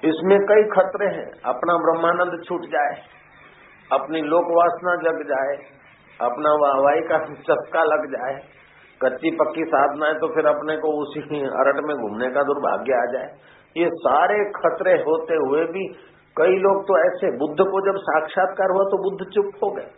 इसमें 0.04 0.38
कई 0.48 0.68
खतरे 0.72 1.06
हैं। 1.08 1.26
अपना 1.46 1.76
ब्रह्मानंद 1.78 2.34
छूट 2.44 2.66
जाए, 2.70 2.94
अपनी 3.90 4.20
लोक 4.26 4.50
वासना 4.52 4.92
जग 5.02 5.22
जाए, 5.28 5.56
अपना 6.20 6.52
वाहवाई 6.60 7.00
का 7.08 7.18
चस्का 7.46 7.82
लग 7.86 8.06
जाए, 8.10 8.36
कच्ची 9.00 9.30
पक्की 9.36 9.64
साधना 9.66 10.06
है 10.06 10.14
तो 10.18 10.28
फिर 10.34 10.46
अपने 10.46 10.76
को 10.76 10.92
उसी 11.02 11.40
अरट 11.56 11.80
में 11.82 11.94
घूमने 11.96 12.28
का 12.30 12.42
दुर्भाग्य 12.42 12.94
आ 12.94 13.04
जाए। 13.12 13.28
ये 13.76 13.88
सारे 13.88 14.44
खतरे 14.44 14.92
होते 14.92 15.34
हुए 15.34 15.64
भी 15.64 15.86
कई 16.36 16.56
लोग 16.56 16.82
तो 16.82 16.98
ऐसे 17.06 17.36
बुद्ध 17.38 17.60
को 17.60 17.92
जब 17.92 17.98
साक्षात्कार 17.98 18.70
हुआ 18.70 18.84
तो 18.84 19.10
बुद्ध 19.10 19.32
चुप 19.32 19.64
हो 19.64 19.70
गए। 19.70 19.90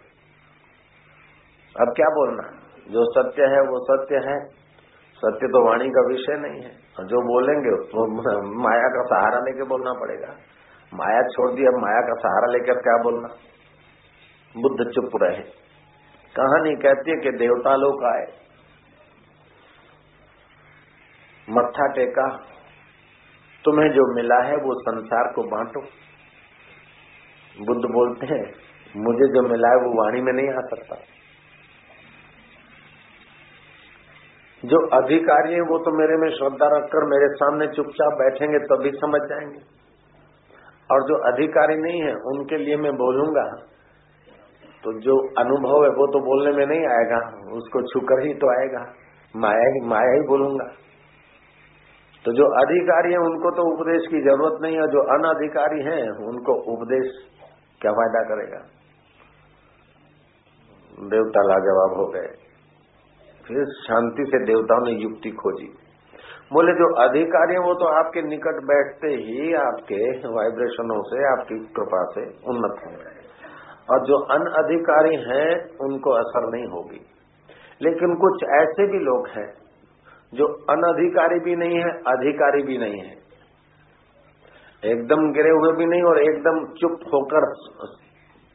अब 1.81 1.93
क्या 1.97 2.09
बोलना 2.09 2.61
जो 2.91 3.05
सत्य 3.11 3.43
है, 3.43 3.61
वो 3.61 3.85
सत्य 3.85 4.17
है। 4.17 4.61
सत्य 5.15 5.47
तो 5.47 5.69
वाणी 5.69 5.89
का 5.89 6.07
विषय 6.09 6.33
नहीं 6.33 6.63
है। 6.63 6.71
और 6.99 7.05
जो 7.05 7.17
बोलेंगे, 7.17 7.71
वो 7.71 8.07
माया 8.61 8.89
का 8.89 9.03
सहारा 9.03 9.39
लेके 9.39 9.63
बोलना 9.63 9.93
पड़ेगा। 9.93 10.35
माया 10.95 11.23
छोड़ 11.23 11.51
दी, 11.53 11.63
अब 11.63 11.75
माया 11.75 12.01
का 12.01 12.15
सहारा 12.15 12.53
लेकर 12.53 12.81
क्या 12.81 13.03
बोलना? 13.03 13.29
बुद्ध 14.57 14.91
चुप 14.95 15.11
रहे। 15.23 15.43
कहानी 16.37 16.75
कहती 16.77 17.11
है 17.11 17.17
कि 17.17 17.31
देवता 17.31 17.75
लोग 17.77 18.05
आए। 18.05 18.27
मत्था 21.51 21.87
टेका। 21.87 22.50
तुम्हें 23.65 23.91
जो 23.91 24.15
मिला 24.15 24.43
है 24.45 24.57
वो 24.57 24.81
संसार 24.81 25.33
को 25.33 25.43
बांटो। 25.43 25.81
बुद्ध 27.65 27.83
बोलते 27.93 28.27
हैं, 28.27 28.53
मुझे 28.97 29.33
जो 29.33 29.43
मिला 29.43 29.69
है 29.69 29.75
वो 29.75 30.05
वाणी 30.05 30.21
में 30.21 30.33
नहीं 30.33 30.49
आ 30.49 30.61
सकता। 30.61 30.97
जो 34.65 34.89
अधिकारी 34.89 35.55
है 35.55 35.61
वो 35.61 35.79
तो 35.79 35.99
मेरे 35.99 36.17
में 36.17 36.31
श्रद्धा 36.31 36.67
रखकर 36.67 37.05
मेरे 37.05 37.35
सामने 37.35 37.67
चुपचाप 37.67 38.13
बैठेंगे 38.13 38.59
तभी 38.59 38.91
समझ 38.91 39.21
जाएँगे। 39.29 39.81
और 40.93 41.03
जो 41.03 41.33
अधिकारी 41.33 41.75
नहीं 41.75 42.03
है, 42.03 42.13
उनके 42.13 42.57
लिए 42.57 42.77
मैं 42.77 42.93
बोलूँगा। 42.93 43.67
तो 44.85 45.01
जो 45.01 45.29
अनुभव 45.39 45.85
है 45.85 45.91
वो 45.91 46.07
तो 46.07 46.21
बोलने 46.21 46.53
में 46.53 46.67
नहीं 46.67 46.87
आएगा, 46.87 47.53
उसको 47.53 47.83
छूकर 47.83 48.27
ही 48.27 48.35
तो 48.35 48.61
आएगा। 48.61 48.95
माया 49.37 49.75
ही 49.75 49.87
माया 49.87 50.13
ही 50.13 50.21
बोलूँगा। 50.21 50.73
तो 52.25 52.33
जो 52.33 52.45
अधिकारी 52.45 53.13
है, 53.13 53.19
उनको 53.19 53.51
तो 53.51 53.63
उपदेश 53.75 54.07
की 54.11 54.21
ज़रूरत 54.21 54.59
नहीं 54.63 54.77
है, 54.77 54.83
जो 54.83 55.01
अनधिकारी 55.01 55.83
हैं, 55.83 56.29
उनको 56.29 56.53
उपदेश 56.53 57.13
क्या 57.81 57.93
फ़ायदा 57.93 58.23
करेगा? 58.23 58.67
देवता 61.09 61.43
लाजवाब 61.43 61.97
हो 61.97 62.07
गए। 62.07 62.27
फिर 63.49 63.65
शांति 63.65 64.25
से 64.25 64.45
देवताओं 64.45 64.85
ने 64.85 64.93
युक्ति 64.93 65.31
खोजी। 65.31 65.67
बोले, 66.53 66.73
जो 66.73 66.95
अधिकारी 66.95 67.53
है, 67.53 67.61
वो 67.61 67.75
तो 67.75 67.85
आपके 67.85 68.23
निकट 68.23 68.65
बैठते 68.65 69.09
ही 69.09 69.55
आपके 69.55 70.29
वाइब्रेशनों 70.29 71.03
से, 71.03 71.41
आपकी 71.41 71.59
कृपा 71.59 72.05
से 72.05 72.23
उन्नत 72.23 72.85
होंगे 72.87 73.21
और 73.91 74.07
जो 74.07 74.19
अनअधिकारी 74.19 75.17
हैं, 75.17 75.79
उनको 75.79 76.11
असर 76.11 76.51
नहीं 76.51 76.67
होगी। 76.67 77.07
लेकिन 77.83 78.15
कुछ 78.15 78.43
ऐसे 78.43 78.87
भी 78.87 78.99
लोग 79.05 79.29
हैं 79.29 79.70
जो 80.35 80.47
अनधिकारी 80.47 81.41
भी 81.41 81.57
नहीं 81.57 81.77
है, 81.77 81.91
अधिकारी 81.91 82.63
भी 82.63 82.79
नहीं 82.79 83.03
है। 83.03 83.21
एकदम 84.85 85.33
गिरे 85.33 85.51
हुए 85.51 85.73
भी 85.73 85.87
नहीं 85.87 86.03
और 86.03 86.21
एकदम 86.21 86.73
चुप 86.73 87.01
होकर 87.15 87.55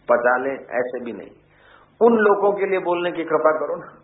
पचा 0.09 0.37
लें, 0.37 0.53
ऐसे 0.53 1.03
भी 1.03 1.13
नहीं। 1.13 1.29
उन 2.01 2.17
लोगों 2.17 2.53
के 2.53 2.65
लिए 2.65 2.79
बोलने 2.79 3.11
की 3.11 3.23
कृपा 3.23 3.51
करो 3.51 3.75
ना। 3.75 4.01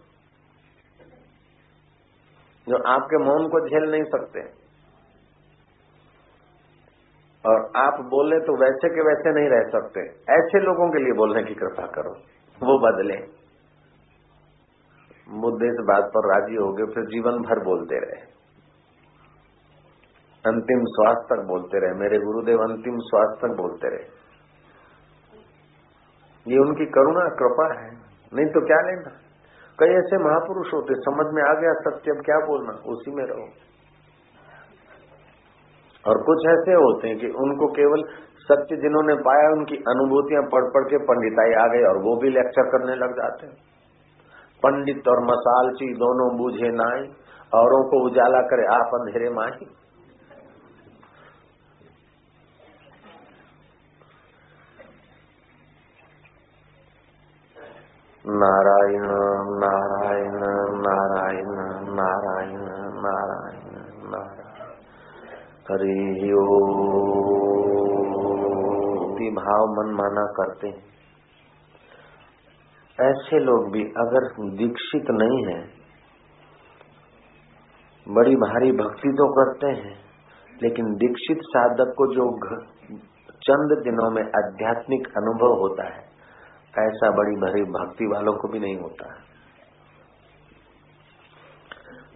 जो 2.69 2.77
आपके 2.87 3.17
मौन 3.17 3.47
को 3.47 3.67
झेल 3.69 3.91
नहीं 3.91 4.03
सकते। 4.03 4.61
और 7.49 7.71
आप 7.75 7.93
बोले 7.93 8.39
तो 8.39 8.61
वैसे 8.61 8.89
के 8.89 9.01
वैसे 9.01 9.39
नहीं 9.39 9.49
रह 9.49 9.69
सकते। 9.69 9.99
ऐसे 10.33 10.59
लोगों 10.59 10.91
के 10.91 10.99
लिए 10.99 11.13
बोलने 11.13 11.43
की 11.43 11.53
कृपा 11.53 11.87
करो। 11.87 12.11
वो 12.67 12.79
बदले। 12.79 13.40
बुद्ध 15.33 15.63
इस 15.63 15.77
बात 15.81 16.03
पर 16.03 16.33
राज़ी 16.33 16.55
हो 16.55 16.73
गए, 16.73 16.93
फिर 16.93 17.03
जीवन 17.03 17.31
भर 17.31 17.63
बोलते 17.63 17.95
रहे। 17.95 18.31
अंतिम 20.45 20.79
श्वास 20.79 21.17
तक 21.29 21.47
बोलते 21.47 21.79
रहे। 21.79 21.99
मेरे 21.99 22.19
गुरुदेव 22.19 22.57
अंतिम 22.57 22.97
श्वास 22.97 23.37
तक 23.41 23.47
बोलते 23.47 23.89
रहे। 23.89 24.21
ये 26.47 26.59
उनकी 26.59 26.85
करुणा, 26.85 27.25
कृपा 27.25 27.81
है। 27.81 27.91
नहीं 28.33 28.45
तो 28.45 28.65
क्या 28.65 28.77
लेना? 28.77 29.11
कई 29.79 29.87
ऐसे 29.87 30.17
महापुरुष 30.17 30.73
होते, 30.73 30.93
समझ 30.93 31.25
में 31.33 31.43
आ 31.43 31.53
गया 31.53 31.73
सत्य, 31.73 32.11
अब 32.11 32.21
क्या 32.25 32.37
बोलना? 32.37 32.71
उसी 32.71 33.11
में 33.11 33.23
रहो। 33.23 33.47
और 36.07 36.23
कुछ 36.23 36.37
ऐसे 36.47 36.73
होते 36.73 37.07
हैं 37.07 37.17
कि 37.17 37.27
उनको 37.27 37.67
केवल 37.67 38.03
सत्य 38.35 38.75
जिन्होंने 38.75 39.15
पाया, 39.15 39.49
उनकी 39.49 39.75
अनुभूतियाँ 39.75 40.43
पढ़ 40.43 40.63
पढ़ 40.63 40.89
के 40.89 40.97
पंडिताई 40.97 41.63
आ 41.63 41.67
गए 41.67 41.83
और 41.83 41.97
वो 41.97 42.21
भी 42.21 42.29
लेक्चर 42.29 42.63
करने 42.69 42.95
लग 42.95 43.11
जाते 43.11 43.47
हैं। 43.47 43.80
पंडित 44.63 45.07
और 45.07 45.23
मसालची 45.23 45.93
दोनों 45.93 46.37
बूझे 46.37 46.71
नाई, 46.71 47.03
औरों 47.53 47.83
को 47.89 48.05
उजाला 48.05 48.41
करे 48.41 48.65
आप 48.65 48.91
अंधेरे 48.93 49.29
माही। 49.29 49.65
नारायण 58.25 59.05
नारायण 59.55 60.35
नारायण 60.81 61.49
नारायण 61.95 62.59
नारायण 62.59 62.65
नारायण। 62.95 63.61
हरि 65.71 66.31
भाव 69.35 69.65
मन 69.67 69.93
माना 69.93 70.25
करते 70.25 70.67
हैं। 70.67 70.90
ऐसे 73.01 73.39
लोग 73.39 73.71
भी 73.71 73.83
अगर 73.97 74.27
दीक्षित 74.57 75.11
नहीं 75.11 75.45
है, 75.45 75.59
बड़ी 78.07 78.35
भारी 78.35 78.71
भक्ति 78.71 79.09
तो 79.09 79.27
करते 79.33 79.67
हैं, 79.81 79.95
लेकिन 80.63 80.93
दीक्षित 80.95 81.37
साधक 81.43 81.93
को 81.97 82.07
जो 82.13 82.29
चंद 83.43 83.77
दिनों 83.83 84.09
में 84.11 84.23
आध्यात्मिक 84.23 85.07
अनुभव 85.17 85.59
होता 85.59 85.87
है, 85.87 86.03
ऐसा 86.79 87.09
बड़ी 87.11 87.35
भरी 87.35 87.63
भक्ति 87.71 88.05
वालों 88.05 88.33
को 88.33 88.47
भी 88.47 88.59
नहीं 88.59 88.77
होता 88.77 89.13
है। 89.13 89.19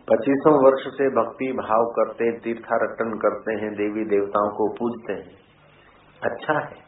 पच्चीसों 0.09 0.53
वर्ष 0.65 0.87
से 0.87 1.09
भक्ति 1.09 1.51
भाव 1.51 1.85
करते 1.85 2.31
तीर्थाटन 2.39 3.17
करते 3.17 3.53
हैं, 3.53 3.73
देवी 3.73 4.05
देवताओं 4.05 4.49
को 4.49 4.67
पूजते 4.73 5.13
हैं। 5.13 5.37
अच्छा 6.23 6.59
है। 6.59 6.84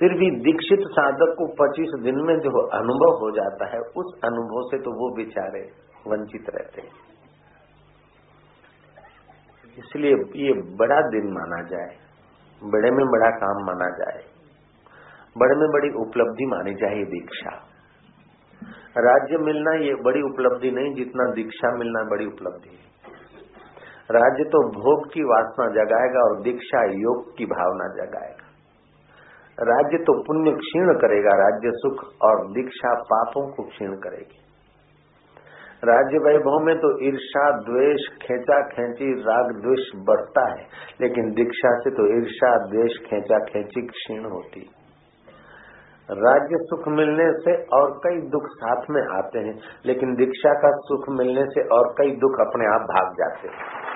फिर 0.00 0.12
भी 0.14 0.26
दीक्षित 0.42 0.82
साधक 0.92 1.30
को 1.38 1.46
पच्चीस 1.54 1.94
दिन 2.02 2.18
में 2.22 2.34
जो 2.38 2.50
अनुभव 2.76 3.14
हो 3.20 3.30
जाता 3.30 3.66
है, 3.66 3.78
उस 3.96 4.08
अनुभव 4.24 4.66
से 4.70 4.78
तो 4.78 4.90
वो 4.94 5.08
बेचारे 5.16 5.62
वंचित 6.06 6.50
रहते 6.54 6.80
हैं। 6.80 6.92
इसलिए 9.78 10.14
ये 10.42 10.52
बड़ा 10.76 11.00
दिन 11.08 11.26
माना 11.32 11.58
जाए, 11.68 11.90
बड़े 12.62 12.90
में 12.90 13.04
बड़ा 13.06 13.30
काम 13.38 13.64
माना 13.66 13.88
जाए, 13.98 14.22
बड़े 15.36 15.56
में 15.56 15.68
बड़ी 15.70 15.90
उपलब्धि 16.00 16.46
मानी 16.46 16.74
जाए 16.74 17.02
दीक्षा। 17.10 17.52
राज्य 19.00 19.38
मिलना 19.38 19.72
ये 19.78 19.94
बड़ी 20.02 20.22
उपलब्धि 20.22 20.70
नहीं, 20.70 20.94
जितना 20.94 21.24
दीक्षा 21.32 21.68
मिलना 21.76 22.02
बड़ी 22.10 22.26
उपलब्धि 22.26 22.70
है। 22.70 22.86
राज्य 24.10 24.44
तो 24.44 24.60
भोग 24.74 25.06
की 25.12 25.22
वासना 25.24 25.66
जगाएगा 25.74 26.20
और 26.20 26.34
दीक्षा 26.42 26.80
योग 26.98 27.36
की 27.36 27.46
भावना 27.46 27.88
जगाएगा। 27.94 28.37
राज्य 29.58 29.98
तो 29.98 30.22
पुण्य 30.22 30.50
क्षीण 30.50 30.92
करेगा, 30.94 31.30
राज्य 31.30 31.70
सुख 31.70 32.04
और 32.22 32.52
दीक्षा 32.52 32.94
पापों 32.94 33.50
को 33.52 33.62
क्षीण 33.62 33.90
करेगी। 33.90 34.44
राज्य 35.84 36.18
वैभव 36.18 36.58
में 36.58 36.76
तो 36.78 37.04
ईर्षा 37.04 37.50
द्वेष 37.50 38.00
खेचा 38.22 38.60
खेची 38.60 39.12
राग 39.20 39.50
द्वेष 39.62 39.90
बढ़ता 39.96 40.50
है, 40.50 40.66
लेकिन 41.00 41.30
दीक्षा 41.30 41.78
से 41.78 41.90
तो 41.90 42.06
ईर्षा 42.18 42.56
द्वेष 42.58 42.98
खेचा 42.98 43.38
खेची 43.38 43.86
क्षीण 43.86 44.24
होती। 44.24 44.60
है 44.60 44.78
राज्य 46.10 46.56
सुख 46.56 46.88
मिलने 46.88 47.32
से 47.32 47.64
और 47.72 47.90
कई 48.04 48.20
दुख 48.20 48.46
साथ 48.46 48.90
में 48.90 49.02
आते 49.18 49.38
हैं, 49.38 49.54
लेकिन 49.86 50.14
दीक्षा 50.14 50.52
का 50.52 50.70
सुख 50.70 51.08
मिलने 51.08 51.44
से 51.44 51.68
और 51.68 51.94
कई 51.98 52.10
दुख 52.10 52.40
अपने 52.40 52.74
आप 52.74 52.80
भाग 52.80 53.12
जाते 53.12 53.48
हैं। 53.48 53.87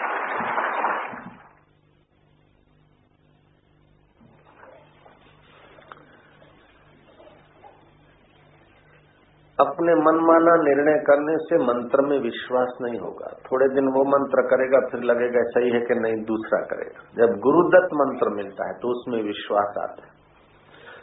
अपने 9.59 9.95
मनमाना 9.97 10.53
निर्णय 10.63 10.95
करने 11.07 11.33
से 11.39 11.57
मंत्र 11.65 12.03
में 12.03 12.19
विश्वास 12.21 12.71
नहीं 12.83 12.99
होगा। 13.01 13.29
थोड़े 13.47 13.67
दिन 13.69 13.89
वो 13.89 14.05
मंत्र 14.07 14.43
करेगा, 14.47 14.79
फिर 14.91 15.03
लगेगा 15.03 15.43
सही 15.51 15.71
है 15.71 15.81
कि 15.81 15.97
नहीं, 15.97 16.17
दूसरा 16.25 16.61
करेगा। 16.67 17.05
जब 17.17 17.35
गुरुदत्त 17.41 17.95
मंत्र 17.95 18.33
मिलता 18.35 18.69
है 18.69 18.75
तो 18.75 18.91
उसमें 18.91 19.19
विश्वास 19.23 19.79
आता 19.79 20.07
है। 20.07 20.11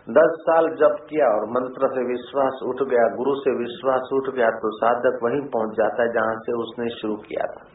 दस 0.09 0.37
साल 0.39 0.67
जप 0.75 0.95
किया 1.09 1.27
और 1.27 1.45
मंत्र 1.49 1.87
से 1.87 2.03
विश्वास 2.07 2.61
उठ 2.63 2.81
गया, 2.89 3.03
गुरु 3.15 3.35
से 3.35 3.51
विश्वास 3.57 4.09
उठ 4.13 4.29
गया 4.35 4.49
तो 4.57 4.71
साधक 4.77 5.19
वहीं 5.23 5.41
पहुँच 5.49 5.75
जाता 5.77 6.03
है 6.03 6.13
जहाँ 6.13 6.39
से 6.39 6.55
उसने 6.59 6.87
शुरू 6.95 7.17
किया 7.27 7.45
था। 7.47 7.67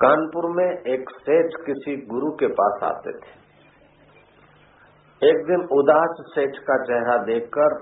कानपुर 0.00 0.50
में 0.56 0.66
एक 0.66 1.10
सेठ 1.20 1.56
किसी 1.66 1.94
गुरु 2.06 2.30
के 2.34 2.48
पास 2.54 2.84
आते 2.84 3.12
थे। 3.18 3.32
एक 5.22 5.40
दिन 5.46 5.64
उदास 5.72 6.20
सेठ 6.28 6.60
का 6.66 6.76
चेहरा 6.84 7.16
देखकर 7.24 7.74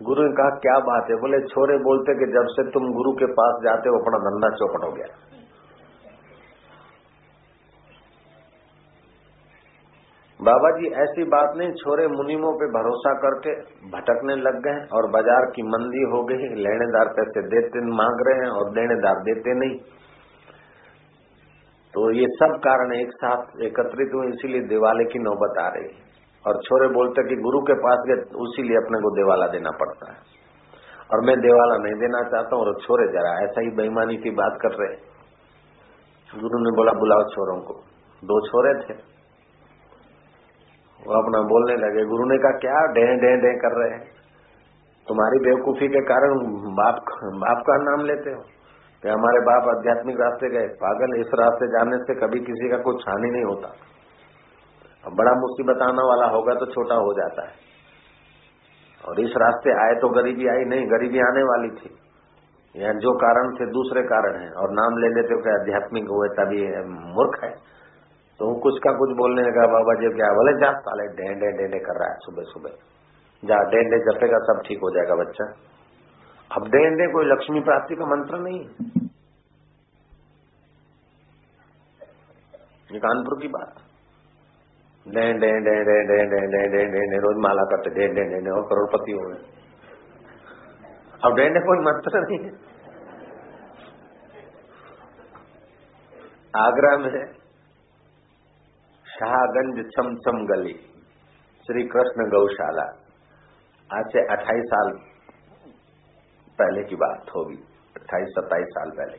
गुरु 0.00 0.22
ने 0.22 0.32
कहा, 0.32 0.50
क्या 0.58 0.78
बात 0.84 1.10
है? 1.10 1.16
बोले, 1.16 1.38
छोरे 1.48 1.76
बोलते 1.78 2.14
कि 2.14 2.26
जब 2.32 2.46
से 2.50 2.62
तुम 2.70 2.86
गुरु 2.92 3.12
के 3.14 3.26
पास 3.34 3.60
जाते 3.64 3.88
हो, 3.88 3.98
अपना 3.98 4.18
धंधा 4.20 4.48
चौपट 4.56 4.84
हो 4.84 4.92
गया। 4.92 5.08
बाबा 10.40 10.70
जी 10.70 10.90
ऐसी 11.02 11.24
बात 11.30 11.56
नहीं, 11.56 11.72
छोरे 11.74 12.06
मुनिमों 12.08 12.52
पे 12.54 12.66
भरोसा 12.72 13.10
करके 13.18 13.52
भटकने 13.90 14.36
लग 14.36 14.60
गए 14.62 14.84
और 14.92 15.08
बाज़ार 15.10 15.46
की 15.50 15.62
मंदी 15.66 16.04
हो 16.12 16.22
गई। 16.24 16.46
लेनेदार 16.60 17.08
पैसे 17.12 17.42
देते 17.48 17.82
मांग 17.92 18.22
रहे 18.28 18.44
हैं 18.44 18.50
और 18.52 18.70
देनेदार 18.72 19.20
देते 19.22 19.58
नहीं। 19.58 19.76
तो 21.94 22.10
ये 22.12 22.26
सब 22.34 22.56
कारण 22.64 22.94
एक 22.94 23.12
साथ 23.14 23.60
एकत्रित 23.62 24.14
हुए, 24.14 24.28
इसीलिए 24.28 24.62
दिवाले 24.68 25.04
की 25.04 25.18
नौबत 25.18 25.58
आ 25.58 25.68
रही 25.68 25.92
और 26.46 26.54
छोरे 26.56 26.88
बोलते 26.88 27.28
कि 27.28 27.36
गुरु 27.36 27.60
के 27.60 27.74
पास 27.74 27.98
गए, 28.08 28.38
उसी 28.38 28.62
लिए 28.62 28.76
अपने 28.76 28.98
को 28.98 29.16
देवाला 29.16 29.46
देना 29.46 29.70
पड़ता 29.70 30.12
है। 30.12 30.18
और 31.12 31.20
मैं 31.26 31.40
देवाला 31.40 31.76
नहीं 31.76 32.00
देना 32.00 32.22
चाहता 32.22 32.56
हूँ, 32.56 32.64
और 32.64 32.74
छोरे 32.82 33.08
जरा 33.08 33.44
ऐसा 33.44 33.60
ही 33.60 33.70
बेईमानी 33.70 34.16
की 34.16 34.30
बात 34.30 34.58
कर 34.62 34.68
रहे 34.68 34.96
गुरु 36.40 36.58
ने 36.58 36.76
बोला, 36.76 36.92
बुलाओ 36.92 37.22
छोरों 37.22 37.60
को। 37.60 37.74
दो 38.24 38.46
छोरे 38.46 38.74
थे। 38.74 38.98
वो 41.06 41.22
अपना 41.22 41.42
बोलने 41.42 41.76
लगे, 41.76 42.04
गुरु 42.04 42.24
ने 42.24 42.38
कहा, 42.38 42.58
क्या 42.58 42.92
डे 42.92 43.16
डे 43.16 43.36
डे 43.36 43.58
कर 43.58 43.84
रहे 43.84 43.90
हैं? 43.90 44.20
तुम्हारी 45.08 45.38
बेवकूफ़ी 45.38 45.88
के 45.88 46.00
कारण 46.00 46.38
बाप 46.74 46.96
बाप 47.24 47.64
का 47.66 47.76
नाम 47.76 48.06
लेते 48.06 48.30
हो? 48.30 48.42
कि 49.02 49.08
हमारे 49.08 49.40
बाप 49.40 49.78
आध्यात्मिक 49.78 50.20
रास्ते 50.20 50.50
गए? 50.50 50.66
पागल 50.66 51.20
इस 51.20 51.26
रास्ते 51.34 51.66
जाने 51.66 51.96
से 51.96 52.14
कभी 52.14 52.40
किसी 52.40 52.68
का 52.68 52.76
कुछ 52.76 53.02
हानि 53.08 53.30
नहीं 53.30 53.44
होता। 53.44 53.68
अब 55.06 55.14
बड़ा 55.14 55.32
मुसीबत 55.32 55.82
आने 55.82 56.04
वाला 56.08 56.26
होगा 56.26 56.54
तो 56.54 56.66
छोटा 56.66 56.94
हो 56.94 57.12
जाता 57.12 57.46
है। 57.48 57.54
और 59.08 59.20
इस 59.20 59.30
रास्ते 59.36 59.70
आए 59.84 59.94
तो 59.94 60.08
गरीबी 60.08 60.46
आई 60.48 60.64
नहीं, 60.64 60.86
गरीबी 60.86 61.18
आने 61.18 61.42
वाली 61.42 61.70
थी। 61.70 61.90
या 62.74 62.92
जो 62.92 63.12
कारण 63.16 63.54
थे, 63.54 63.66
दूसरे 63.66 64.02
कारण 64.02 64.40
है। 64.42 64.50
और 64.50 64.70
नाम 64.70 64.98
ले 64.98 65.08
लेते 65.08 65.34
हो 65.34 65.60
आध्यात्मिक 65.60 66.04
हुए 66.10 66.28
तभी 66.28 66.60
मूर्ख 66.88 67.44
है। 67.44 67.50
तो 68.40 68.60
कुछ 68.60 68.78
का 68.78 68.92
कुछ 68.92 69.10
बोलने 69.16 69.42
लगा, 69.42 69.66
बाबा 69.66 69.94
जी 69.94 70.14
क्या 70.16 70.28
बोले, 70.28 70.52
जा, 70.60 70.72
साले 70.78 71.06
डेंडे 71.06 71.50
डेंडे 71.56 71.78
कर 71.78 71.98
रहा 71.98 72.10
है 72.10 72.16
सुबह 72.18 72.42
सुबह। 72.42 72.70
जा, 73.44 73.58
डेंडे 73.70 73.98
जपेगा, 73.98 74.38
सब 74.38 74.62
ठीक 74.66 74.78
हो 74.78 74.90
जाएगा 74.90 75.14
बच्चा। 75.14 75.44
अब 76.50 76.68
डेंडे 76.68 77.12
कोई 77.12 77.24
लक्ष्मी 77.24 77.60
प्राप्ति 77.60 77.94
का 77.94 78.06
मंत्र 78.06 78.38
नहीं 78.38 78.60
ये 82.92 82.98
कानपुर 82.98 83.42
की 83.42 83.48
बात। 83.48 83.89
डे 85.14 85.22
डे 85.42 85.50
डे 85.66 85.74
डे 85.86 85.94
डे 86.08 86.18
डे 86.32 86.40
डे 86.52 86.60
डे 86.72 86.82
डे 86.92 87.04
डे 87.12 87.18
रोज 87.22 87.38
माला 87.44 87.62
करते 87.70 87.90
डे 87.94 88.06
डे 88.16 88.24
डे 88.34 88.50
और 88.56 88.66
करोड़पति 88.72 89.12
हो 89.12 89.28
गए 89.28 89.58
अब 91.24 91.36
डेंडे 91.36 91.60
कोई 91.64 91.82
मंत्र 91.86 92.20
नहीं 92.24 92.38
है 92.44 92.52
आगरा 96.58 96.96
में 96.98 97.10
शाहगंज 99.06 99.80
छमछम 99.90 100.38
गली 100.46 100.72
श्री 101.68 101.82
कृष्ण 101.88 102.26
गौशाला 102.30 102.86
आज 103.90 104.12
से 104.12 104.22
अट्ठाईस 104.34 104.70
साल 104.70 104.92
पहले 106.58 106.82
की 106.88 106.96
बात 107.02 107.34
होगी 107.36 107.58
अट्ठाईस 107.96 108.32
सत्ताईस 108.36 108.72
साल 108.76 108.94
पहले 108.98 109.18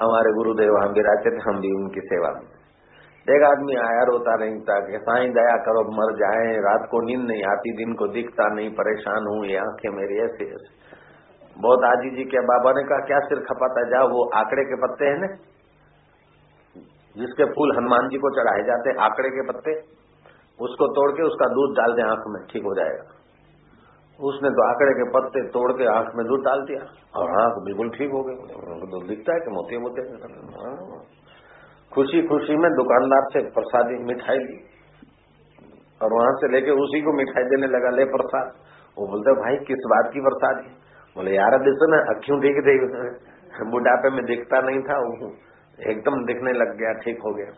हमारे 0.00 0.32
गुरुदेव 0.34 0.76
हम 0.76 0.92
भी 0.92 1.00
विराजते 1.00 1.32
थे 1.36 1.42
हम 1.46 1.60
भी 1.60 1.72
उनकी 1.78 2.04
सेवा 2.06 2.32
में 2.36 2.51
एक 3.26 3.42
आदमी 3.44 3.74
आया, 3.76 4.02
रोता 4.02 4.32
था 4.36 4.76
कि 4.86 4.98
साई, 4.98 5.28
दया 5.28 5.56
करो 5.56 5.82
मर 5.94 6.12
जाए, 6.16 6.46
रात 6.60 6.86
को 6.90 7.00
नींद 7.00 7.20
नहीं 7.26 7.42
आती, 7.44 7.72
दिन 7.76 7.92
को 7.94 8.08
दिखता 8.08 8.46
नहीं, 8.54 8.70
परेशान 8.70 9.26
हूँ, 9.26 9.44
ये 9.46 9.56
आँखें 9.56 9.90
मेरी 9.90 10.18
ऐसे 10.18 10.48
ऐसे। 10.50 10.70
बहुत 11.56 11.84
आजी 11.84 12.10
जी 12.10 12.24
के 12.24 12.40
बाबा 12.40 12.72
ने 12.72 12.82
कहा, 12.82 12.98
क्या 13.06 13.20
सिर 13.20 13.40
खपाता 13.40 13.84
जाओ, 13.90 14.08
वो 14.08 14.24
आंकड़े 14.34 14.64
के 14.64 14.80
पत्ते 14.82 15.04
हैं 15.04 15.18
ना, 15.18 15.28
जिसके 17.16 17.44
फूल 17.44 17.76
हनुमान 17.76 18.08
जी 18.08 18.18
को 18.18 18.30
चढ़ाए 18.30 18.62
जाते 18.62 18.90
हैं, 18.90 18.96
आंकड़े 18.98 19.30
के 19.30 19.46
पत्ते, 19.52 19.74
उसको 20.58 20.86
तोड़ 20.92 21.10
के 21.12 21.22
उसका 21.22 21.46
दूध 21.48 21.76
डाल 21.76 21.94
दें 21.94 22.02
आँख 22.04 22.24
में, 22.28 22.40
ठीक 22.46 22.62
हो 22.62 22.74
जाएगा। 22.74 23.04
उसने 24.18 24.50
तो 24.50 24.64
आंकड़े 24.68 24.92
के 24.94 25.04
पत्ते 25.10 25.42
तोड़ 25.50 25.70
के 25.72 25.86
आँख 25.92 26.10
में 26.16 26.26
दूध 26.26 26.42
डाल 26.44 26.60
दिया, 26.62 26.82
और 27.16 27.30
आँख 27.42 27.62
बिल्कुल 27.64 27.88
ठीक 27.90 28.10
हो 28.10 28.22
गई। 28.22 28.34
तो 28.90 29.06
दिखता 29.08 29.34
है 29.34 29.40
कि 29.40 29.50
मोती 29.50 29.78
मोते 29.78 30.02
खुशी 31.94 32.20
खुशी 32.26 32.54
में 32.56 32.70
दुकानदार 32.72 33.24
से 33.32 33.40
प्रसादी 33.50 33.96
मिठाई 34.04 34.38
ली। 34.38 34.58
और 36.02 36.12
वहाँ 36.12 36.30
से 36.34 36.48
लेके 36.52 36.76
उसी 36.82 37.00
को 37.00 37.12
मिठाई 37.12 37.44
देने 37.44 37.66
लगा, 37.66 37.90
ले 37.90 38.04
प्रसाद। 38.04 38.46
वो 38.96 39.06
बोलते, 39.06 39.34
भाई, 39.34 39.56
किस 39.66 39.84
बात 39.90 40.08
की 40.14 40.20
प्रसाद 40.20 40.62
बोले, 41.16 41.34
यार 41.34 41.56
देखो 41.58 41.86
ना 41.90 41.98
अक्यों 42.10 42.38
ठीक 42.40 42.58
थे 42.66 42.74
बुढ़ापे 43.70 44.10
में 44.10 44.24
दिखता 44.24 44.60
नहीं 44.60 44.80
था 44.80 44.96
एकदम 45.90 46.24
दिखने 46.24 46.52
लग 46.52 46.70
गया, 46.76 46.92
ठीक 47.04 47.18
हो 47.24 47.32
गया। 47.34 47.52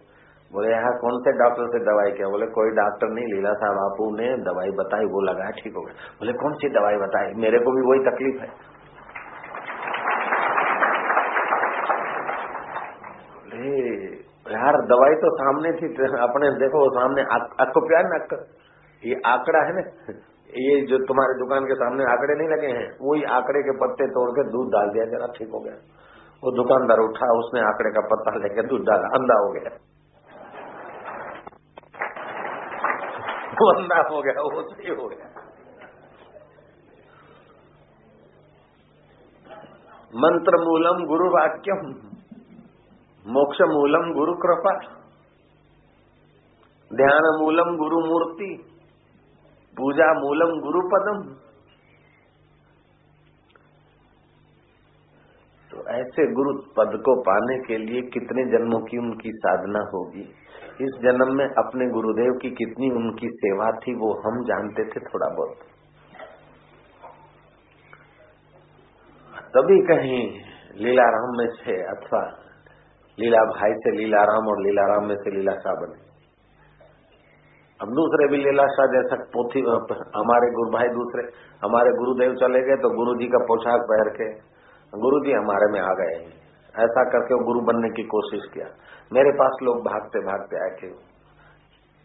बोले, 0.50 0.70
यहाँ 0.70 0.90
कौन 0.98 1.20
से 1.22 1.32
डॉक्टर 1.38 1.68
से 1.68 1.78
दवाई 1.84 2.10
किया? 2.10 2.28
बोले, 2.28 2.46
कोई 2.46 2.70
डॉक्टर 2.70 3.08
नहीं, 3.08 3.26
लीला 3.34 3.52
साहब 3.52 3.76
बापू 3.76 4.08
ने 4.16 4.26
दवाई 4.44 4.74
बताई 4.80 5.06
वो 5.06 5.20
लगाया 5.20 5.50
ठीक 5.50 5.74
हो 5.76 5.82
गया। 5.82 5.94
बोले, 6.20 6.32
कौन 6.32 6.52
सी 6.54 6.68
दवाई 6.68 6.96
बताई 6.96 7.32
मेरे 7.36 7.58
को 7.58 7.74
भी 7.76 7.86
वही 7.90 8.04
तकलीफ़ 8.10 8.42
है। 8.42 8.50
यार 14.54 14.76
दवाई 14.88 15.16
तो 15.22 15.30
सामने 15.36 15.72
थी, 15.72 15.88
अपने 16.24 16.50
देखो, 16.58 16.84
सामने 16.94 17.22
आपको 17.60 17.82
प्यार 17.86 18.08
ना 18.08 18.18
ये 19.02 19.16
आंकड़ा 19.26 19.60
है 19.60 19.72
ना, 19.74 19.82
ये 20.58 20.74
जो 20.86 20.98
तुम्हारे 21.04 21.34
दुकान 21.38 21.64
के 21.64 21.74
सामने 21.74 22.04
आंकड़े 22.10 22.34
नहीं 22.34 22.48
लगे 22.48 22.68
हैं, 22.74 22.86
वही 23.02 23.24
आंकड़े 23.32 23.62
के 23.62 23.74
पत्ते 23.78 24.06
तोड़ 24.12 24.30
के 24.30 24.44
दूध 24.50 24.70
डाल 24.72 24.90
दिया, 24.90 25.04
जरा 25.06 25.26
ठीक 25.34 25.50
हो 25.52 25.60
गया। 25.60 25.74
वो 26.42 26.52
दुकानदार 26.56 27.00
उठा, 27.00 27.28
उसने 27.38 27.60
आंकड़े 27.62 27.90
का 27.90 28.02
पत्ता 28.06 28.34
लेके 28.38 28.64
दूध 28.68 28.86
डाला, 28.86 29.10
अंधा 29.18 29.36
हो 29.38 29.50
गया। 29.52 29.70
वो 33.54 33.70
अंधा 33.72 34.00
हो 34.08 34.22
गया, 34.22 34.42
वो 34.48 34.62
सही 34.62 34.94
हो 34.94 35.08
गया। 35.08 35.28
मंत्र 40.14 40.58
मूलम 40.64 41.04
गुरु 41.06 41.28
वाक्यम 41.30 41.80
मोक्ष 43.26 43.60
मूलम 43.60 44.12
गुरु 44.12 44.32
कृपा 44.34 44.72
ध्यान 46.90 47.28
मूलम 47.40 47.76
गुरु 47.76 48.00
मूर्ति 48.00 48.48
पूजा 49.76 50.08
मूलम 50.20 50.50
गुरु 50.60 50.82
पदम 50.88 51.22
तो 55.70 55.86
ऐसे 55.94 56.26
गुरु 56.32 56.52
पद 56.76 57.00
को 57.04 57.16
पाने 57.22 57.58
के 57.58 57.78
लिए 57.78 58.02
कितने 58.10 58.44
जन्मों 58.50 58.80
की 58.80 58.98
उनकी 58.98 59.32
साधना 59.32 59.84
होगी? 59.94 60.26
इस 60.80 61.00
जन्म 61.02 61.34
में 61.36 61.46
अपने 61.46 61.90
गुरुदेव 61.90 62.38
की 62.42 62.50
कितनी 62.50 62.90
उनकी 62.90 63.28
सेवा 63.28 63.70
थी, 63.70 63.94
वो 63.94 64.14
हम 64.20 64.44
जानते 64.44 64.84
थे 64.84 65.00
थोड़ा 65.00 65.28
बहुत। 65.28 65.58
तभी 69.56 69.82
कहीं 69.86 70.22
लीलाराम 70.76 71.36
में 71.38 71.48
से 71.48 71.82
अथवा 71.82 72.43
लीला 73.18 73.40
भाई 73.48 73.74
से 73.82 73.90
लीला 73.96 74.22
राम 74.24 74.48
और 74.48 74.60
लीला 74.62 74.84
राम 74.86 75.04
में 75.08 75.16
से 75.16 75.30
लीला 75.30 75.52
शाह 75.58 75.74
बने। 75.74 75.98
अब 77.80 77.92
दूसरे 77.94 78.26
भी 78.28 78.38
लीला 78.38 78.64
शाह 78.68 78.86
जैसा 78.88 79.16
पोथी, 79.32 79.60
हमारे 80.14 80.50
गुरु 80.52 80.70
भाई 80.72 80.88
दूसरे, 80.90 81.22
हमारे 81.62 81.92
गुरुदेव 81.96 82.34
चले 82.40 82.62
गए 82.62 82.76
तो 82.82 82.90
गुरु 82.96 83.14
जी 83.16 83.28
का 83.28 83.40
पोशाक 83.44 83.86
पहन 83.90 84.10
के 84.16 84.28
गुरु 84.92 85.20
जी 85.24 85.32
हमारे 85.32 85.70
में 85.72 85.80
आ 85.82 85.92
गए। 85.94 86.14
ऐसा 86.74 87.02
करके 87.10 87.34
वो 87.34 87.44
गुरु 87.44 87.60
बनने 87.66 87.88
की 87.90 88.04
कोशिश 88.10 88.46
किया। 88.54 88.66
मेरे 89.12 89.32
पास 89.34 89.58
लोग 89.62 89.82
भागते 89.84 90.22
भागते 90.26 90.62
आए 90.62 90.72
थे। 90.78 90.88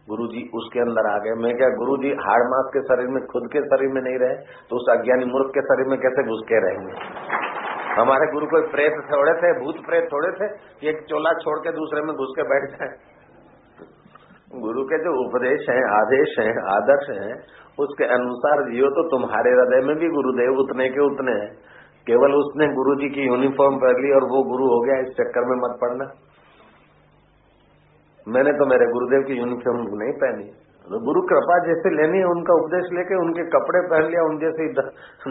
गुरु 0.08 0.28
जी 0.28 0.42
उसके 0.56 0.80
अंदर 0.80 1.08
आ 1.08 1.18
गए। 1.20 1.34
मैं 1.42 1.54
क्या 1.58 1.70
गुरु 1.76 1.98
जी 1.98 2.12
हाड़ 2.22 2.44
मास 2.52 2.70
के 2.74 2.82
शरीर 2.84 3.10
में, 3.10 3.22
खुद 3.28 3.50
के 3.54 3.62
शरीर 3.66 3.94
में 3.94 4.02
नहीं 4.02 4.20
रहे 4.20 4.36
तो 4.70 4.76
उस 4.76 4.86
अज्ञानी 4.92 5.26
मूर्ख 5.32 5.52
के 5.56 5.66
शरीर 5.68 5.90
में 5.90 5.98
कैसे 6.00 6.28
घुस 6.28 6.42
के 6.50 6.62
रहेंगे? 6.66 6.94
हमारे 7.98 8.26
गुरु 8.32 8.46
कोई 8.46 8.62
प्रेत 8.62 8.92
थोड़े 9.14 9.34
थे, 9.34 9.50
भूत 9.60 9.76
प्रेत 9.86 10.04
थोड़े 10.14 10.32
थे 10.32 10.48
एक 10.90 11.02
चोला 11.10 11.34
छोड़ 11.34 11.60
के 11.60 11.72
दूसरे 11.72 12.02
में 12.02 12.16
घुस 12.16 12.34
के 12.36 12.44
बैठ 12.44 12.70
जाए। 12.70 12.92
गुरु 14.62 14.84
के 14.84 14.98
जो 14.98 15.12
उपदेश 15.26 15.66
हैं, 15.70 15.82
आदेश 15.92 16.36
हैं, 16.40 16.54
आदर्श 16.74 17.10
हैं, 17.10 17.34
उसके 17.80 18.04
अनुसार 18.04 18.64
जियो 18.72 18.90
तो 18.90 19.04
तुम्हारे 19.10 19.52
हृदय 19.52 19.86
में 19.88 19.96
भी 19.96 20.08
गुरुदेव 20.08 20.60
उतने 20.60 20.90
के 20.90 21.02
उतने 21.06 21.32
हैं। 21.32 21.52
केवल 22.08 22.34
उसने 22.34 22.68
गुरु 22.68 22.96
जी 22.96 23.10
की 23.10 23.22
यूनिफॉर्म 23.22 23.78
पहन 23.78 24.02
ली 24.02 24.12
और 24.12 24.24
वो 24.24 24.44
गुरु 24.44 24.66
हो 24.66 24.80
गया, 24.82 25.00
इस 25.00 25.08
चक्कर 25.08 25.46
में 25.46 25.56
मत 25.58 25.78
पड़ना। 25.82 26.08
मैंने 28.28 28.52
तो 28.52 28.66
मेरे 28.66 28.86
गुरुदेव 28.86 29.22
की 29.22 29.34
यूनिफॉर्म 29.34 29.78
नहीं 30.04 30.14
पहनी। 30.14 30.50
तो 30.90 31.00
गुरु 31.00 31.22
कृपा 31.22 31.56
जैसे 31.66 31.90
लेनी 31.96 32.18
है, 32.18 32.26
उनका 32.26 32.54
उपदेश 32.54 32.86
लेके 32.94 33.18
उनके 33.22 33.44
कपड़े 33.46 33.82
पहन 33.82 34.04
लिया, 34.04 34.22
उन 34.22 34.38
जैसे 34.40 34.70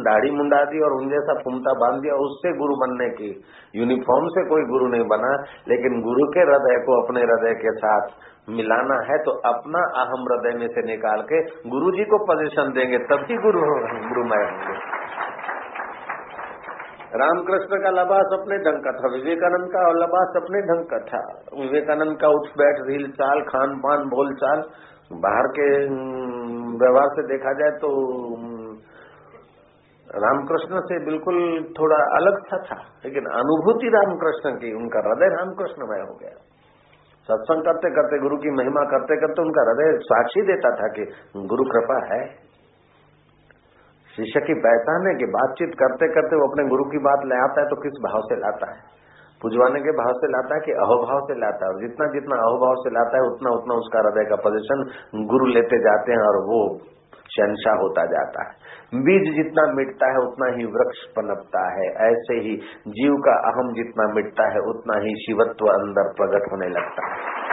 दाढ़ी 0.00 0.30
मुंडा 0.30 0.64
दी 0.64 0.80
और 0.80 0.92
उन 0.92 1.08
जैसा 1.08 1.34
फुमता 1.34 1.72
बाँध 1.72 2.02
दिया, 2.02 2.14
उससे 2.14 2.52
गुरु 2.58 2.76
बनने 2.76 3.08
की 3.10 3.30
यूनिफॉर्म 3.74 4.28
से 4.28 4.44
कोई 4.48 4.62
गुरु 4.62 4.86
नहीं 4.88 5.06
बना। 5.06 5.32
लेकिन 5.68 6.00
गुरु 6.02 6.26
के 6.26 6.40
हृदय 6.40 6.78
को 6.86 7.00
अपने 7.02 7.20
हृदय 7.20 7.54
के 7.54 7.72
साथ 7.72 8.06
मिलाना 8.50 9.00
है 9.12 9.18
तो 9.18 9.30
अपना 9.30 9.80
अहम 10.02 10.22
हृदय 10.28 10.58
में 10.58 10.68
से 10.68 10.82
निकाल 10.82 11.20
के 11.20 11.42
गुरु 11.70 11.90
जी 11.90 12.04
को 12.04 12.18
पोजिशन 12.18 12.72
देंगे, 12.72 12.98
तभी 12.98 13.36
गुरु 13.36 13.60
गुरुमय 14.08 14.44
होंगे। 14.44 15.08
रामकृष्ण 17.16 17.82
का 17.82 17.90
लबास 17.90 18.26
अपने 18.32 18.56
ढंग 18.58 18.80
का 18.84 18.90
था, 18.92 19.08
विवेकानंद 19.14 19.68
का 19.68 19.90
लबास 19.90 20.32
अपने 20.36 20.60
ढंग 20.60 20.84
का 20.84 20.98
था। 20.98 21.22
विवेकानंद 21.60 22.16
का 22.16 22.28
उठ 22.28 22.48
बैठ, 22.58 22.76
रील 22.80 23.10
चाल, 23.10 23.40
खान 23.40 23.78
पान, 23.78 23.98
बोल 23.98 24.34
चाल 24.34 24.62
बाहर 25.10 25.46
के 25.52 25.68
व्यवहार 26.78 27.08
से 27.10 27.22
देखा 27.28 27.52
जाए 27.52 27.76
तो 27.78 27.90
रामकृष्ण 30.06 30.80
से 30.80 30.98
बिल्कुल 31.04 31.38
थोड़ा 31.78 31.96
अलग 32.16 32.36
सा 32.42 32.58
था, 32.64 32.76
लेकिन 33.04 33.26
अनुभूति 33.34 33.88
रामकृष्ण 33.88 34.52
की, 34.56 34.70
उनका 34.74 35.00
हृदय 35.00 35.30
रामकृष्णमय 35.34 36.00
हो 36.02 36.14
गया। 36.14 36.36
सत्संग 37.28 37.64
करते 37.64 37.90
करते 37.90 38.18
गुरु 38.20 38.36
की 38.36 38.50
महिमा 38.50 38.84
करते 38.90 39.16
करते 39.16 39.42
उनका 39.42 39.64
हृदय 39.64 39.90
साक्षी 40.04 40.44
देता 40.46 40.70
था 40.76 40.88
कि 40.88 41.04
गुरु 41.46 41.64
कृपा 41.64 41.98
है। 42.06 42.20
शिष्य 44.14 44.40
की 44.40 44.54
पहचान 44.60 45.08
है 45.08 45.14
कि 45.14 45.26
बातचीत 45.32 45.74
करते 45.78 46.08
करते 46.14 46.36
वो 46.36 46.46
अपने 46.48 46.64
गुरु 46.68 46.84
की 46.84 47.02
बात 47.02 47.26
ले 47.26 47.42
आता 47.42 47.60
है 47.60 47.68
तो 47.68 47.80
किस 47.82 48.00
भाव 48.02 48.22
से 48.22 48.38
लाता 48.40 48.70
है? 48.72 48.80
पुजवाने 49.42 49.80
के 49.80 49.90
भाव 49.90 50.12
से 50.12 50.26
लाता 50.26 50.54
है 50.54 50.60
कि 50.60 50.72
अहोभाव 50.72 51.20
से 51.20 51.34
लाता 51.40 51.66
है? 51.66 51.72
और 51.72 51.80
जितना 51.80 52.06
जितना 52.06 52.36
अहोभाव 52.36 52.74
से 52.74 52.90
लाता 52.90 53.16
है, 53.16 53.22
उतना 53.22 53.50
उतना 53.50 53.74
उसका 53.74 53.98
हृदय 53.98 54.24
का 54.24 54.36
पोजिशन 54.36 54.84
गुरु 55.26 55.46
लेते 55.46 55.78
जाते 55.78 56.12
हैं 56.12 56.18
और 56.18 56.36
वो 56.44 56.78
शहशाह 57.36 57.74
होता 57.74 58.04
जाता 58.04 58.42
है। 58.42 58.68
बीज 58.94 59.34
जितना 59.34 59.72
मिटता 59.72 60.06
है, 60.10 60.16
उतना 60.18 60.46
ही 60.46 60.64
वृक्ष 60.64 61.04
पनपता 61.16 61.64
है। 61.72 62.12
ऐसे 62.12 62.34
ही 62.34 62.56
जीव 62.88 63.16
का 63.16 63.32
अहम 63.32 63.72
जितना 63.72 64.14
मिटता 64.14 64.52
है, 64.52 64.58
उतना 64.58 64.98
ही 64.98 65.14
शिवत्व 65.14 65.66
अंदर 65.66 66.12
प्रकट 66.12 66.52
होने 66.52 66.68
लगता 66.68 67.06
है। 67.06 67.48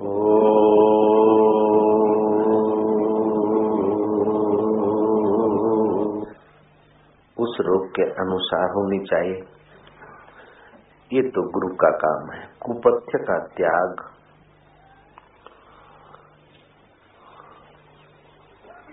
उस 0.00 0.35
के 7.96 8.02
अनुसार 8.02 8.70
होनी 8.70 9.04
चाहिए। 9.04 9.42
ये 11.12 11.22
तो 11.22 11.42
गुरु 11.50 11.74
का 11.74 11.90
काम 11.90 12.32
है। 12.32 12.48
कुपथ्य 12.62 13.18
का 13.18 13.38
त्याग। 13.38 13.96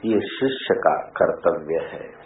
ये 0.06 0.20
शिष्य 0.20 0.76
का 0.76 0.96
कर्तव्य 0.98 1.80
है। 1.80 2.24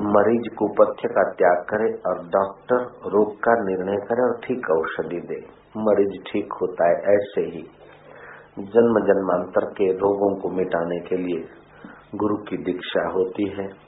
मरीज़ 0.00 0.54
कुपथ्य 0.54 1.08
का 1.08 1.22
त्याग 1.30 1.64
करे 1.70 1.92
और 2.06 2.18
डॉक्टर 2.28 3.10
रोग 3.10 3.36
का 3.36 3.52
निर्णय 3.52 3.96
करे 3.96 4.22
और 4.22 4.40
ठीक 4.44 4.70
औषधि 4.70 5.20
दे। 5.20 5.40
मरीज़ 5.76 6.32
ठीक 6.32 6.52
होता 6.52 6.88
है 6.88 6.96
ऐसे 7.14 7.40
ही। 7.40 7.62
जन्म 8.58 9.00
जन्मांतर 9.06 9.64
के 9.64 9.92
रोगों 9.92 10.34
को 10.40 10.48
मिटाने 10.48 11.00
के 11.00 11.16
लिए 11.16 11.48
गुरु 12.14 12.36
की 12.36 12.56
दीक्षा 12.56 13.08
होती 13.08 13.48
है। 13.48 13.83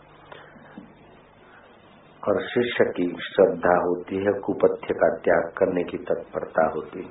और 2.28 2.42
शिष्य 2.42 2.84
की 2.84 3.16
श्रद्धा 3.22 3.74
होती 3.82 4.16
है, 4.16 4.32
कुपथ्य 4.40 4.94
का 4.94 5.08
त्याग 5.16 5.52
करने 5.58 5.84
की 5.84 5.98
तत्परता 5.98 6.66
होती 6.68 6.98
है। 6.98 7.10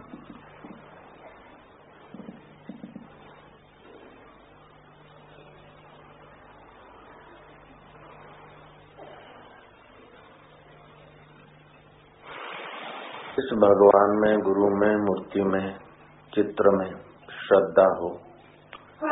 इस 13.40 13.54
भगवान 13.54 14.20
में, 14.20 14.40
गुरु 14.40 14.70
में, 14.70 14.96
मूर्ति 14.96 15.44
में, 15.44 15.78
चित्र 16.34 16.70
में 16.78 16.90
श्रद्धा 17.32 17.88
हो 17.96 18.25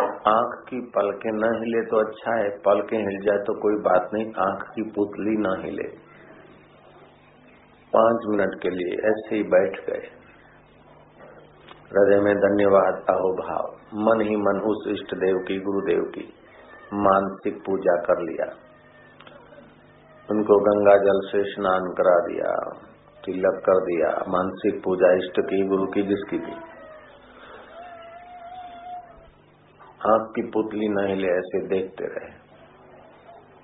आँख 0.01 0.65
की 0.69 0.81
पलके 0.81 1.31
न 1.31 1.49
हिले 1.55 1.81
तो 1.81 1.97
अच्छा 1.97 2.35
है, 2.35 2.49
पलके 2.49 2.95
हिल 2.95 3.19
जाए 3.25 3.37
तो 3.37 3.53
कोई 3.61 3.75
बात 3.75 4.09
नहीं, 4.13 4.33
आँख 4.37 4.63
की 4.75 4.81
पुतली 4.81 5.35
न 5.37 5.61
हिले। 5.65 5.87
पाँच 7.93 8.25
मिनट 8.27 8.61
के 8.61 8.69
लिए 8.69 8.95
ऐसे 9.09 9.35
ही 9.35 9.43
बैठ 9.43 9.79
गए। 9.89 10.07
हृदय 11.91 12.19
में 12.19 12.35
धन्यवाद 12.35 13.05
अहो 13.09 13.33
भाव 13.33 13.65
मन 13.93 14.21
ही 14.21 14.35
मन 14.35 14.61
उस 14.61 14.87
इष्ट 14.87 15.15
देव 15.15 15.37
की, 15.37 15.59
गुरुदेव 15.59 16.03
की 16.03 16.33
मानसिक 16.93 17.57
पूजा 17.65 17.95
कर 17.95 18.21
लिया। 18.21 18.45
उनको 20.29 20.59
गंगा 20.59 20.97
जल 20.97 21.19
से 21.31 21.53
स्नान 21.53 21.81
करा 21.81 22.19
दिया, 22.19 22.79
तिलक 23.25 23.61
कर 23.65 23.79
दिया। 23.79 24.25
मानसिक 24.29 24.83
पूजा 24.83 25.13
इष्ट 25.13 25.39
की, 25.39 25.67
गुरु 25.67 25.85
की 25.85 26.03
जिसकी 26.03 26.37
भी 26.37 26.72
आँख 30.05 30.31
की 30.35 30.41
पुतली 30.41 30.87
न 30.87 31.07
हिले 31.09 31.27
ऐसे 31.27 31.67
देखते 31.67 32.05
रहे। 32.05 32.43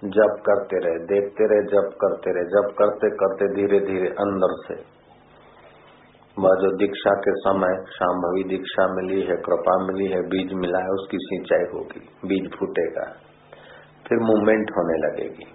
जब 0.10 0.38
करते 0.46 0.78
रहे, 0.78 1.06
देखते 1.06 1.46
रहे 1.48 1.62
जब 1.62 1.90
करते 1.94 2.32
रहे 2.32 2.44
जब 2.44 2.74
करते 2.74 3.10
करते 3.10 3.48
धीरे 3.56 3.80
धीरे 3.80 4.08
अंदर 4.08 4.48
से। 4.68 5.00
वह 6.40 6.50
जो 6.50 6.78
दीक्षा 6.78 7.12
के 7.12 7.32
समय 7.32 7.84
शाम्भवी 7.92 8.44
दीक्षा 8.44 8.88
मिली 8.94 9.22
है, 9.22 9.36
कृपा 9.36 9.86
मिली 9.86 10.06
है, 10.06 10.22
बीज 10.22 10.54
मिला 10.54 10.80
है, 10.80 10.88
उसकी 10.88 11.18
सिंचाई 11.22 11.64
होगी, 11.74 12.10
बीज 12.28 12.52
फूटेगा। 12.60 13.14
फिर 14.08 14.18
मूवमेंट 14.18 14.72
होने 14.72 15.08
लगेगी। 15.08 15.46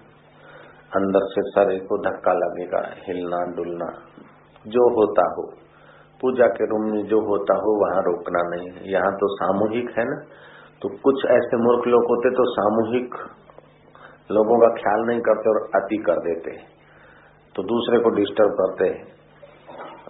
अंदर 0.97 1.21
से 1.23 1.51
शरीर 1.51 1.81
को 1.85 1.99
धक्का 1.99 2.33
लगेगा, 2.33 2.95
हिलना 3.09 3.39
डुलना, 3.39 4.03
जो 4.67 5.01
होता 5.01 5.23
हो। 5.23 5.53
पूजा 6.21 6.47
के 6.47 6.65
रूम 6.65 6.93
में 6.93 7.07
जो 7.07 7.21
होता 7.21 7.55
हो, 7.55 7.89
वहाँ 7.89 8.03
रोकना 8.03 8.57
नहीं 8.57 8.71
है। 8.71 8.93
यहाँ 8.93 9.13
तो 9.13 9.37
सामूहिक 9.37 9.99
है 9.99 10.05
ना 10.05 10.25
तो 10.85 10.89
कुछ 11.05 11.23
ऐसे 11.31 11.57
मूर्ख 11.57 11.87
लोग 11.87 12.03
होते 12.05 12.31
तो 12.31 12.45
सामूहिक 12.47 13.15
लोगों 14.31 14.57
का 14.61 14.69
ख्याल 14.75 15.05
नहीं 15.07 15.21
करते 15.21 15.51
और 15.51 15.61
अति 15.75 15.97
कर 15.97 16.17
देते। 16.17 16.57
तो 17.55 17.63
दूसरे 17.63 17.99
को 17.99 18.11
डिस्टर्ब 18.11 18.51
करते। 18.53 18.89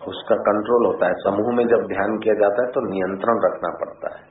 उसका 0.06 0.36
कंट्रोल 0.36 0.86
होता 0.86 1.06
है। 1.06 1.12
समूह 1.12 1.50
में 1.56 1.62
जब 1.66 1.84
ध्यान 1.86 2.16
किया 2.18 2.34
जाता 2.34 2.62
है 2.62 2.72
तो 2.72 2.82
नियंत्रण 2.86 3.42
रखना 3.44 3.70
पड़ता 3.82 4.10
है। 4.14 4.22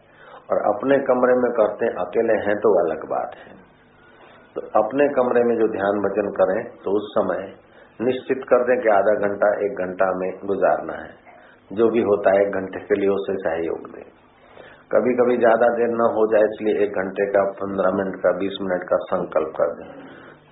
और 0.52 0.60
अपने 0.74 0.98
कमरे 1.00 1.38
में 1.44 1.52
करते, 1.52 1.92
अकेले 2.02 2.34
हैं 2.34 2.56
तो 2.56 2.72
अलग 2.86 3.06
बात 3.10 3.38
है। 3.38 3.56
तो 4.56 4.62
अपने 4.82 5.08
कमरे 5.10 5.44
में 5.44 5.56
जो 5.56 5.68
ध्यान 5.68 6.02
भजन 6.02 6.32
करें 6.32 6.60
तो 6.84 6.98
उस 6.98 7.08
समय 7.14 7.54
निश्चित 8.02 8.44
कर 8.50 8.66
दें 8.66 8.76
कि 8.82 8.90
आधा 8.90 9.16
घंटा, 9.28 9.54
एक 9.66 9.80
घंटा 9.86 10.12
में 10.16 10.30
गुजारना 10.46 10.94
है। 10.94 11.12
जो 11.72 11.90
भी 11.90 12.02
होता 12.02 12.36
है, 12.36 12.46
एक 12.48 12.52
घंटे 12.54 12.80
के 12.80 12.96
लिए 12.96 13.10
उसे 13.10 13.38
सहयोग 13.38 13.90
दें। 13.96 14.23
कभी 14.94 15.14
कभी 15.14 15.36
ज़्यादा 15.38 15.68
देर 15.76 15.94
न 15.94 16.08
हो 16.16 16.24
जाए 16.32 16.48
इसलिए 16.48 16.74
एक 16.84 16.98
घंटे 17.02 17.26
का, 17.28 17.44
पंद्रह 17.52 17.96
मिनट 17.96 18.16
का, 18.16 18.32
बीस 18.38 18.58
मिनट 18.62 18.84
का 18.84 18.98
संकल्प 19.04 19.54
कर 19.58 19.72
दें। 19.78 19.88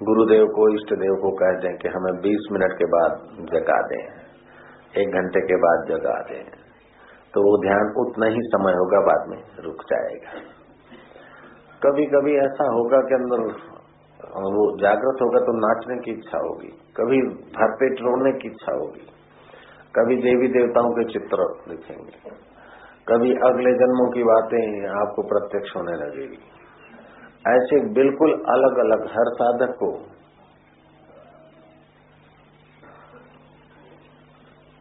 गुरुदेव 0.02 0.46
को, 0.46 0.70
इष्ट 0.76 0.94
देव 0.94 1.16
को 1.16 1.32
कह 1.32 1.60
दें 1.60 1.74
कि 1.78 1.88
हमें 1.88 2.14
बीस 2.22 2.48
मिनट 2.52 2.74
के 2.74 2.86
बाद 2.86 3.20
जगा 3.54 3.78
दें। 3.88 4.04
एक 5.02 5.14
घंटे 5.14 5.42
के 5.42 5.56
बाद 5.56 5.86
जगा 5.90 6.16
दें। 6.22 6.44
तो 7.34 7.42
वो 7.42 7.52
ध्यान 7.62 7.94
उतना 7.98 8.28
ही 8.28 8.42
समय 8.48 8.74
होगा, 8.74 9.02
बाद 9.02 9.30
में 9.30 9.38
रुक 9.64 9.84
जाएगा। 9.90 10.40
कभी 11.82 12.06
कभी 12.06 12.34
ऐसा 12.38 12.66
होगा 12.72 13.02
कि 13.02 13.16
अंदर 13.16 13.44
वो 14.52 14.64
जागृत 14.80 15.22
होगा 15.22 15.40
तो 15.40 15.54
नाचने 15.58 15.96
की 15.98 16.12
इच्छा 16.12 16.38
होगी। 16.38 16.68
कभी 16.98 17.22
भरपेट 17.56 18.02
रोने 18.02 18.32
की 18.40 18.48
इच्छा 18.48 18.74
होगी। 18.74 19.06
कभी 19.96 20.18
देवी 20.22 20.48
देवताओं 20.48 20.92
के 20.92 21.06
चित्र 21.14 21.48
दिखेंगे। 21.70 22.51
कभी 23.08 23.32
अगले 23.46 23.72
जन्मों 23.78 24.08
की 24.12 24.24
बातें 24.24 24.64
आपको 24.98 25.24
प्रत्यक्ष 25.30 25.76
होने 25.76 25.94
लगेगी। 25.98 26.40
ऐसे 27.46 27.80
बिल्कुल 27.94 28.34
अलग 28.50 28.78
अलग 28.80 29.06
हर 29.12 29.30
साधक 29.36 29.72
को 29.76 29.92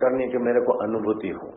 करने 0.01 0.27
की 0.29 0.39
मेरे 0.39 0.61
को 0.61 0.75
अनुभूति 0.83 1.31
हो। 1.31 1.49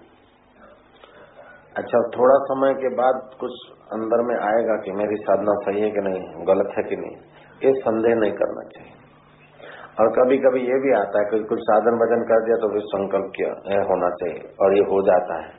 अच्छा 1.76 2.02
थोड़ा 2.16 2.34
समय 2.44 2.74
के 2.74 2.90
बाद 2.96 3.20
कुछ 3.40 3.54
अंदर 3.92 4.24
में 4.24 4.36
आएगा 4.48 4.76
कि 4.78 4.92
मेरी 4.94 5.16
साधना 5.22 5.54
सही 5.62 5.82
है 5.82 5.90
कि 5.92 6.02
नहीं, 6.02 6.46
गलत 6.48 6.74
है 6.78 6.84
कि 6.84 6.96
नहीं, 6.96 7.16
ये 7.62 7.74
संदेह 7.80 8.16
नहीं 8.16 8.34
करना 8.34 8.64
चाहिए। 8.70 8.94
और 10.00 10.12
कभी 10.12 10.38
कभी 10.38 10.62
ये 10.62 10.80
भी 10.84 10.94
आता 10.98 11.20
है 11.20 11.30
कि 11.32 11.44
कुछ 11.46 11.60
साधन 11.64 11.98
भजन 11.98 12.24
कर 12.30 12.46
दिया 12.46 12.58
तो 12.58 12.70
फिर 12.72 12.86
संकल्प 12.88 13.32
किया 13.36 13.82
होना 13.90 14.10
चाहिए 14.16 14.56
और 14.62 14.78
ये 14.78 14.86
हो 14.92 15.02
जाता 15.04 15.40
है। 15.42 15.52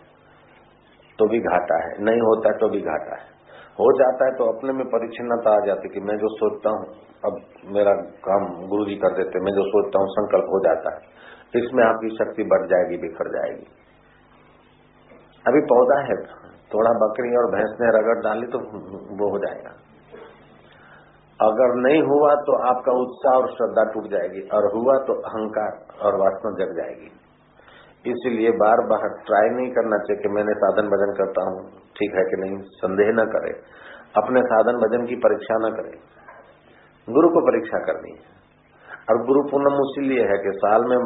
तो 1.18 1.28
भी 1.28 1.40
घाटा 1.40 1.76
है। 1.84 1.90
नहीं 2.04 2.20
होता 2.20 2.52
है 2.52 2.58
तो 2.58 2.68
भी 2.68 2.80
घाटा 2.80 3.16
है। 3.16 3.32
हो 3.78 3.86
जाता 3.98 4.24
है 4.24 4.32
तो 4.32 4.44
अपने 4.52 4.72
में 4.72 4.84
परिच्छिन्नता 4.86 5.52
आ 5.52 5.64
जाती 5.66 5.88
कि 5.88 6.00
मैं 6.00 6.16
जो 6.16 6.28
सोचता 6.28 6.70
हूँ, 6.70 6.84
अब 7.24 7.40
मेरा 7.66 7.94
काम 8.24 8.44
गुरु 8.68 8.84
जी 8.84 8.94
कर 8.94 9.14
देते, 9.14 9.40
मैं 9.40 9.52
जो 9.52 9.64
सोचता 9.64 9.98
हूँ, 9.98 10.08
संकल्प 10.08 10.50
हो 10.50 10.60
जाता 10.64 10.94
है। 10.94 11.62
इसमें 11.62 11.84
आपकी 11.84 12.10
शक्ति 12.16 12.44
बढ़ 12.44 12.66
जाएगी, 12.66 12.96
बिखर 12.96 13.30
जाएगी। 13.30 13.66
अभी 15.44 15.60
पौधा 15.60 15.98
है, 16.00 16.16
थोड़ा 16.74 16.92
बकरी 17.00 17.36
और 17.36 17.50
भैंस 17.50 17.74
ने 17.80 17.88
रगड़ 17.88 18.16
डाली 18.22 18.46
तो 18.46 18.58
वो 19.16 19.30
हो 19.30 19.38
जाएगा। 19.38 19.74
अगर 21.40 21.74
नहीं 21.80 22.02
हुआ 22.02 22.34
तो 22.34 22.56
आपका 22.68 22.92
उत्साह 22.92 23.34
और 23.34 23.48
श्रद्धा 23.50 23.84
टूट 23.84 24.08
जाएगी, 24.10 24.40
और 24.48 24.70
हुआ 24.74 24.96
तो 24.98 25.20
अहंकार 25.22 26.02
और 26.02 26.16
वासना 26.20 26.50
जग 26.50 26.76
जाएगी। 26.76 27.10
इसलिए 28.04 28.50
बार 28.58 28.80
बार 28.86 29.04
ट्राई 29.26 29.50
नहीं 29.50 29.70
करना 29.72 29.98
चाहिए 29.98 30.22
कि 30.22 30.28
मैंने 30.28 30.54
साधन 30.54 30.88
भजन 30.88 31.12
करता 31.14 31.44
हूँ, 31.44 31.60
ठीक 31.96 32.14
है 32.14 32.24
कि 32.24 32.40
नहीं? 32.40 32.56
संदेह 32.78 33.12
न 33.12 33.24
करे। 33.28 33.52
अपने 34.16 34.42
साधन 34.44 34.80
भजन 34.80 35.06
की 35.06 35.16
परीक्षा 35.18 35.58
न 35.58 35.70
करे। 35.72 35.92
गुरु 37.08 37.28
को 37.28 37.42
परीक्षा 37.46 37.78
करनी 37.86 38.12
है। 38.12 38.32
और 39.10 39.20
गुरु 39.26 39.40
पूर्णम 39.42 39.78
इसीलिए 39.80 40.26
है 40.26 40.36
कि 40.38 40.52
साल 40.56 40.84
में 40.84 40.96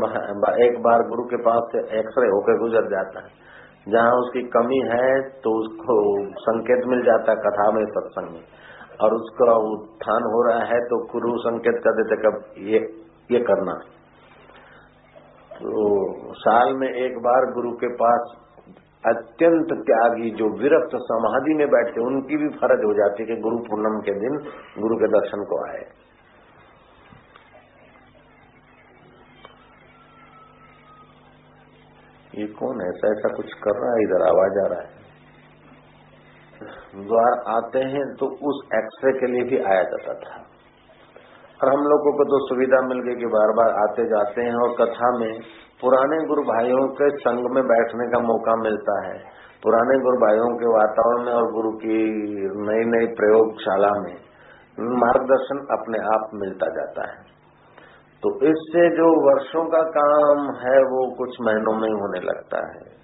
एक 0.61 0.81
बार 0.83 1.05
गुरु 1.09 1.23
के 1.25 1.39
पास 1.43 1.71
से 1.73 1.81
एक्सरे 1.99 2.29
होकर 2.29 2.59
गुजर 2.59 2.89
जाता 2.91 3.23
है। 3.23 3.47
जहाँ 3.89 4.17
उसकी 4.17 4.43
कमी 4.53 4.79
है 4.89 5.11
तो 5.41 5.53
उसको 5.61 5.97
संकेत 6.41 6.87
मिल 6.87 7.05
जाता 7.05 7.33
है 7.33 7.39
कथा 7.39 7.71
में, 7.73 7.85
सत्संग 7.87 8.33
में। 8.33 8.43
और 9.01 9.15
उसका 9.15 9.55
उत्थान 9.69 10.29
हो 10.33 10.43
रहा 10.43 10.65
है 10.65 10.79
तो 10.87 10.99
गुरु 11.13 11.37
संकेत 11.39 11.81
कर 11.85 11.97
देते 11.97 12.17
कब 12.23 12.43
ये 12.69 12.81
ये 13.31 13.41
करना 13.45 13.75
तो 15.59 16.35
साल 16.35 16.75
में 16.77 16.89
एक 16.89 17.17
बार 17.19 17.47
गुरु 17.53 17.71
के 17.77 17.89
पास 17.95 18.35
अत्यंत 19.05 19.73
त्यागी, 19.87 20.31
जो 20.31 20.47
विरक्त 20.59 20.95
समाधि 21.03 21.55
में 21.55 21.67
बैठे, 21.69 22.01
उनकी 22.01 22.37
भी 22.37 22.49
फ़र्ज़ 22.59 22.85
हो 22.85 22.93
जाती 22.95 23.23
है 23.23 23.27
कि 23.29 23.37
गुरु 23.43 23.59
पूर्णम 23.59 23.99
के 24.01 24.15
दिन 24.21 24.39
गुरु 24.83 24.97
के 24.97 25.09
दर्शन 25.09 25.45
को 25.45 25.59
आए। 25.67 25.83
ये 32.35 32.47
कौन 32.55 32.83
ऐसा 32.83 33.11
ऐसा 33.13 33.29
कुछ 33.37 33.53
कर 33.63 33.77
रहा 33.77 33.93
है 33.95 34.03
इधर, 34.03 34.25
आवाज़ 34.27 34.59
आ 34.65 34.67
रहा 34.67 34.83
है। 34.83 34.97
द्वार 37.07 37.35
आते 37.55 37.81
हैं 37.89 38.05
तो 38.15 38.27
उस 38.49 38.61
एक्सरे 38.75 39.13
के 39.13 39.27
लिए 39.27 39.43
भी 39.45 39.59
आया 39.65 39.83
जाता 39.83 40.15
था। 40.21 40.37
और 41.63 41.69
हम 41.69 41.81
लोगों 41.85 42.13
को 42.13 42.25
तो 42.25 42.39
सुविधा 42.49 42.81
मिल 42.87 43.01
गई 43.01 43.15
कि 43.15 43.27
बार 43.27 43.53
बार 43.53 43.71
आते 43.71 44.05
जाते 44.05 44.43
हैं 44.43 44.55
और 44.55 44.75
कथा 44.81 45.09
में 45.19 45.41
पुराने 45.81 46.19
गुरु 46.27 46.43
भाइयों 46.43 46.89
के 46.89 47.09
संग 47.17 47.51
में 47.51 47.65
बैठने 47.65 48.07
का 48.09 48.19
मौका 48.19 48.55
मिलता 48.57 48.95
है। 49.07 49.17
पुराने 49.63 49.99
गुरु 49.99 50.17
भाइयों 50.17 50.49
के 50.57 50.67
वातावरण 50.67 51.25
में 51.25 51.33
और 51.33 51.53
गुरु 51.53 51.71
की 51.71 51.99
नई 52.69 52.85
नई 52.85 53.07
प्रयोगशाला 53.15 53.91
में 54.01 54.15
मार्गदर्शन 54.99 55.67
अपने 55.71 55.99
आप 55.99 56.31
मिलता 56.35 56.67
जाता 56.67 57.09
है। 57.09 57.17
तो 58.23 58.31
इससे 58.47 58.89
जो 58.97 59.09
वर्षों 59.27 59.65
का 59.65 59.83
काम 59.97 60.47
है 60.61 60.79
वो 60.93 61.03
कुछ 61.17 61.37
महीनों 61.41 61.75
में 61.81 61.91
होने 62.01 62.21
लगता 62.21 62.63
है। 62.69 62.98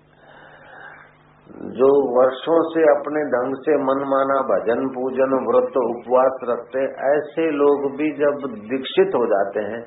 जो 1.75 1.89
वर्षों 2.13 2.59
से 2.69 2.83
अपने 2.91 3.23
ढंग 3.31 3.57
से 3.59 3.75
मनमाना 3.83 4.37
भजन 4.47 4.87
पूजन 4.93 5.35
व्रत 5.47 5.75
उपवास 5.79 6.39
रखते, 6.45 6.85
ऐसे 7.09 7.45
लोग 7.53 7.83
भी 7.97 8.07
जब 8.17 8.47
दीक्षित 8.67 9.15
हो 9.15 9.27
जाते 9.29 9.65
हैं 9.67 9.81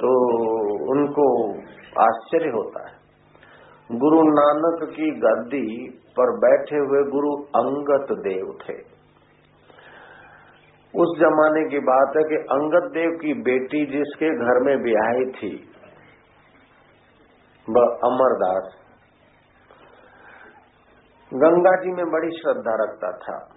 तो 0.00 0.10
उनको 0.88 1.28
आश्चर्य 2.00 2.50
होता 2.50 2.82
है। 2.86 3.98
गुरु 3.98 4.20
नानक 4.30 4.82
की 4.90 5.10
गद्दी 5.20 5.68
पर 6.16 6.32
बैठे 6.38 6.80
हुए 6.80 7.02
गुरु 7.10 7.32
अंगत 7.56 8.12
देव 8.22 8.52
थे। 8.60 8.76
उस 10.94 11.14
जमाने 11.18 11.62
की 11.68 11.80
बात 11.86 12.16
है 12.16 12.24
कि 12.24 12.42
अंगत 12.52 12.90
देव 12.92 13.16
की 13.18 13.34
बेटी 13.42 13.80
जिसके 13.88 14.30
घर 14.38 14.60
में 14.62 14.76
ब्याही 14.82 15.24
थी, 15.32 15.50
वह 17.66 17.96
अमरदास 18.06 18.77
गंगा 21.34 21.82
जी 21.82 21.92
में 21.92 22.10
बड़ी 22.10 22.30
श्रद्धा 22.30 22.74
रखता 22.74 23.12
था। 23.12 23.48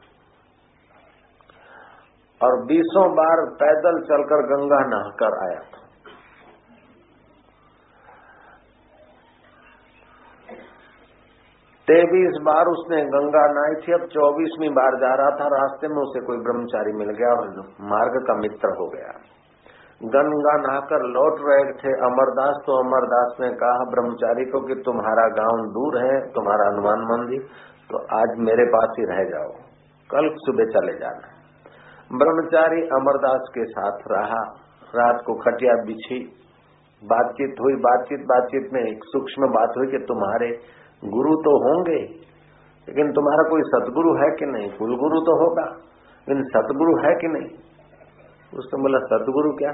और 2.41 2.65
बीसों 2.65 3.15
बार 3.15 3.55
पैदल 3.55 4.01
चलकर 4.01 4.35
गंगा 4.35 4.79
नहाकर 4.79 5.49
आया 5.49 5.59
था। 5.59 5.81
तेईस 11.87 12.37
बार 12.41 12.65
उसने 12.65 13.01
गंगा 13.01 13.47
नहाई 13.51 13.81
थी, 13.81 13.93
अब 13.93 14.07
चौबीसवीं 14.07 14.69
बार 14.69 14.95
जा 14.95 15.15
रहा 15.15 15.29
था, 15.29 15.47
रास्ते 15.47 15.87
में 15.87 15.97
उसे 15.97 16.25
कोई 16.25 16.37
ब्रह्मचारी 16.37 16.91
मिल 16.91 17.09
गया 17.09 17.29
और 17.29 17.49
मार्ग 17.81 18.27
का 18.27 18.33
मित्र 18.33 18.67
हो 18.67 18.87
गया। 18.87 19.40
गंगा 20.03 20.53
नहाकर 20.57 21.03
लौट 21.07 21.35
रहे 21.39 21.73
थे। 21.73 21.91
अमरदास 22.05 22.55
तो 22.65 22.77
अमरदास 22.79 23.35
ने 23.41 23.49
कहा, 23.49 23.83
ब्रह्मचारी 23.89 24.45
को 24.45 24.61
कि 24.61 24.75
तुम्हारा 24.85 25.27
गाँव 25.27 25.67
दूर 25.71 25.97
है, 25.97 26.15
तुम्हारा 26.29 26.69
हनुमान 26.69 27.03
मंदिर 27.11 27.41
तो 27.89 27.99
आज 28.17 28.37
मेरे 28.39 28.65
पास 28.65 28.95
ही 28.99 29.05
रह 29.05 29.23
जाओ। 29.29 29.51
कल 30.09 30.29
सुबह 30.37 30.65
चले 30.65 30.93
जाना। 30.99 31.27
ब्रह्मचारी 32.17 32.81
अमरदास 32.81 33.49
के 33.49 33.65
साथ 33.65 33.97
रहा। 34.11 34.41
रात 34.95 35.23
को 35.25 35.33
खटिया 35.33 35.73
बिछी। 35.85 36.19
बातचीत 37.03 37.55
हुई। 37.61 37.75
बातचीत 37.75 38.25
बातचीत 38.25 38.69
में 38.73 38.81
एक 38.81 39.03
सूक्ष्म 39.03 39.47
बात 39.47 39.77
हुई 39.77 39.87
कि 39.87 39.97
तुम्हारे 40.07 40.49
गुरु 41.05 41.35
तो 41.35 41.53
होंगे, 41.63 42.01
लेकिन 42.87 43.11
तुम्हारा 43.11 43.49
कोई 43.49 43.61
सतगुरु 43.61 44.13
है 44.13 44.29
कि 44.31 44.45
नहीं? 44.45 44.69
कुलगुरु 44.69 45.19
तो 45.19 45.37
होगा, 45.39 45.65
लेकिन 46.27 46.43
सतगुरु 46.43 46.97
है 46.97 47.13
कि 47.15 47.27
नहीं? 47.27 47.49
उसने 48.57 48.81
बोला, 48.81 48.99
सतगुरु 48.99 49.51
क्या? 49.51 49.71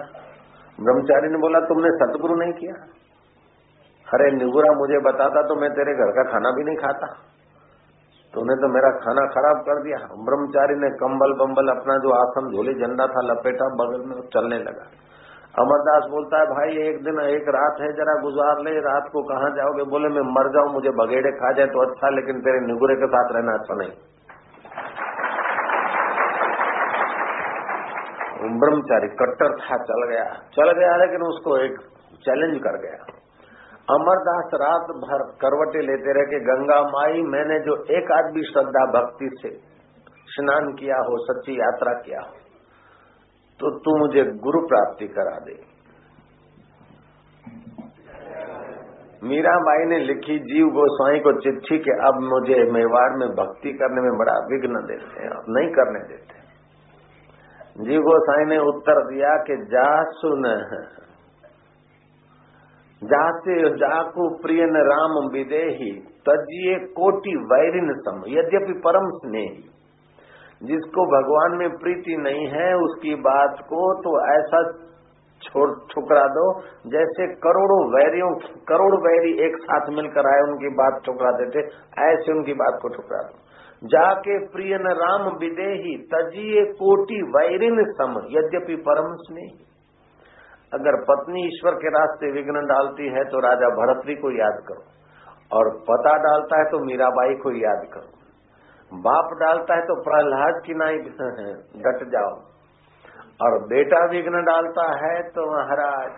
ब्रह्मचारी 0.81 1.27
ने 1.27 1.37
बोला, 1.37 1.59
तुमने 1.59 1.89
सतगुरु 1.89 2.35
नहीं 2.35 2.53
किया। 2.53 2.85
अरे, 4.13 4.31
निगुरा 4.31 4.73
मुझे 4.73 4.99
बताता 4.99 5.41
तो 5.41 5.55
मैं 5.55 5.69
तेरे 5.69 5.93
घर 5.93 6.11
का 6.11 6.31
खाना 6.31 6.49
भी 6.49 6.63
नहीं 6.63 6.75
खाता। 6.75 7.07
तूने 8.33 8.55
तो 8.55 8.67
मेरा 8.67 8.89
खाना 8.89 9.25
खराब 9.25 9.57
कर 9.61 9.83
दिया। 9.83 9.97
ब्रह्मचारी 9.97 10.75
ने 10.75 10.89
कंबल 10.89 11.33
बम्बल 11.33 11.67
अपना 11.67 11.97
जो 11.97 12.09
आसम 12.11 12.55
झोली, 12.55 12.73
झंडा 12.73 13.07
था, 13.07 13.21
लपेटा, 13.21 13.65
बगल 13.65 14.05
में 14.05 14.21
चलने 14.21 14.59
लगा। 14.59 14.85
अमरदास 15.59 16.03
बोलता 16.11 16.37
है, 16.37 16.45
भाई, 16.45 16.89
एक 16.89 17.03
दिन, 17.03 17.19
एक 17.19 17.45
रात 17.49 17.81
है, 17.81 17.93
जरा 17.93 18.21
गुजार 18.21 18.59
ले, 18.59 18.79
रात 18.79 19.09
को 19.13 19.21
कहा 19.23 19.49
जाओगे? 19.49 19.83
बोले, 19.83 20.07
मैं 20.07 20.21
मर 20.21 20.51
जाऊँ, 20.51 20.73
मुझे 20.73 20.89
बगेड़े 20.89 21.31
खा 21.31 21.51
जाए 21.51 21.65
तो 21.65 21.91
अच्छा 21.91 22.09
लेकिन 22.09 22.39
तेरे 22.39 22.59
निगुरे 22.59 22.95
के 22.95 23.07
साथ 23.07 23.29
रहना 23.31 23.53
अच्छा 23.53 23.75
नहीं। 23.75 23.91
ब्रह्मचारी 28.37 29.07
कट्टर 29.07 29.53
था, 29.53 29.77
चल 29.83 30.03
गया। 30.09 30.25
चल 30.53 30.71
गया, 30.71 30.95
लेकिन 30.97 31.21
उसको 31.21 31.57
एक 31.57 31.79
चैलेंज 32.23 32.59
कर 32.61 32.77
गया। 32.81 33.05
अमरदास 33.95 34.51
रात 34.55 34.89
भर 34.97 35.21
करवटे 35.41 35.81
लेते 35.81 36.13
रहे 36.13 36.25
कि, 36.25 36.45
गंगा 36.45 36.81
माई, 36.81 37.21
मैंने 37.21 37.59
जो 37.59 37.75
एक 37.97 38.11
आदमी 38.11 38.43
श्रद्धा 38.43 38.85
भक्ति 38.91 39.29
से 39.41 39.49
स्नान 40.27 40.73
किया 40.73 40.97
हो, 40.97 41.17
सच्ची 41.25 41.59
यात्रा 41.59 41.93
किया 41.93 42.19
हो 42.19 42.35
तो 43.59 43.69
तू 43.79 43.97
मुझे 43.97 44.23
गुरु 44.23 44.59
प्राप्ति 44.61 45.07
करा 45.07 45.37
दे। 45.39 45.55
मीराबाई 49.23 49.85
ने 49.85 49.99
लिखी 49.99 50.39
जीव 50.39 50.67
गोस्वाई 50.67 51.19
को 51.19 51.31
चिट्ठी 51.41 51.77
के 51.77 51.91
अब 51.91 52.19
मुझे 52.23 52.71
मेवाड़ 52.71 53.11
में 53.17 53.29
भक्ति 53.29 53.71
करने 53.71 54.01
में 54.01 54.17
बड़ा 54.17 54.35
विघ्न 54.51 54.81
देते 54.87 55.23
हैं, 55.23 55.29
अब 55.29 55.45
नहीं 55.49 55.69
करने 55.69 55.99
देते। 55.99 56.36
जी 57.77 57.97
गोसाई 57.97 58.45
ने 58.45 58.57
उत्तर 58.57 58.99
दिया 59.03 59.35
कि 59.37 59.55
जा 59.65 60.03
सुन 60.03 60.45
जाते 63.03 63.77
जाकु 63.77 64.29
प्रिय 64.41 64.65
न 64.65 64.77
राम 64.77 65.31
विदेही 65.33 65.91
तजिए 66.29 66.75
कोटि 66.75 67.35
वैरिन 67.53 67.93
सम, 67.93 68.21
यद्यपि 68.27 68.73
परम 68.73 69.09
स्नेही। 69.09 69.69
जिसको 70.63 71.05
भगवान 71.05 71.57
में 71.57 71.77
प्रीति 71.77 72.17
नहीं 72.17 72.47
है, 72.47 72.75
उसकी 72.75 73.15
बात 73.15 73.55
को 73.59 73.93
तो 74.01 74.13
ऐसा 74.35 74.61
छोड़ 75.41 75.69
ठुकरा 75.93 76.27
दो, 76.27 76.61
जैसे 76.87 77.27
करोड़ों 77.27 77.81
वैरियों, 77.95 78.35
करोड़ 78.67 78.95
वैरी 78.95 79.45
एक 79.45 79.57
साथ 79.57 79.89
मिलकर 79.89 80.33
आए, 80.33 80.41
उनकी 80.41 80.69
बात 80.69 81.01
ठुकरा 81.05 81.31
देते, 81.31 81.59
ऐसे 82.03 82.31
उनकी 82.31 82.53
बात 82.53 82.79
को 82.81 82.87
ठुकरा 82.87 83.21
दो। 83.21 83.46
जाके 83.81 84.35
प्रिय 84.49 84.77
न 84.79 84.91
राम 84.97 85.25
विदेही 85.37 85.95
तजिए 86.11 86.63
कोटि 86.75 87.21
वैरिन 87.33 87.83
सम, 87.91 88.15
यद्यपि 88.31 88.75
परम 88.83 89.15
स्नेही। 89.19 89.55
अगर 90.71 90.95
पत्नी 91.03 91.43
ईश्वर 91.47 91.75
के 91.75 91.89
रास्ते 91.91 92.31
विघ्न 92.31 92.63
डालती 92.67 93.09
है 93.11 93.23
तो 93.25 93.39
राजा 93.41 93.69
भरतरी 93.75 94.15
को 94.17 94.31
याद 94.33 94.61
करो। 94.67 94.83
और 95.51 95.69
पता 95.83 96.13
डालता 96.23 96.57
है 96.57 96.65
तो 96.71 96.79
मीराबाई 96.85 97.35
को 97.43 97.51
याद 97.57 97.85
करो। 97.93 98.99
बाप 99.03 99.31
डालता 99.39 99.75
है 99.75 99.85
तो 99.85 99.95
प्रहलाद 100.03 100.59
की 100.65 100.73
नाई 100.75 100.97
डट 101.85 102.03
जाओ। 102.11 102.33
और 103.41 103.55
बेटा 103.67 104.03
विघ्न 104.11 104.43
डालता 104.45 104.85
है 104.97 105.15
तो 105.31 105.45
महाराज 105.49 106.11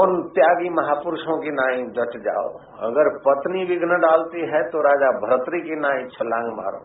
उन 0.00 0.12
त्यागी 0.30 0.68
महापुरुषों 0.70 1.36
की 1.40 1.50
नाई 1.52 1.82
डट 1.96 2.16
जाओ। 2.22 2.48
अगर 2.86 3.08
पत्नी 3.22 3.64
विघ्न 3.66 3.98
डालती 4.00 4.46
है 4.50 4.62
तो 4.70 4.82
राजा 4.82 5.10
भरतरी 5.20 5.60
की 5.60 5.78
नाई 5.80 6.06
छलांग 6.12 6.52
मारो। 6.56 6.82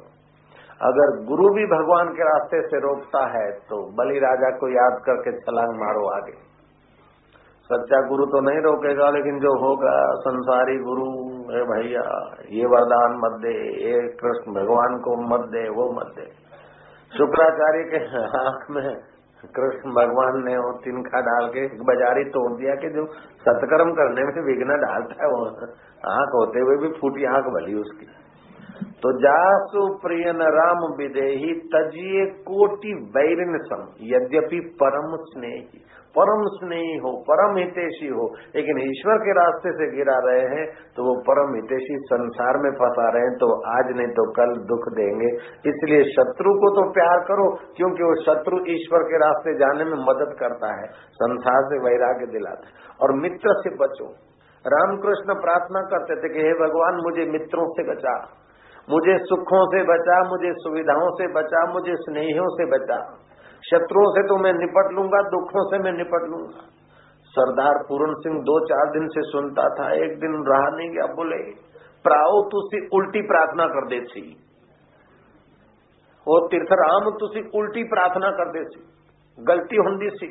अगर 0.81 1.13
गुरु 1.25 1.49
भी 1.53 1.65
भगवान 1.67 2.09
के 2.13 2.23
रास्ते 2.23 2.61
से 2.63 2.79
रोकता 2.81 3.21
है 3.31 3.45
तो 3.69 3.77
बलि 3.97 4.19
राजा 4.21 4.49
को 4.57 4.69
याद 4.71 4.99
करके 5.05 5.33
छलांग 5.39 5.77
मारो 5.77 6.07
आगे। 6.11 6.37
सच्चा 7.69 7.99
गुरु 8.07 8.25
तो 8.25 8.39
नहीं 8.41 8.59
रोकेगा, 8.61 9.05
लेकिन 9.09 9.37
जो 9.39 9.51
होगा, 9.59 9.93
संसारी 10.17 10.75
गुरु 10.79 11.05
है 11.47 11.61
भैया, 11.65 12.03
ये 12.51 12.65
वरदान 12.65 13.15
मत 13.17 13.39
दे 13.41 13.53
ये 13.83 14.01
कृष्ण 14.19 14.53
भगवान 14.53 14.97
को 14.99 15.15
मत 15.29 15.47
दे, 15.49 15.63
वो 15.69 15.87
मत 15.93 16.11
दे। 16.15 16.25
शुक्राचार्य 17.11 17.83
के 17.89 18.01
आँख 18.39 18.69
में 18.69 18.89
कृष्ण 19.55 19.91
भगवान 19.91 20.37
ने 20.43 20.57
वो 20.57 20.71
तिनखा 20.83 21.21
डाल 21.21 21.47
के 21.47 21.65
एक 21.65 21.81
बाजारी 21.83 22.23
तोड़ 22.29 22.51
दिया 22.57 22.75
कि 22.75 22.89
जो 22.89 23.05
सत्कर्म 23.39 23.91
करने 23.93 24.23
में 24.23 24.43
विघ्न 24.43 24.77
डालता 24.81 25.23
है 25.23 25.29
वो 25.29 25.41
आँख 26.11 26.35
होते 26.35 26.59
हुए 26.59 26.77
भी 26.77 26.89
फूटी 26.99 27.25
आँख 27.25 27.45
भली 27.45 27.73
उसकी। 27.73 28.07
तो 29.01 29.11
जासु 29.19 29.81
प्रिय 30.01 30.31
न 30.33 30.47
राम 30.53 30.81
विदेही 30.97 31.53
तजिए 31.73 32.25
कोटि 32.25 32.93
वैरिन 33.17 33.57
सम, 33.57 33.83
यद्यपि 34.01 34.59
परम 34.59 35.15
स्नेही। 35.15 35.81
परम 36.19 36.43
स्नेही 36.45 36.97
हो, 36.97 37.23
परम 37.31 37.57
हितेशी 37.57 38.07
हो, 38.07 38.33
लेकिन 38.55 38.79
ईश्वर 38.79 39.17
के 39.17 39.31
रास्ते 39.31 39.71
से 39.71 39.97
गिरा 39.97 40.19
रहे 40.25 40.45
हैं 40.55 40.65
तो 40.95 41.03
वो 41.03 41.21
परम 41.21 41.55
हितेशी 41.55 41.97
संसार 41.97 42.57
में 42.57 42.71
फंसा 42.71 43.09
रहे 43.09 43.21
हैं 43.21 43.37
तो 43.37 43.47
आज 43.77 43.97
नहीं 43.97 44.07
तो 44.07 44.31
कल 44.31 44.53
दुख 44.65 44.93
देंगे। 44.93 45.29
इसलिए 45.69 46.03
शत्रु 46.03 46.53
को 46.53 46.69
तो 46.75 46.91
प्यार 46.91 47.19
करो, 47.19 47.49
क्योंकि 47.75 48.03
वो 48.03 48.21
शत्रु 48.21 48.57
ईश्वर 48.67 48.99
के 48.99 49.17
रास्ते 49.17 49.55
जाने 49.55 49.83
में 49.83 49.97
मदद 49.97 50.37
करता 50.39 50.81
है, 50.81 50.87
संसार 51.11 51.61
से 51.63 51.79
वैराग्य 51.79 52.25
दिलाता 52.25 52.67
है। 52.67 52.73
और 53.01 53.13
मित्र 53.13 53.53
से 53.53 53.69
बचो। 53.69 54.13
रामकृष्ण 54.67 55.33
प्रार्थना 55.41 55.81
करते 55.81 56.15
थे 56.15 56.33
कि, 56.33 56.39
हे 56.39 56.53
भगवान, 56.53 56.95
मुझे 56.95 57.31
मित्रों 57.31 57.67
से 57.67 57.91
बचा। 57.91 58.27
मुझे 58.89 59.17
सुखों 59.17 59.65
से 59.65 59.83
बचा, 59.83 60.23
मुझे 60.29 60.53
सुविधाओं 60.53 61.09
से 61.09 61.27
बचा, 61.27 61.73
मुझे 61.73 61.93
स्नेहियों 61.95 62.47
से 62.47 62.65
बचा। 62.65 63.17
शत्रुओं 63.65 64.09
से 64.11 64.21
तो 64.27 64.37
मैं 64.37 64.53
निपट 64.53 64.91
लूँगा, 64.93 65.21
दुखों 65.29 65.63
से 65.69 65.77
मैं 65.79 65.91
निपट 65.91 66.25
लूँगा। 66.29 66.65
सरदार 67.33 67.77
पूर्ण 67.83 68.13
सिंह 68.15 68.35
दो 68.41 68.59
चार 68.65 68.89
दिन 68.89 69.07
से 69.07 69.21
सुनता 69.21 69.63
था, 69.69 69.87
एक 69.95 70.19
दिन 70.19 70.35
रहा 70.47 70.69
नहीं 70.75 70.89
गया, 70.89 71.05
बोले, 71.15 71.39
प्राओ 72.05 72.41
तुसी 72.49 72.79
उल्टी 72.93 73.21
प्रार्थना 73.21 73.65
कर 73.67 73.87
दे 73.87 73.99
सी 74.05 74.21
वो 76.27 76.37
तीर्थराम, 76.47 77.09
तुसी 77.19 77.41
उल्टी 77.57 77.83
प्रार्थना 77.83 78.29
कर 78.31 78.51
दे 78.51 78.63
सी 78.65 78.79
गलती 79.37 79.75
होंगी 79.77 80.09
सी। 80.09 80.27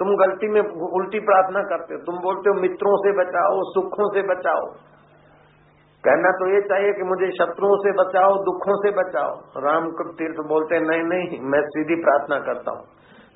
तुम 0.00 0.08
गलती 0.16 0.48
में 0.48 0.60
उल्टी 0.60 1.18
प्रार्थना 1.20 1.62
करते 1.62 1.94
हो। 1.94 2.00
तुम 2.00 2.16
बोलते 2.18 2.50
हो, 2.50 2.54
मित्रों 2.60 2.96
से 2.96 3.12
बचाओ, 3.12 3.60
सुखों 3.72 4.08
से 4.14 4.22
बचाओ। 4.22 4.64
कहना 6.04 6.30
तो 6.30 6.46
ये 6.54 6.60
चाहिए 6.60 6.92
कि 6.92 7.02
मुझे 7.02 7.26
शत्रुओं 7.30 7.76
से 7.76 7.92
बचाओ, 7.92 8.32
दुखों 8.44 8.74
से 8.76 8.90
बचाओ। 8.90 9.62
राम 9.62 9.84
तीर्थ 9.90 10.40
बोलते 10.48 10.80
नहीं 10.80 11.02
नहीं, 11.02 11.40
मैं 11.40 11.60
सीधी 11.62 11.94
प्रार्थना 11.94 12.38
करता 12.38 12.70
हूँ। 12.70 12.84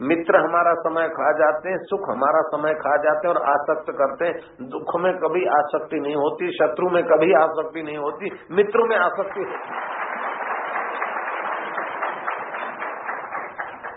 मित्र 0.01 0.37
हमारा 0.37 0.73
समय 0.75 1.09
खा 1.09 1.33
जाते 1.33 1.71
हैं, 1.71 1.77
सुख 1.79 2.01
हमारा 2.11 2.41
समय 2.41 2.75
खा 2.75 2.97
जाते 2.97 3.29
हैं 3.29 3.35
और 3.35 3.43
आसक्त 3.43 3.93
करते 3.93 4.27
हैं। 4.27 4.69
दुख 4.69 4.97
में 5.01 5.13
कभी 5.19 5.47
आसक्ति 5.47 6.01
नहीं 6.01 6.15
होती, 6.15 6.51
शत्रु 6.53 6.91
में 6.91 7.03
कभी 7.05 7.33
आसक्ति 7.33 7.83
नहीं 7.83 7.97
होती, 7.97 8.31
मित्रों 8.53 8.87
में 8.87 8.97
आसक्ति 8.97 9.41
होती 9.41 10.16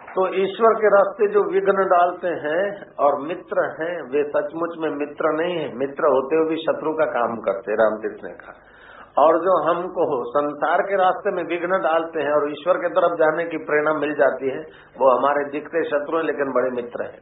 तो 0.09 0.27
ईश्वर 0.27 0.73
के 0.73 0.87
रास्ते 0.87 1.27
जो 1.27 1.53
विघ्न 1.53 1.73
डालते 1.73 2.27
हैं 2.27 2.91
और 2.99 3.27
मित्र 3.27 3.63
हैं, 3.81 4.01
वे 4.01 4.23
सचमुच 4.23 4.75
में 4.77 4.89
मित्र 4.89 5.33
नहीं 5.33 5.57
है। 5.57 5.75
मित्र 5.75 6.05
होते 6.05 6.35
हुए 6.35 6.49
भी 6.49 6.55
शत्रु 6.55 6.93
का 6.93 7.05
काम 7.05 7.37
करते 7.37 7.73
रामतीर्थ 7.73 8.23
ने 8.23 8.31
कहा। 8.31 8.53
और 9.23 9.37
जो 9.37 9.63
हमको 9.63 10.29
संसार 10.29 10.81
के 10.81 10.95
रास्ते 10.95 11.31
में 11.31 11.43
विघ्न 11.43 11.69
डालते 11.69 12.21
हैं 12.21 12.31
और 12.31 12.51
ईश्वर 12.51 12.77
के 12.77 12.89
तरफ़ 12.89 13.13
जाने 13.13 13.45
की 13.45 13.57
प्रेरणा 13.57 13.93
मिल 13.93 14.13
जाती 14.13 14.49
है, 14.49 14.59
वो 14.99 15.17
हमारे 15.17 15.49
दिखते 15.51 15.83
शत्रु 15.83 16.17
हैं, 16.17 16.23
लेकिन 16.23 16.51
बड़े 16.51 16.69
मित्र 16.69 17.03
हैं। 17.03 17.19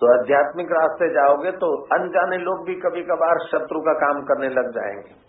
तो 0.00 0.20
आध्यात्मिक 0.20 0.66
रास्ते 0.72 1.08
जाओगे 1.08 1.50
तो 1.50 1.82
अनजाने 1.84 2.38
लोग 2.38 2.66
भी 2.66 2.74
कभी 2.74 3.02
कभार 3.02 3.38
शत्रु 3.38 3.80
का 3.80 3.92
काम 3.92 4.22
करने 4.22 4.48
लग 4.48 4.70
जाएँगे। 4.70 5.27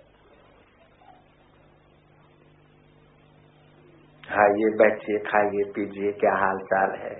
आइए 4.40 4.76
बैठिए, 4.78 5.18
खाइए, 5.20 5.64
पीजिए, 5.76 6.12
क्या 6.12 6.36
हाल 6.36 6.58
चाल 6.66 6.96
है? 7.00 7.16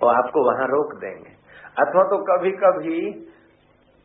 वो 0.00 0.08
आपको 0.08 0.44
वहाँ 0.46 0.66
रोक 0.68 0.94
देंगे। 1.00 1.34
अथवा 1.78 2.02
तो 2.04 2.16
कभी 2.24 2.50
कभी 2.50 3.00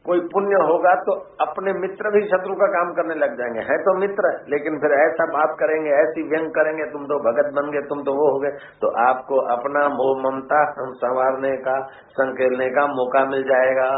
कोई 0.06 0.20
पुण्य 0.20 0.58
होगा 0.62 0.94
तो 0.96 1.14
अपने 1.42 1.72
मित्र 1.74 2.10
भी 2.12 2.20
शत्रु 2.26 2.56
का 2.56 2.66
काम 2.68 2.92
करने 2.94 3.16
लग 3.16 3.38
जाएँगे। 3.38 3.60
है 3.60 3.78
तो 3.78 3.94
मित्र, 4.00 4.32
लेकिन 4.50 4.78
फिर 4.80 4.92
ऐसा 4.92 5.26
बात 5.32 5.56
करेंगे, 5.60 5.90
ऐसी 5.92 6.24
व्यंग 6.30 6.50
करेंगे, 6.50 6.86
तुम 6.92 7.06
तो 7.06 7.18
भगत 7.20 7.50
बन 7.54 7.72
गए, 7.72 7.82
तुम 7.82 8.04
तो 8.04 8.14
वो 8.14 8.28
हो 8.34 8.40
गए 8.40 8.52
तो 8.82 8.92
आपको 9.06 9.40
अपना 9.56 9.88
मोह, 9.90 10.22
ममता 10.22 10.62
संवारने 11.00 11.56
का, 11.58 11.80
संकेलने 12.12 12.70
का 12.70 12.86
मौका 12.88 13.26
मिल 13.26 13.44
जाएगा। 13.44 13.90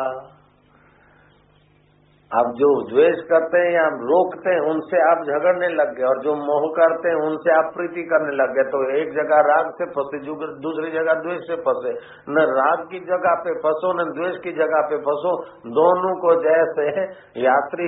आप 2.32 2.48
जो 2.56 2.70
द्वेष 2.88 3.20
करते 3.28 3.60
हैं 3.60 3.68
या 3.74 3.84
रोकते 4.00 4.54
हैं, 4.54 4.64
उनसे 4.70 4.98
आप 5.02 5.20
झगड़ने 5.26 5.68
लग 5.72 5.92
गए, 5.98 6.04
और 6.04 6.18
जो 6.24 6.34
मोह 6.40 6.64
करते 6.78 7.10
हैं, 7.10 7.20
उनसे 7.28 7.52
आप 7.52 7.70
प्रीति 7.76 8.02
करने 8.04 8.34
लग 8.36 8.50
गए 8.56 8.66
तो 8.66 8.82
एक 8.94 9.14
जगह 9.14 9.40
राग 9.48 9.70
से 9.78 9.86
फंसे 9.92 10.20
दूसरी 10.60 10.92
जगह 10.92 11.22
द्वेष 11.22 11.46
से 11.48 11.56
फंसे। 11.68 11.94
न 12.30 12.44
राग 12.50 12.84
की 12.90 13.00
जगह 13.06 13.38
पे 13.46 13.54
फंसो, 13.60 13.92
न 13.94 14.06
द्वेष 14.12 14.36
की 14.40 14.54
जगह 14.54 14.84
पे 14.90 15.00
फंसो, 15.08 15.32
दोनों 15.78 16.12
को 16.18 16.34
जैसे 16.42 16.88
यात्री 17.40 17.88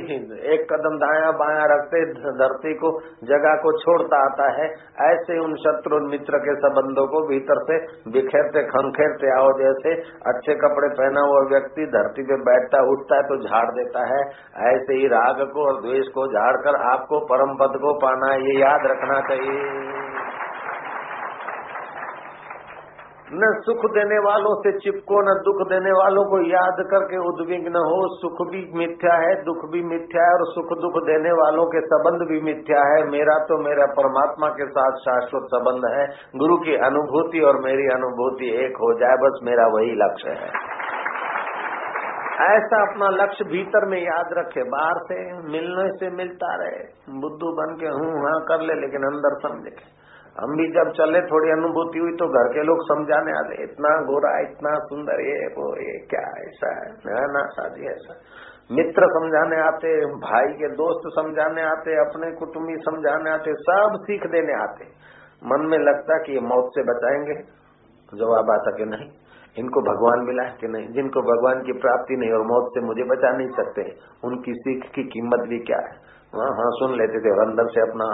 एक 0.54 0.66
कदम 0.72 0.96
दाया 0.98 1.32
बाया 1.42 1.68
रखते 1.74 2.02
धरती 2.40 2.74
को, 2.76 2.94
जगह 3.26 3.60
को 3.62 3.76
छोड़ता 3.80 4.24
आता 4.24 4.50
है। 4.54 4.70
ऐसे 5.08 5.40
उन 5.40 5.58
शत्रु 5.58 6.02
मित्र 6.08 6.42
के 6.48 6.56
संबंधों 6.60 7.08
को 7.08 7.26
भीतर 7.28 7.64
से 7.66 7.82
बिखेरते 8.12 8.66
खनखेरते 8.70 9.36
आओ, 9.36 9.52
जैसे 9.60 10.00
अच्छे 10.28 10.58
कपड़े 10.64 10.94
पहना 10.96 11.28
हुआ 11.28 11.46
व्यक्ति 11.50 11.92
धरती 11.92 12.28
पे 12.32 12.42
बैठता, 12.46 12.88
उठता 12.90 13.16
है 13.16 13.30
तो 13.30 13.42
झाड़ 13.44 13.68
देता 13.74 14.08
है। 14.08 14.28
ऐसे 14.68 14.94
ही 14.94 15.08
राग 15.08 15.48
को 15.54 15.68
और 15.68 15.82
द्वेष 15.82 16.08
को 16.08 16.28
झाड़कर 16.28 16.76
आपको 16.94 17.20
परम 17.20 17.56
पद 17.56 17.80
को 17.82 17.94
पाना 17.94 18.34
ये 18.34 18.60
याद 18.60 18.82
रखना 18.86 19.22
चाहिए। 19.22 19.90
न 23.34 23.62
सुख 23.62 23.92
देने 23.92 24.20
वालों 24.20 24.62
से 24.62 24.72
चिपको, 24.72 25.22
न 25.22 25.26
दुख 25.26 25.70
देने 25.70 25.92
वालों 25.92 26.24
को 26.24 26.50
याद 26.50 26.78
करके 26.80 27.18
उद्विग्न 27.18 27.76
हो। 27.76 28.00
सुख 28.08 28.48
भी 28.52 28.72
मिथ्या 28.76 29.14
है, 29.14 29.44
दुख 29.44 29.70
भी 29.72 29.84
मिथ्या 29.84 30.24
है, 30.24 30.34
और 30.34 30.46
सुख 30.46 30.66
दुख 30.66 31.04
देने 31.04 31.32
वालों 31.32 31.66
के 31.66 31.82
संबंध 31.82 32.28
भी 32.28 32.42
मिथ्या 32.42 32.80
है। 32.80 33.06
मेरा 33.08 33.38
तो 33.44 33.58
मेरा 33.64 33.86
परमात्मा 33.86 34.48
के 34.48 34.68
साथ 34.68 34.92
शाश्वत 34.92 35.42
संबंध 35.46 35.92
है। 35.94 36.08
गुरु 36.36 36.58
की 36.58 36.76
अनुभूति 36.76 37.40
और 37.40 37.60
मेरी 37.60 37.88
अनुभूति 37.88 38.66
एक 38.66 38.78
हो 38.78 38.94
जाए, 39.00 39.16
बस 39.16 39.40
मेरा 39.44 39.68
वही 39.68 39.92
लक्ष्य 39.92 40.30
है। 40.30 40.79
ऐसा 42.42 42.92
अपना 42.92 43.10
लक्ष्य 43.10 43.46
भीतर 43.46 43.86
में 43.86 44.02
याद 44.02 44.30
रखे, 44.34 44.64
बाहर 44.64 44.94
से 44.98 45.34
मिलने 45.34 45.98
से 45.98 46.10
मिलता 46.10 46.56
रहे। 46.56 46.84
बुद्धू 47.20 47.52
बन 47.52 47.78
के 47.80 47.88
हूँ 47.88 48.20
हाँ 48.20 48.42
कर 48.42 48.62
ले, 48.62 48.74
लेकिन 48.74 49.02
अंदर 49.04 49.50
समझे। 49.50 50.00
हम 50.40 50.58
भी 50.58 50.68
जब 50.72 50.92
चले, 50.92 51.22
थोड़ी 51.22 51.52
अनुभूति 51.52 52.00
हुई 52.00 52.12
तो 52.12 52.28
घर 52.28 52.54
के 52.54 52.64
लोग 52.64 52.78
समझाने 52.82 53.32
आते, 53.32 53.64
इतना 53.64 53.90
गोरा, 53.90 54.40
इतना 54.40 54.76
सुंदर, 54.76 55.22
ये, 55.22 55.48
वो, 55.48 55.82
ये, 55.82 56.00
क्या, 56.00 56.20
ऐसा 56.20 56.76
है? 56.76 56.92
ना 56.92 57.26
ना 57.26 57.46
शादी 57.46 57.86
ऐसा 57.88 58.16
मित्र 58.72 59.02
समझाने 59.06 59.60
आते, 59.62 60.06
भाई 60.06 60.54
के 60.54 60.68
दोस्त 60.68 61.20
समझाने 61.20 61.62
आते, 61.62 62.00
अपने 62.00 62.32
कुटुम्बी 62.32 62.76
समझाने 62.76 63.30
आते, 63.30 63.54
सब 63.54 63.98
सीख 64.02 64.28
देने 64.28 64.54
आते। 64.54 64.86
मन 65.46 65.66
में 65.66 65.78
लगता 65.78 66.18
कि 66.18 66.34
ये 66.34 66.40
मौत 66.40 66.72
से 66.76 66.84
बचाएँगे। 66.84 67.60
जवाब 68.18 68.52
आता 68.52 68.72
कि 68.72 68.86
नहीं। 68.86 69.10
इनको 69.56 69.82
भगवान 69.82 70.26
मिला 70.26 70.43
है 70.43 70.54
कि 70.62 70.68
नहीं? 70.68 70.88
जिनको 70.88 71.22
भगवान 71.22 71.62
की 71.64 71.74
प्राप्ति 71.80 72.16
नहीं 72.16 72.32
और 72.32 72.43
मौत 72.47 72.70
से 72.74 72.82
मुझे 72.82 73.04
बचा 73.04 73.32
नहीं 73.38 73.47
सकते, 73.56 73.86
उनकी 74.24 74.54
सीख 74.54 74.86
की 74.95 75.04
कीमत 75.10 75.47
भी 75.50 75.60
क्या 75.64 75.80
है? 75.80 75.95
हाँ 76.36 76.52
हाँ 76.58 76.70
सुन 76.76 76.95
लेते 76.97 77.20
थे 77.20 77.32
और 77.32 77.41
अंदर 77.47 77.72
से 77.72 77.82
अपना 77.82 78.08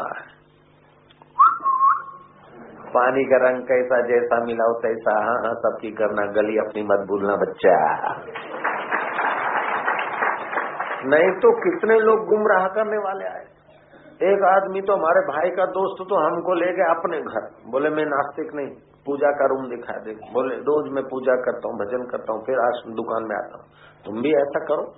पानी 2.93 3.23
का 3.25 3.37
रंग 3.37 3.63
कैसा 3.63 3.99
जैसा 4.07 4.39
मिला 4.45 4.65
हो 4.65 4.79
तैसा 4.79 5.15
हाँ 5.23 5.35
हाँ 5.45 5.53
सबकी 5.55 5.91
करना 5.91 6.25
गली 6.31 6.57
अपनी 6.57 6.83
मत 6.83 7.05
भूलना 7.07 7.35
बच्चा। 7.35 7.73
नहीं 11.05 11.31
तो 11.39 11.51
कितने 11.59 11.99
लोग 11.99 12.25
गुमराह 12.27 12.67
करने 12.67 12.97
वाले 12.97 13.25
आए? 13.25 13.43
एक 14.23 14.43
आदमी 14.43 14.81
तो 14.81 14.93
हमारे 14.93 15.21
भाई 15.27 15.49
का 15.49 15.65
दोस्त 15.73 16.03
तो 16.09 16.19
हमको 16.25 16.53
ले 16.53 16.71
गया 16.73 16.91
अपने 16.93 17.17
घर। 17.21 17.49
बोले, 17.71 17.89
मैं 17.89 18.05
नास्तिक 18.05 18.53
नहीं 18.55 18.69
पूजा 19.05 19.31
का 19.31 19.45
रूम 19.45 19.69
दिखा 19.69 19.97
दे 19.97 20.13
बोले, 20.33 20.55
रोज 20.55 20.91
मैं 20.91 21.03
पूजा 21.03 21.35
करता 21.35 21.69
हूँ, 21.69 21.77
भजन 21.77 22.03
करता 22.03 22.33
हूँ, 22.33 22.45
फिर 22.45 22.59
आश्रम, 22.59 22.93
दुकान 22.93 23.23
में 23.23 23.35
आता 23.35 23.57
हूँ। 23.57 23.65
तुम 24.05 24.21
भी 24.21 24.33
ऐसा 24.35 24.59
करो। 24.65 24.93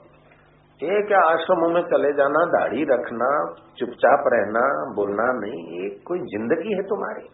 ये 0.82 1.02
क्या 1.02 1.20
आश्रमों 1.20 1.70
में 1.70 1.82
चले 1.82 2.14
जाना, 2.14 2.46
दाढ़ी 2.46 2.84
रखना, 2.84 3.56
चुपचाप 3.78 4.24
रहना, 4.28 4.94
बोलना, 4.96 5.26
नहीं, 5.40 5.80
ये 5.80 5.90
कोई 5.90 6.20
ज़िंदगी 6.20 6.74
है 6.74 6.82
तुम्हारी। 6.84 7.28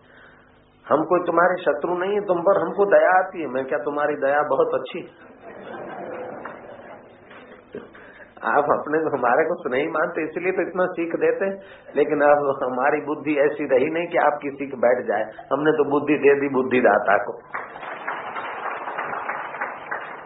हम 0.86 1.04
कोई 1.04 1.20
तुम्हारे 1.20 1.62
शत्रु 1.64 1.98
नहीं 1.98 2.14
है, 2.14 2.22
तुम 2.22 2.42
पर 2.42 2.62
हमको 2.62 2.86
दया 2.86 3.18
आती 3.18 3.42
है। 3.42 3.48
मैं 3.48 3.66
क्या 3.66 3.80
तुम्हारी 3.80 4.16
दया 4.16 4.42
बहुत 4.44 4.74
अच्छी? 4.74 5.00
आप 8.44 8.66
अपने 8.70 8.98
हमारे 8.98 9.44
को 9.46 9.70
नहीं 9.70 9.88
मानते, 9.88 10.24
इसलिए 10.24 10.52
तो 10.52 10.62
इतना 10.62 10.86
सीख 10.86 11.16
देते 11.16 11.46
हैं। 11.46 11.60
लेकिन 11.96 12.22
अब 12.22 12.64
हमारी 12.64 13.02
बुद्धि 13.02 13.36
ऐसी 13.40 13.66
रही 13.66 13.90
नहीं 13.90 14.08
कि 14.08 14.18
आपकी 14.18 14.50
सीख 14.50 14.76
बैठ 14.76 15.06
जाए। 15.06 15.24
हमने 15.54 15.72
तो 15.72 15.90
बुद्धि 15.90 16.18
दे 16.18 16.40
दी 16.40 16.50
बुद्धिदाता 16.50 17.18
को। 17.18 17.38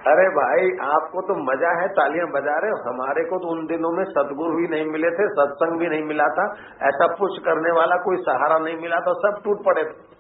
अरे 0.08 0.30
भाई, 0.30 0.68
आपको 0.88 1.22
तो 1.22 1.36
मज़ा 1.36 1.82
है, 1.82 1.88
तालियाँ 1.88 2.28
बजा 2.28 2.58
रहे 2.58 2.72
हमारे 2.72 3.24
को 3.24 3.38
तो 3.38 3.48
उन 3.48 3.66
दिनों 3.66 3.92
में 3.92 4.04
सदगुरु 4.04 4.56
भी 4.56 4.68
नहीं 4.68 4.86
मिले 4.86 5.10
थे, 5.10 5.28
सत्संग 5.28 5.80
भी 5.80 5.88
नहीं 5.88 6.04
मिला 6.04 6.28
था। 6.28 6.46
ऐसा 6.84 7.08
पुश 7.08 7.40
करने 7.46 7.72
वाला 7.72 7.96
कोई 7.96 8.18
सहारा 8.18 8.60
नहीं 8.60 8.78
मिला 8.78 9.00
था, 9.00 9.14
सब 9.14 9.42
टूट 9.44 9.66
पड़े 9.66 9.84
थे। 9.84 10.16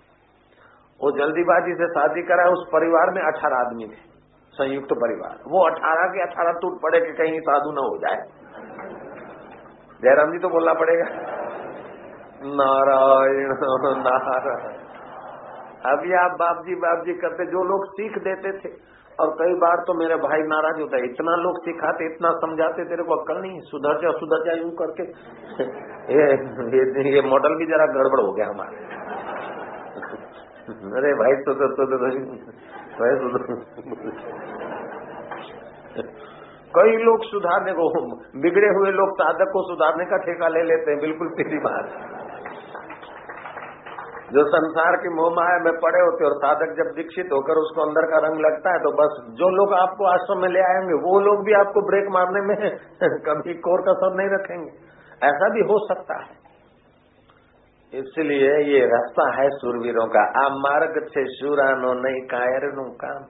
वो 1.01 1.11
जल्दीबाजी 1.11 1.73
से 1.73 1.87
शादी 1.87 2.21
करा 2.21 2.49
उस 2.49 2.67
परिवार 2.73 3.11
में 3.11 3.21
अठारह 3.21 3.55
आदमी 3.55 3.85
थे। 3.85 4.16
संयुक्त 4.57 4.93
परिवार 4.97 5.39
वो 5.47 5.63
अठारह 5.65 6.11
के 6.11 6.21
अठारह 6.21 6.59
टूट 6.61 6.81
पड़े 6.81 6.99
कि 7.01 7.13
कहीं 7.13 7.39
साधु 7.45 7.71
न 7.71 7.85
हो 7.85 7.97
जाए 7.97 8.21
जयराम 10.01 10.31
जी 10.31 10.39
तो 10.39 10.49
बोलना 10.49 10.73
पड़ेगा 10.75 11.07
नारायण 12.55 13.53
नारायण 14.01 14.85
अभी 15.87 16.13
आप 16.17 16.37
बाप 16.39 16.61
जी 16.65 16.75
बाप 16.77 17.03
जी 17.05 17.13
करते 17.17 17.45
जो 17.47 17.63
लोग 17.63 17.85
सीख 17.91 18.17
देते 18.23 18.51
थे 18.59 18.71
और 19.19 19.29
कई 19.37 19.53
बार 19.55 19.83
तो 19.85 19.93
मेरे 19.93 20.15
भाई 20.21 20.43
नाराज़ 20.47 20.79
होता 20.79 20.97
है 20.97 21.05
इतना 21.05 21.35
लोग 21.37 21.59
सिखाते 21.61 22.07
इतना 22.07 22.31
समझाते 22.37 22.83
तेरे 22.85 23.03
को 23.03 23.15
अक्ल 23.15 23.37
नहीं 23.37 23.61
सुधर 23.67 24.01
जा 24.01 24.11
सुधर 24.17 24.43
जा 24.45 24.57
यूँ 24.57 24.71
करके 24.81 25.05
ये, 26.11 26.27
ये, 26.73 27.05
ये 27.11 27.23
मॉडल 27.29 27.55
भी 27.55 27.67
जरा 27.67 27.87
गड़बड़ 27.93 28.19
हो 28.19 28.33
गया 28.33 28.49
हमारे 28.49 28.85
अरे 30.97 31.13
भाई 31.15 31.39
तो 31.41 31.55
तो, 31.55 31.71
तो, 31.75 31.87
तो, 31.87 31.97
भाई 32.97 33.15
तो, 33.21 34.46
कई 36.75 36.97
लोग 36.97 37.23
सुधारने 37.23 37.73
को, 37.73 38.15
बिगड़े 38.41 38.67
हुए 38.67 38.91
लोग 38.91 39.09
साधक 39.13 39.49
को 39.53 39.75
सुधारने 39.75 40.05
का 40.05 40.17
ठेका 40.17 40.47
ले 40.47 40.63
लेते 40.63 40.91
हैं, 40.91 40.99
बिल्कुल 40.99 41.29
सीधी 41.29 41.57
बात। 41.57 42.13
जो 44.33 44.43
संसार 44.43 44.95
की 44.95 45.09
मोह 45.09 45.33
माया 45.33 45.59
में 45.63 45.73
पड़े 45.73 45.99
होते 45.99 46.25
और 46.25 46.33
साधक 46.33 46.75
जब 46.77 46.95
दीक्षित 46.95 47.25
होकर 47.33 47.53
उसको 47.53 47.81
अंदर 47.81 48.01
का 48.01 48.17
रंग 48.17 48.39
लगता 48.39 48.71
है 48.71 48.79
तो 48.79 48.91
बस 48.91 49.33
जो 49.33 49.49
लोग 49.49 49.73
आपको 49.73 50.05
आश्रम 50.05 50.41
में 50.41 50.49
ले 50.49 50.59
आएँगे 50.59 50.93
वो 50.93 51.19
लोग 51.19 51.45
भी 51.45 51.53
आपको 51.53 51.81
ब्रेक 51.81 52.09
मारने 52.09 52.41
में 52.41 52.77
कभी 53.03 53.53
कोर 53.53 53.81
कसर 53.81 54.15
नहीं 54.15 54.29
रखेंगे। 54.29 54.71
ऐसा 55.27 55.49
भी 55.49 55.59
हो 55.59 55.87
सकता 55.87 56.23
है। 56.23 56.47
इसलिए 57.99 58.57
ये 58.57 58.85
रास्ता 58.85 59.41
है 59.41 59.49
सुरवीरों 59.49 60.07
का। 60.07 60.45
आ 60.45 60.49
मार्ग 60.49 61.05
से 61.07 61.25
शुरानो 61.25 61.93
नहीं 61.93 62.21
कायर 62.21 62.61
काम। 62.79 63.23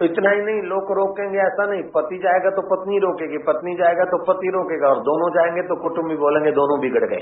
तो 0.00 0.04
इतना 0.04 0.30
ही 0.30 0.40
नहीं, 0.42 0.62
लोग 0.62 0.90
रोकेंगे, 0.92 1.38
ऐसा 1.38 1.64
नहीं। 1.66 1.82
पति 1.92 2.16
जाएगा 2.18 2.50
तो 2.50 2.62
पत्नी 2.62 2.98
रोकेगी, 2.98 3.38
पत्नी 3.38 3.74
जाएगा 3.76 4.04
तो 4.04 4.18
पति 4.24 4.48
रोकेगा, 4.48 4.88
और 4.88 4.98
दोनों 5.00 5.28
जाएँगे 5.30 5.62
तो 5.62 5.76
कुटुंबी 5.82 6.16
बोलेंगे 6.16 6.50
दोनों 6.50 6.80
बिगड़ 6.80 7.04
गए। 7.04 7.20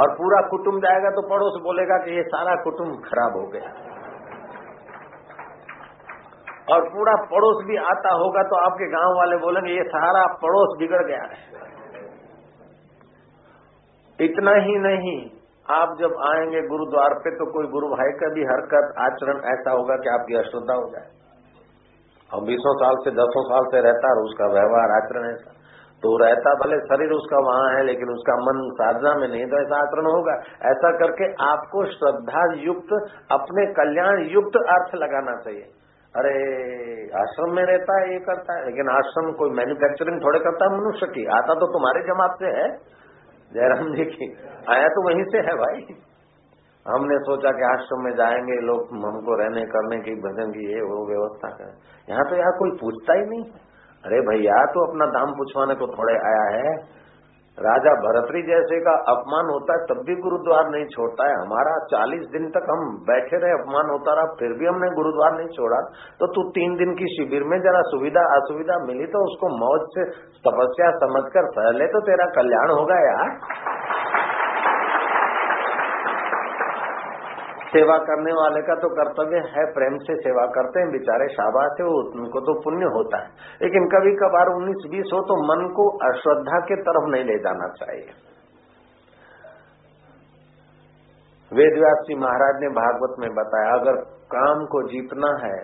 और 0.00 0.12
पूरा 0.12 0.40
कुटुंब 0.48 0.78
जाएगा 0.82 1.10
तो 1.10 1.22
पड़ोस 1.28 1.56
बोलेगा 1.62 1.96
कि 1.96 2.14
ये 2.16 2.22
सारा 2.26 2.54
कुटुंब 2.54 2.92
खराब 3.04 3.36
हो 3.36 3.46
गया। 3.46 3.72
और 6.68 6.84
पूरा 6.88 7.14
पड़ोस 7.30 7.64
भी 7.66 7.76
आता 7.76 8.12
होगा 8.14 8.42
तो 8.42 8.56
आपके 8.56 8.86
गाँव 8.90 9.16
वाले 9.16 9.36
बोलेंगे, 9.36 9.72
ये 9.72 9.84
सारा 9.88 10.22
पड़ोस 10.42 10.76
बिगड़ 10.78 11.04
गया 11.06 11.22
है। 11.22 11.40
इतना 14.18 14.54
ही 14.64 14.78
नहीं, 14.78 15.16
आप 15.70 15.96
जब 16.00 16.14
आएँगे 16.28 16.62
गुरुद्वार 16.68 17.14
पे 17.14 17.30
तो 17.30 17.50
कोई 17.52 17.66
गुरु 17.66 17.88
भाई 17.88 18.12
का 18.12 18.30
भी 18.34 18.44
हरकत, 18.44 18.94
आचरण 18.98 19.42
ऐसा 19.52 19.70
होगा 19.70 19.96
कि 19.96 20.08
आपकी 20.08 20.34
अश्रद्धा 20.34 20.74
हो 20.74 20.88
जाए। 20.90 21.21
हम 22.32 22.46
बीसों 22.46 22.74
साल 22.76 22.94
से, 22.94 23.10
दसों 23.10 23.44
साल 23.44 23.62
से 23.64 23.80
रहता 23.80 24.16
और 24.16 24.24
उसका 24.24 24.46
व्यवहार 24.46 25.02
आचरण 25.02 25.30
ऐसा 25.30 25.52
तो 26.02 26.24
रहता 26.24 26.54
भले 26.54 26.78
शरीर 26.78 27.10
उसका 27.10 27.38
वहाँ 27.38 27.74
है, 27.74 27.82
लेकिन 27.82 28.08
उसका 28.08 28.34
मन 28.36 28.70
साधना 28.74 29.14
में 29.14 29.28
नहीं 29.28 29.46
तो 29.46 29.62
ऐसा 29.62 29.76
आचरण 29.76 30.06
होगा। 30.06 30.32
ऐसा 30.70 30.90
करके 30.96 31.44
आपको 31.44 31.84
श्रद्धा 31.84 32.54
युक्त, 32.54 33.10
अपने 33.32 33.66
कल्याण 33.66 34.24
युक्त 34.24 34.56
अर्थ 34.56 34.94
लगाना 34.94 35.40
चाहिए। 35.40 35.62
अरे, 36.16 36.34
आश्रम 37.20 37.56
में 37.56 37.64
रहता 37.64 38.00
है, 38.00 38.12
ये 38.12 38.18
करता 38.18 38.58
है। 38.58 38.66
लेकिन 38.66 38.88
आश्रम 38.88 39.32
कोई 39.32 39.50
मैन्युफैक्चरिंग 39.50 40.24
थोड़े 40.24 40.38
करता 40.38 40.64
है 40.64 40.80
मनुष्य 40.80 41.06
की। 41.06 41.24
आता 41.24 41.54
तो 41.54 41.66
तुम्हारे 41.66 42.00
जमात 42.02 42.30
से 42.30 42.46
है। 42.46 42.76
जयराम 43.52 43.94
जी 43.94 44.04
की। 44.04 44.36
आया 44.70 44.88
तो 44.88 45.08
वहीं 45.08 45.24
से 45.24 45.38
है 45.38 45.54
भाई। 45.54 45.94
हमने 46.88 47.18
सोचा 47.18 47.50
कि 47.50 47.62
आश्रम 47.62 48.04
में 48.04 48.14
जाएँगे, 48.14 48.52
लोग 48.52 48.80
हमको 48.92 49.34
रहने, 49.34 49.66
करने 49.66 49.96
की, 49.96 50.10
भजन 50.10 50.50
की 50.50 50.74
ये 50.74 50.80
वो 50.80 51.08
व्यवस्था 51.08 51.48
करें। 51.48 51.74
यहाँ 52.10 52.24
तो 52.30 52.36
यार 52.36 52.50
कोई 52.58 52.70
पूछता 52.70 53.12
ही 53.12 53.20
नहीं। 53.20 53.44
अरे 54.06 54.20
भैया 54.20 54.64
तो 54.64 54.90
अपना 54.90 55.06
दाम 55.06 55.30
पूछवाने 55.30 55.74
को 55.74 55.86
थोड़े 55.86 56.14
आया 56.14 56.58
है। 56.58 57.02
राजा 57.60 57.90
भरतरी 57.90 58.42
जैसे 58.42 58.80
का 58.80 58.90
अपमान 58.90 59.44
होता 59.44 59.72
है, 59.72 59.78
तब 59.86 60.04
भी 60.06 60.16
गुरुद्वार 60.16 60.70
नहीं 60.70 60.84
छोड़ता 60.84 61.28
है। 61.28 61.34
हमारा 61.34 61.78
चालीस 61.78 62.28
दिन 62.32 62.50
तक 62.50 62.66
हम 62.70 62.96
बैठे 62.96 63.36
रहे, 63.36 63.52
अपमान 63.52 63.90
होता 63.90 64.14
रहा, 64.14 64.24
फिर 64.24 64.52
भी 64.52 64.66
हमने 64.66 64.90
गुरुद्वार 64.90 65.38
नहीं 65.38 65.48
छोड़ा। 65.48 65.76
तो 66.20 66.26
तू 66.26 66.50
तीन 66.50 66.76
दिन 66.76 66.94
की 66.94 67.04
शिविर 67.04 67.44
में 67.44 67.60
जरा 67.60 67.80
सुविधा, 67.80 68.20
असुविधा 68.20 68.84
मिली 68.86 69.06
तो 69.06 69.18
उसको 69.18 69.48
मौज 69.48 69.80
से 69.82 70.04
तपस्या 70.16 70.90
समझ 70.90 71.12
समझकर, 71.12 71.50
पहले 71.50 71.86
तो 71.86 72.00
तेरा 72.00 72.26
कल्याण 72.26 72.70
होगा 72.70 72.94
यार। 72.94 73.38
सेवा 77.72 77.96
करने 78.06 78.32
वाले 78.34 78.60
का 78.62 78.74
तो 78.76 78.88
कर्तव्य 78.94 79.38
है 79.52 79.62
प्रेम 79.74 79.94
से 80.00 80.16
सेवा 80.18 80.42
करते 80.54 80.80
हैं, 80.80 80.88
बेचारे 80.90 81.28
शाबाश 81.30 81.78
है 81.80 81.86
उनको 82.16 82.40
तो 82.40 82.54
पुण्य 82.60 82.90
होता 82.94 83.20
है। 83.20 83.28
लेकिन 83.62 83.86
कभी 83.88 84.12
कभार 84.16 84.50
उन्नीस 84.54 84.84
बीस 84.90 85.14
हो 85.14 85.20
तो 85.24 85.38
मन 85.44 85.64
को 85.72 85.86
अश्रद्धा 86.04 86.60
के 86.66 86.78
तरफ़ 86.82 87.08
नहीं 87.10 87.24
ले 87.24 87.38
जाना 87.40 87.68
चाहिए। 87.74 88.12
वेदव्यास 91.52 92.04
जी 92.06 92.14
महाराज 92.18 92.60
ने 92.60 92.68
भागवत 92.74 93.16
में 93.18 93.30
बताया, 93.34 93.72
अगर 93.74 93.96
काम 94.30 94.64
को 94.66 94.82
जीतना 94.88 95.32
है 95.40 95.56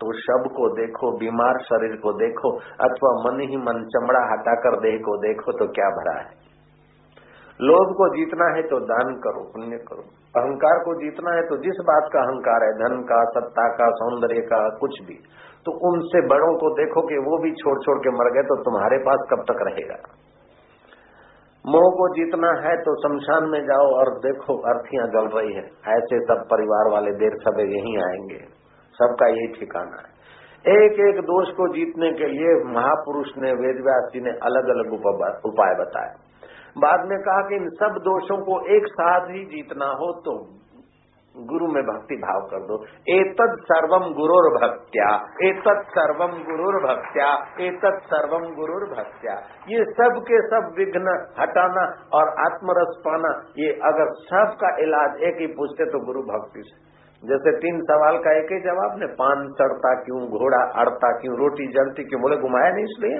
तो 0.00 0.12
शब 0.18 0.46
को 0.54 0.68
देखो, 0.76 1.10
बीमार 1.18 1.58
शरीर 1.62 1.96
को 1.98 2.12
देखो, 2.14 2.50
अथवा 2.82 3.10
मन 3.20 3.40
ही 3.42 3.58
मन 3.58 3.84
चमड़ा 3.92 4.22
हटाकर 4.30 4.76
देह 4.80 4.96
को 5.04 5.16
देखो 5.20 5.52
तो 5.58 5.66
क्या 5.72 5.90
भरा 5.96 6.14
है? 6.20 6.43
लोभ 7.60 7.94
को 7.96 8.06
जीतना 8.16 8.46
है 8.56 8.62
तो 8.62 8.78
दान 8.80 9.14
करो, 9.14 9.42
पुण्य 9.44 9.76
करो। 9.76 10.04
अहंकार 10.36 10.78
को 10.84 10.94
जीतना 10.94 11.34
है 11.34 11.42
तो 11.42 11.56
जिस 11.56 11.76
बात 11.80 12.10
का 12.12 12.20
अहंकार 12.20 12.64
है, 12.64 12.72
धन 12.72 13.02
का, 13.02 13.24
सत्ता 13.24 13.68
का, 13.68 13.90
सौंदर्य 13.90 14.40
का, 14.40 14.68
कुछ 14.68 14.90
भी 15.06 15.18
तो 15.66 15.72
उनसे 15.88 16.20
बड़ों 16.28 16.54
को 16.54 16.70
देखो 16.70 17.02
कि 17.02 17.14
वो 17.14 17.42
भी 17.42 17.50
छोड़ 17.52 17.78
छोड़ 17.82 17.98
के 17.98 18.10
मर 18.10 18.30
गए 18.32 18.42
तो 18.42 18.62
तुम्हारे 18.62 18.98
पास 18.98 19.20
कब 19.30 19.42
तक 19.42 19.62
रहेगा? 19.62 19.98
मोह 21.64 21.90
को 21.90 22.08
जीतना 22.14 22.48
है 22.48 22.76
तो 22.76 22.96
शमशान 22.96 23.48
में 23.50 23.60
जाओ 23.64 23.86
और 23.94 24.10
देखो, 24.18 24.56
अर्थियाँ 24.72 25.06
जल 25.06 25.28
रही 25.38 25.54
है। 25.54 25.64
ऐसे 25.98 26.20
सब 26.20 26.44
परिवार 26.50 26.92
वाले 26.92 27.12
देर 27.12 27.36
सब 27.36 27.60
यही 27.60 27.96
आएँगे। 28.02 28.40
सबका 28.94 29.26
यही 29.26 29.46
ठिकाना 29.46 30.02
है। 30.02 30.14
एक 30.82 30.92
एक 30.92 31.22
दोष 31.22 31.48
को 31.48 31.68
जीतने 31.68 32.12
के 32.12 32.26
लिए 32.26 32.74
महापुरुष 32.74 33.26
ने 33.38 33.52
वेदव्यास 33.52 34.10
जी 34.14 34.20
ने 34.20 34.30
अलग 34.30 34.68
अलग 34.68 34.92
उपाय 35.44 35.74
बताए। 35.74 36.23
बाद 36.76 37.06
में 37.08 37.18
कहा 37.20 37.42
कि 37.48 37.56
इन 37.56 37.68
सब 37.74 37.98
दोषों 38.04 38.36
को 38.44 38.54
एक 38.76 38.86
साथ 38.92 39.26
ही 39.30 39.42
जीतना 39.46 39.88
हो 39.94 40.12
तो 40.20 40.34
गुरु 41.34 41.68
में 41.68 41.82
भक्ति 41.84 42.16
भाव 42.16 42.42
कर 42.46 42.60
दो। 42.66 42.76
एतद 43.12 43.54
सर्वम 43.62 44.04
गुरुर 44.14 44.46
भक्त्या 44.56 45.06
एतद 45.42 45.78
सर्वम 45.92 46.34
गुरुर 46.50 46.76
भक्त्या 46.82 47.30
एतद 47.60 47.96
सर्वम 48.04 48.44
गुरुर 48.54 48.84
भक्त्या। 48.90 49.34
ये 49.68 49.84
सब 49.92 50.20
के 50.28 50.40
सब 50.46 50.68
विघ्न 50.78 51.14
हटाना 51.40 51.84
और 52.12 52.30
आत्मरस 52.44 52.92
पाना 53.04 53.32
ये 53.58 53.72
अगर 53.84 54.12
सब 54.24 54.54
का 54.60 54.70
इलाज 54.84 55.22
एक 55.22 55.40
ही 55.40 55.46
पूछते 55.54 55.86
तो 55.86 56.04
गुरु 56.06 56.22
भक्ति 56.28 56.62
से। 56.66 56.82
जैसे 57.22 57.56
तीन 57.58 57.80
सवाल 57.82 58.18
का 58.18 58.36
एक 58.38 58.52
ही 58.52 58.60
जवाब 58.60 58.96
ने 58.98 59.06
पान, 59.14 59.44
चढ़ता 59.58 59.92
क्यों, 60.02 60.20
घोड़ा, 60.38 60.62
अड़ता 60.80 61.10
क्यों, 61.18 61.36
रोटी, 61.36 61.66
जलती 61.72 62.04
क्यों, 62.04 62.20
बोले, 62.22 62.36
घुमाया 62.36 62.70
नहीं 62.70 62.84
इसलिए? 62.84 63.18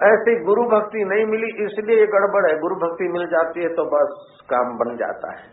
ऐसी 0.00 0.34
गुरु 0.44 0.62
भक्ति 0.64 1.04
नहीं 1.04 1.24
मिली, 1.26 1.48
इसलिए 1.64 1.96
ये 1.96 2.06
गड़बड़ 2.06 2.44
है। 2.50 2.52
गुरु 2.60 2.76
भक्ति 2.76 3.08
मिल 3.08 3.26
जाती 3.26 3.62
है 3.62 3.68
तो 3.74 3.84
बस 3.86 4.12
काम 4.50 4.76
बन 4.78 4.96
जाता 4.96 5.32
है। 5.32 5.48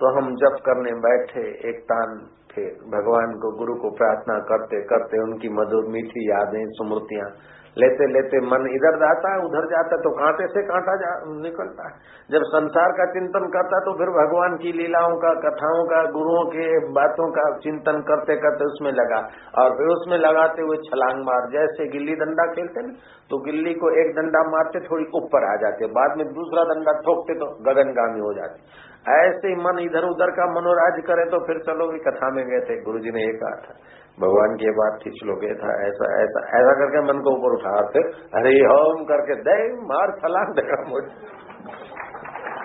तो 0.00 0.10
हम 0.16 0.28
जब 0.36 0.58
करने 0.66 0.92
बैठे, 1.00 1.42
एक 1.70 1.80
तान 1.84 2.12
फिर 2.52 2.68
भगवान 2.92 3.34
को, 3.34 3.50
गुरु 3.58 3.74
को 3.74 3.90
प्रार्थना 3.90 4.36
करते 4.46 4.82
करते 4.84 5.22
उनकी 5.22 5.48
मधुर 5.48 5.88
मीठी 5.88 6.22
यादें 6.30 6.62
स्मृतियाँ 6.70 7.26
लेते 7.76 8.06
लेते 8.08 8.38
मन 8.44 8.64
इधर 8.70 8.96
जाता 8.98 9.32
है, 9.32 9.38
उधर 9.40 9.66
जाता 9.68 9.94
है 9.94 10.02
तो 10.02 10.10
कांटे 10.12 10.46
से 10.48 10.62
कांटा 10.64 10.94
जा, 10.96 11.10
निकलता 11.38 11.84
है। 11.84 11.92
जब 12.30 12.46
संसार 12.48 12.92
का 12.92 13.06
चिंतन 13.12 13.46
करता 13.50 13.76
है 13.76 13.84
तो 13.84 13.92
फिर 13.94 14.10
भगवान 14.12 14.56
की 14.56 14.72
लीलाओं 14.72 15.14
का, 15.18 15.30
कथाओं 15.44 15.84
का, 15.86 16.02
गुरुओं 16.10 16.42
के 16.50 16.66
बातों 16.92 17.28
का 17.30 17.46
चिंतन 17.60 18.02
करते 18.08 18.36
करते 18.38 18.64
उसमें 18.66 18.90
लगा। 18.92 19.20
और 19.56 19.76
फिर 19.78 19.94
उसमें 19.94 20.18
लगाते 20.18 20.62
हुए 20.62 20.76
छलांग 20.84 21.24
मार, 21.24 21.48
जैसे 21.52 21.88
गिल्ली 21.88 22.14
डंडा 22.16 22.46
खेलते 22.52 22.86
ना 22.86 22.92
तो 23.30 23.38
गिल्ली 23.40 23.74
को 23.74 23.90
एक 24.00 24.14
डंडा 24.14 24.42
मारते, 24.50 24.80
थोड़ी 24.82 25.04
ऊपर 25.14 25.44
आ 25.44 25.56
जाते, 25.58 25.86
बाद 25.94 26.16
में 26.18 26.26
दूसरा 26.32 26.64
डंडा 26.64 26.92
ठोकते 27.00 27.34
तो 27.34 27.46
गगनगामी 27.62 28.20
हो 28.20 28.32
जाते। 28.34 28.88
ऐसे 29.10 29.48
ही 29.48 29.54
मन 29.56 29.78
इधर 29.80 30.04
उधर 30.06 30.30
का 30.32 30.46
मनोराज 30.52 30.98
करे 31.04 31.24
तो 31.30 31.38
फिर 31.46 31.58
चलो 31.62 31.86
भी 31.88 31.98
कथा 32.00 32.28
में 32.30 32.44
गए 32.44 32.58
थे 32.66 32.74
गुरु 32.82 32.98
जी 32.98 33.10
ने 33.10 33.22
एक 33.24 33.38
कहा 33.40 33.56
था। 33.62 33.74
भगवान 34.18 34.54
की 34.56 34.70
बात 34.70 34.98
खींच 35.02 35.20
लोगे 35.24 35.52
था 35.54 35.74
ऐसा 35.86 36.08
ऐसा 36.22 36.40
ऐसा 36.58 36.72
करके 36.80 37.02
मन 37.02 37.20
को 37.20 37.34
ऊपर 37.34 37.54
उठा, 37.54 37.74
फिर 37.92 38.08
हरे 38.36 38.54
होम 38.64 39.04
करके 39.04 39.34
दे, 39.40 39.58
मार 39.82 40.12
फला 40.22 40.42
देगा 40.52 40.80
मुझे। 40.88 41.08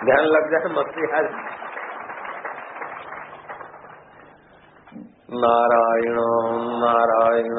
ध्यान 0.04 0.24
लग 0.26 0.50
जाए, 0.50 0.72
मस्ती 0.72 1.10
आज 1.12 1.30
नारायण 5.34 6.18
नारायण 6.82 7.56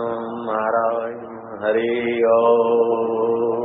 नारायण 0.50 1.24
हरि 1.64 2.24
ओ 2.30 3.57